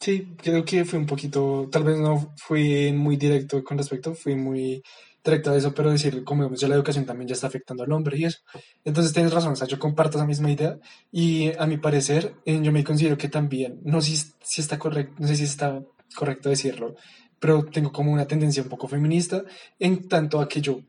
Sí, 0.00 0.34
creo 0.36 0.64
que 0.64 0.84
fue 0.84 0.98
un 0.98 1.06
poquito, 1.06 1.68
tal 1.70 1.84
vez 1.84 1.98
no 1.98 2.32
fui 2.36 2.92
muy 2.92 3.16
directo 3.16 3.62
con 3.62 3.76
respecto, 3.76 4.14
fui 4.14 4.34
muy 4.34 4.82
directo 5.24 5.50
a 5.50 5.56
eso, 5.56 5.74
pero 5.74 5.90
decir, 5.90 6.24
como 6.24 6.44
vemos, 6.44 6.60
ya 6.60 6.68
la 6.68 6.74
educación 6.74 7.04
también 7.04 7.28
ya 7.28 7.34
está 7.34 7.46
afectando 7.46 7.82
al 7.82 7.92
hombre 7.92 8.18
y 8.18 8.24
eso. 8.24 8.38
Entonces 8.84 9.12
tienes 9.12 9.32
razón, 9.32 9.52
o 9.52 9.56
sea, 9.56 9.66
yo 9.66 9.78
comparto 9.78 10.18
esa 10.18 10.26
misma 10.26 10.50
idea 10.50 10.78
y 11.12 11.52
a 11.58 11.66
mi 11.66 11.76
parecer, 11.76 12.34
eh, 12.44 12.60
yo 12.62 12.72
me 12.72 12.84
considero 12.84 13.18
que 13.18 13.28
también, 13.28 13.80
no 13.84 14.00
sé 14.00 14.16
si 14.42 14.60
está 14.60 14.78
correcto, 14.78 15.14
no 15.18 15.28
sé 15.28 15.36
si 15.36 15.44
está 15.44 15.82
correcto 16.14 16.48
decirlo, 16.48 16.96
pero 17.38 17.64
tengo 17.64 17.92
como 17.92 18.12
una 18.12 18.26
tendencia 18.26 18.62
un 18.62 18.68
poco 18.68 18.88
feminista 18.88 19.44
en 19.78 20.08
tanto 20.08 20.40
a 20.40 20.48
que 20.48 20.60
yo 20.60 20.80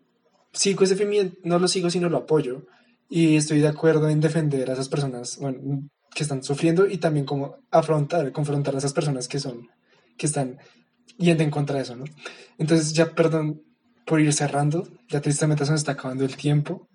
sigo 0.54 0.84
ese 0.84 0.96
feminismo, 0.96 1.32
no 1.44 1.60
lo 1.60 1.68
sigo 1.68 1.90
sino 1.90 2.10
lo 2.10 2.18
apoyo 2.18 2.66
y 3.10 3.36
estoy 3.36 3.60
de 3.60 3.68
acuerdo 3.68 4.10
en 4.10 4.20
defender 4.20 4.70
a 4.70 4.74
esas 4.74 4.90
personas 4.90 5.38
bueno, 5.40 5.90
que 6.14 6.24
están 6.24 6.44
sufriendo 6.44 6.88
y 6.88 6.98
también 6.98 7.26
como 7.26 7.58
afrontar, 7.72 8.32
confrontar 8.32 8.76
a 8.76 8.80
esas 8.80 8.94
personas 8.94 9.28
que 9.28 9.40
son, 9.40 9.70
que 10.18 10.26
están 10.26 10.58
yendo 11.18 11.44
en 11.44 11.52
contra 11.52 11.78
de 11.78 11.84
eso, 11.84 11.96
¿no? 11.96 12.06
Entonces 12.58 12.94
ya, 12.94 13.14
perdón 13.14 13.62
por 14.06 14.20
ir 14.22 14.34
cerrando, 14.34 14.88
ya 15.10 15.22
tristemente 15.22 15.66
se 15.66 15.72
nos 15.72 15.82
está 15.82 15.94
acabando 15.94 16.26
el 16.26 16.36
tiempo 16.36 16.88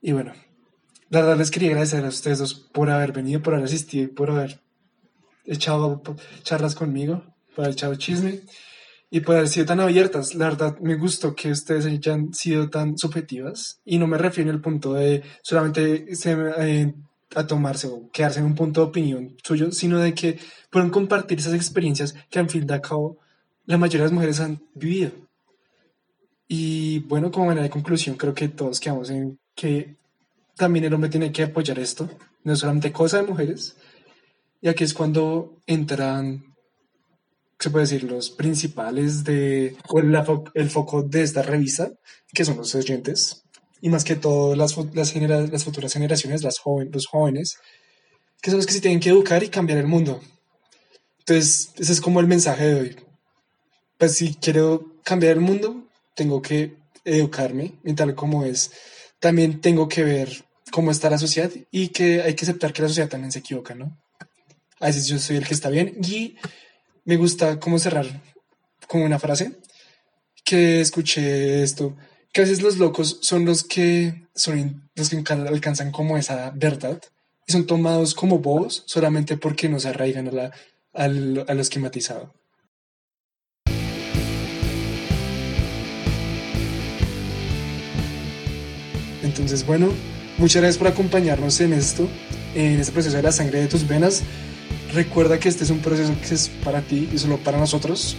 y 0.00 0.12
bueno, 0.12 0.32
la 1.10 1.20
verdad 1.20 1.38
les 1.38 1.50
quería 1.50 1.70
agradecer 1.70 2.04
a 2.04 2.08
ustedes 2.08 2.38
dos 2.38 2.54
por 2.54 2.90
haber 2.90 3.12
venido, 3.12 3.42
por 3.42 3.54
haber 3.54 3.66
asistido 3.66 4.04
y 4.04 4.08
por 4.08 4.30
haber 4.30 4.60
echado 5.44 6.02
charlas 6.42 6.74
conmigo 6.74 7.22
por 7.56 7.66
el 7.66 7.74
chavo 7.74 7.94
chisme 7.94 8.42
y 9.10 9.20
por 9.20 9.36
haber 9.36 9.48
sido 9.48 9.66
tan 9.66 9.80
abiertas. 9.80 10.34
La 10.34 10.50
verdad, 10.50 10.78
me 10.80 10.94
gustó 10.96 11.34
que 11.34 11.50
ustedes 11.50 11.86
hayan 11.86 12.32
sido 12.34 12.68
tan 12.68 12.98
subjetivas 12.98 13.80
y 13.84 13.98
no 13.98 14.06
me 14.06 14.18
refiero 14.18 14.50
al 14.50 14.60
punto 14.60 14.94
de 14.94 15.22
solamente 15.42 16.14
se, 16.14 16.36
eh, 16.58 16.94
a 17.34 17.46
tomarse 17.46 17.88
o 17.88 18.08
quedarse 18.12 18.40
en 18.40 18.46
un 18.46 18.54
punto 18.54 18.82
de 18.82 18.86
opinión 18.88 19.36
suyo, 19.42 19.72
sino 19.72 19.98
de 19.98 20.14
que 20.14 20.38
pueden 20.70 20.90
compartir 20.90 21.38
esas 21.38 21.54
experiencias 21.54 22.14
que 22.30 22.38
al 22.38 22.50
fin 22.50 22.66
de 22.66 22.80
cabo 22.80 23.18
la 23.64 23.78
mayoría 23.78 24.04
de 24.04 24.10
las 24.10 24.12
mujeres 24.12 24.40
han 24.40 24.62
vivido. 24.74 25.25
Y 26.48 27.00
bueno, 27.00 27.30
como 27.30 27.46
manera 27.46 27.64
de 27.64 27.70
conclusión, 27.70 28.16
creo 28.16 28.34
que 28.34 28.48
todos 28.48 28.80
quedamos 28.80 29.10
en 29.10 29.38
que 29.54 29.96
también 30.56 30.84
el 30.84 30.94
hombre 30.94 31.10
tiene 31.10 31.32
que 31.32 31.42
apoyar 31.42 31.78
esto, 31.78 32.08
no 32.44 32.52
es 32.52 32.58
solamente 32.58 32.92
cosa 32.92 33.18
de 33.18 33.26
mujeres, 33.26 33.76
y 34.60 34.68
aquí 34.68 34.84
es 34.84 34.94
cuando 34.94 35.62
entran 35.66 36.56
se 37.58 37.70
puede 37.70 37.84
decir, 37.84 38.04
los 38.04 38.30
principales 38.30 39.24
de, 39.24 39.76
o 39.88 39.98
el, 40.00 40.70
foco 40.70 41.02
de 41.02 41.22
esta 41.22 41.42
revista, 41.42 41.90
que 42.32 42.44
son 42.44 42.56
los 42.58 42.74
oyentes, 42.74 43.44
y 43.80 43.88
más 43.88 44.04
que 44.04 44.16
todo 44.16 44.54
las, 44.54 44.76
las, 44.94 45.14
las 45.14 45.64
futuras 45.64 45.92
generaciones, 45.92 46.42
las 46.42 46.58
joven, 46.58 46.90
los 46.92 47.06
jóvenes, 47.06 47.58
que 48.42 48.50
son 48.50 48.58
los 48.58 48.66
que 48.66 48.74
se 48.74 48.80
tienen 48.80 49.00
que 49.00 49.08
educar 49.08 49.42
y 49.42 49.48
cambiar 49.48 49.78
el 49.78 49.86
mundo. 49.86 50.20
Entonces, 51.20 51.70
ese 51.78 51.92
es 51.92 52.00
como 52.00 52.20
el 52.20 52.26
mensaje 52.26 52.66
de 52.66 52.80
hoy. 52.80 52.96
Pues 53.98 54.14
si 54.14 54.34
quiero 54.34 54.94
cambiar 55.02 55.32
el 55.32 55.40
mundo, 55.40 55.85
tengo 56.16 56.42
que 56.42 56.74
educarme, 57.04 57.74
y 57.84 57.94
tal 57.94 58.16
como 58.16 58.44
es. 58.44 58.72
También 59.20 59.60
tengo 59.60 59.88
que 59.88 60.02
ver 60.02 60.44
cómo 60.72 60.90
está 60.90 61.08
la 61.08 61.18
sociedad 61.18 61.50
y 61.70 61.88
que 61.88 62.22
hay 62.22 62.34
que 62.34 62.44
aceptar 62.44 62.72
que 62.72 62.82
la 62.82 62.88
sociedad 62.88 63.08
también 63.08 63.30
se 63.30 63.38
equivoca, 63.38 63.74
¿no? 63.74 63.96
A 64.80 64.86
veces 64.86 65.06
yo 65.06 65.18
soy 65.18 65.36
el 65.36 65.46
que 65.46 65.54
está 65.54 65.70
bien 65.70 65.96
y 66.02 66.36
me 67.04 67.16
gusta 67.16 67.60
como 67.60 67.78
cerrar 67.78 68.06
con 68.88 69.02
una 69.02 69.18
frase 69.18 69.52
que 70.44 70.80
escuché 70.80 71.62
esto, 71.62 71.96
que 72.32 72.40
a 72.40 72.44
veces 72.44 72.62
los 72.62 72.76
locos 72.76 73.18
son 73.22 73.44
los 73.44 73.62
que 73.62 74.26
son 74.34 74.90
los 74.94 75.08
que 75.08 75.22
alcanzan 75.32 75.92
como 75.92 76.18
esa 76.18 76.50
verdad 76.50 77.00
y 77.46 77.52
son 77.52 77.66
tomados 77.66 78.14
como 78.14 78.40
bobos 78.40 78.82
solamente 78.86 79.36
porque 79.36 79.68
no 79.68 79.80
se 79.80 79.88
arraigan 79.88 80.28
a, 80.28 80.32
la, 80.32 80.52
a 80.92 81.08
lo 81.08 81.60
esquematizado. 81.60 82.34
Entonces, 89.36 89.66
bueno, 89.66 89.88
muchas 90.38 90.62
gracias 90.62 90.78
por 90.78 90.88
acompañarnos 90.88 91.60
en 91.60 91.72
esto, 91.72 92.08
en 92.54 92.80
este 92.80 92.92
proceso 92.92 93.16
de 93.16 93.22
la 93.22 93.32
sangre 93.32 93.60
de 93.60 93.66
tus 93.66 93.86
venas. 93.86 94.22
Recuerda 94.94 95.38
que 95.38 95.48
este 95.48 95.64
es 95.64 95.70
un 95.70 95.80
proceso 95.80 96.14
que 96.26 96.34
es 96.34 96.48
para 96.64 96.80
ti 96.80 97.08
y 97.12 97.18
solo 97.18 97.38
para 97.38 97.58
nosotros. 97.58 98.16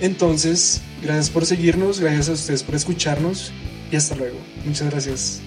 Entonces, 0.00 0.80
gracias 1.02 1.30
por 1.30 1.46
seguirnos, 1.46 2.00
gracias 2.00 2.28
a 2.28 2.32
ustedes 2.32 2.62
por 2.62 2.74
escucharnos 2.74 3.52
y 3.90 3.96
hasta 3.96 4.14
luego. 4.14 4.38
Muchas 4.64 4.90
gracias. 4.90 5.40